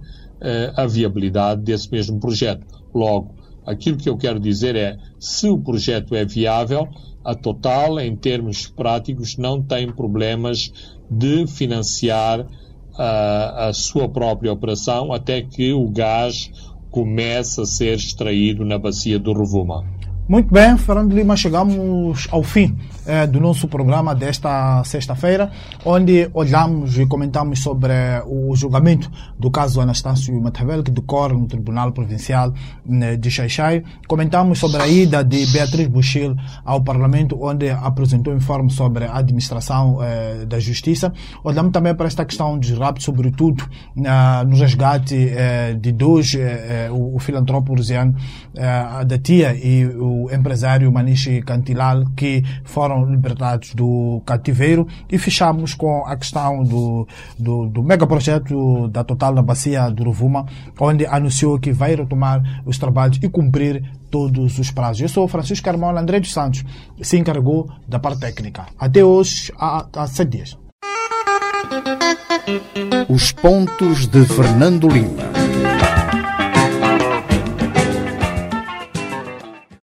a 0.76 0.86
viabilidade 0.86 1.62
desse 1.62 1.90
mesmo 1.90 2.20
projeto. 2.20 2.66
Logo, 2.94 3.34
aquilo 3.66 3.96
que 3.96 4.08
eu 4.08 4.18
quero 4.18 4.38
dizer 4.38 4.76
é, 4.76 4.98
se 5.18 5.48
o 5.48 5.58
projeto 5.58 6.14
é 6.14 6.26
viável, 6.26 6.86
a 7.24 7.34
Total, 7.34 7.98
em 7.98 8.14
termos 8.14 8.66
práticos, 8.66 9.38
não 9.38 9.62
tem 9.62 9.90
problemas 9.90 10.70
de 11.10 11.46
financiar 11.46 12.46
a, 12.98 13.68
a 13.68 13.72
sua 13.72 14.06
própria 14.10 14.52
operação 14.52 15.10
até 15.10 15.40
que 15.40 15.72
o 15.72 15.88
gás 15.88 16.50
comece 16.90 17.62
a 17.62 17.64
ser 17.64 17.96
extraído 17.96 18.62
na 18.62 18.78
bacia 18.78 19.18
do 19.18 19.32
Rovuma. 19.32 19.82
Muito 20.26 20.50
bem, 20.50 20.74
Fernando 20.78 21.12
Lima, 21.12 21.36
chegamos 21.36 22.26
ao 22.30 22.42
fim 22.42 22.74
eh, 23.04 23.26
do 23.26 23.38
nosso 23.38 23.68
programa 23.68 24.14
desta 24.14 24.82
sexta-feira, 24.82 25.50
onde 25.84 26.30
olhamos 26.32 26.96
e 26.98 27.04
comentamos 27.04 27.58
sobre 27.60 27.92
o 28.26 28.56
julgamento 28.56 29.10
do 29.38 29.50
caso 29.50 29.82
Anastácio 29.82 30.34
Matavel, 30.40 30.82
que 30.82 30.90
decorre 30.90 31.34
no 31.34 31.46
Tribunal 31.46 31.92
Provincial 31.92 32.54
né, 32.86 33.18
de 33.18 33.30
Xaixai. 33.30 33.84
Comentamos 34.08 34.58
sobre 34.58 34.80
a 34.80 34.88
ida 34.88 35.22
de 35.22 35.44
Beatriz 35.52 35.88
Buchil 35.88 36.34
ao 36.64 36.82
Parlamento, 36.82 37.38
onde 37.38 37.68
apresentou 37.68 38.34
informe 38.34 38.70
sobre 38.70 39.04
a 39.04 39.18
administração 39.18 39.98
eh, 40.02 40.46
da 40.46 40.58
justiça. 40.58 41.12
Olhamos 41.44 41.70
também 41.70 41.94
para 41.94 42.06
esta 42.06 42.24
questão 42.24 42.58
dos 42.58 42.70
raptos, 42.70 43.04
sobretudo 43.04 43.62
no 43.94 44.56
resgate 44.56 45.14
eh, 45.14 45.74
de 45.78 45.92
dois, 45.92 46.34
eh, 46.34 46.86
eh, 46.86 46.90
o, 46.90 47.16
o 47.16 47.18
filantropo 47.18 47.74
eh, 47.74 49.04
da 49.04 49.18
tia 49.18 49.54
e 49.54 49.84
o 49.84 50.13
empresário 50.32 50.90
Maniche 50.92 51.42
Cantilal, 51.42 52.04
que 52.16 52.42
foram 52.64 53.04
libertados 53.04 53.74
do 53.74 54.22
cativeiro. 54.24 54.86
E 55.10 55.18
fechamos 55.18 55.74
com 55.74 56.04
a 56.06 56.16
questão 56.16 56.62
do, 56.62 57.06
do, 57.38 57.68
do 57.68 57.82
megaprojeto 57.82 58.88
da 58.88 59.04
Total 59.04 59.34
na 59.34 59.42
Bacia 59.42 59.90
do 59.90 60.04
Rovuma, 60.04 60.46
onde 60.78 61.06
anunciou 61.06 61.58
que 61.58 61.72
vai 61.72 61.94
retomar 61.94 62.62
os 62.64 62.78
trabalhos 62.78 63.18
e 63.22 63.28
cumprir 63.28 63.82
todos 64.10 64.58
os 64.58 64.70
prazos. 64.70 65.02
Eu 65.02 65.08
sou 65.08 65.26
Francisco 65.26 65.64
Carmona 65.64 66.00
André 66.00 66.20
dos 66.20 66.32
Santos, 66.32 66.64
se 67.02 67.18
encarregou 67.18 67.68
da 67.88 67.98
parte 67.98 68.20
técnica. 68.20 68.66
Até 68.78 69.04
hoje, 69.04 69.52
há, 69.58 69.86
há 69.92 70.06
sete 70.06 70.30
dias. 70.30 70.58
Os 73.08 73.32
pontos 73.32 74.06
de 74.06 74.24
Fernando 74.24 74.88
Lima. 74.88 75.43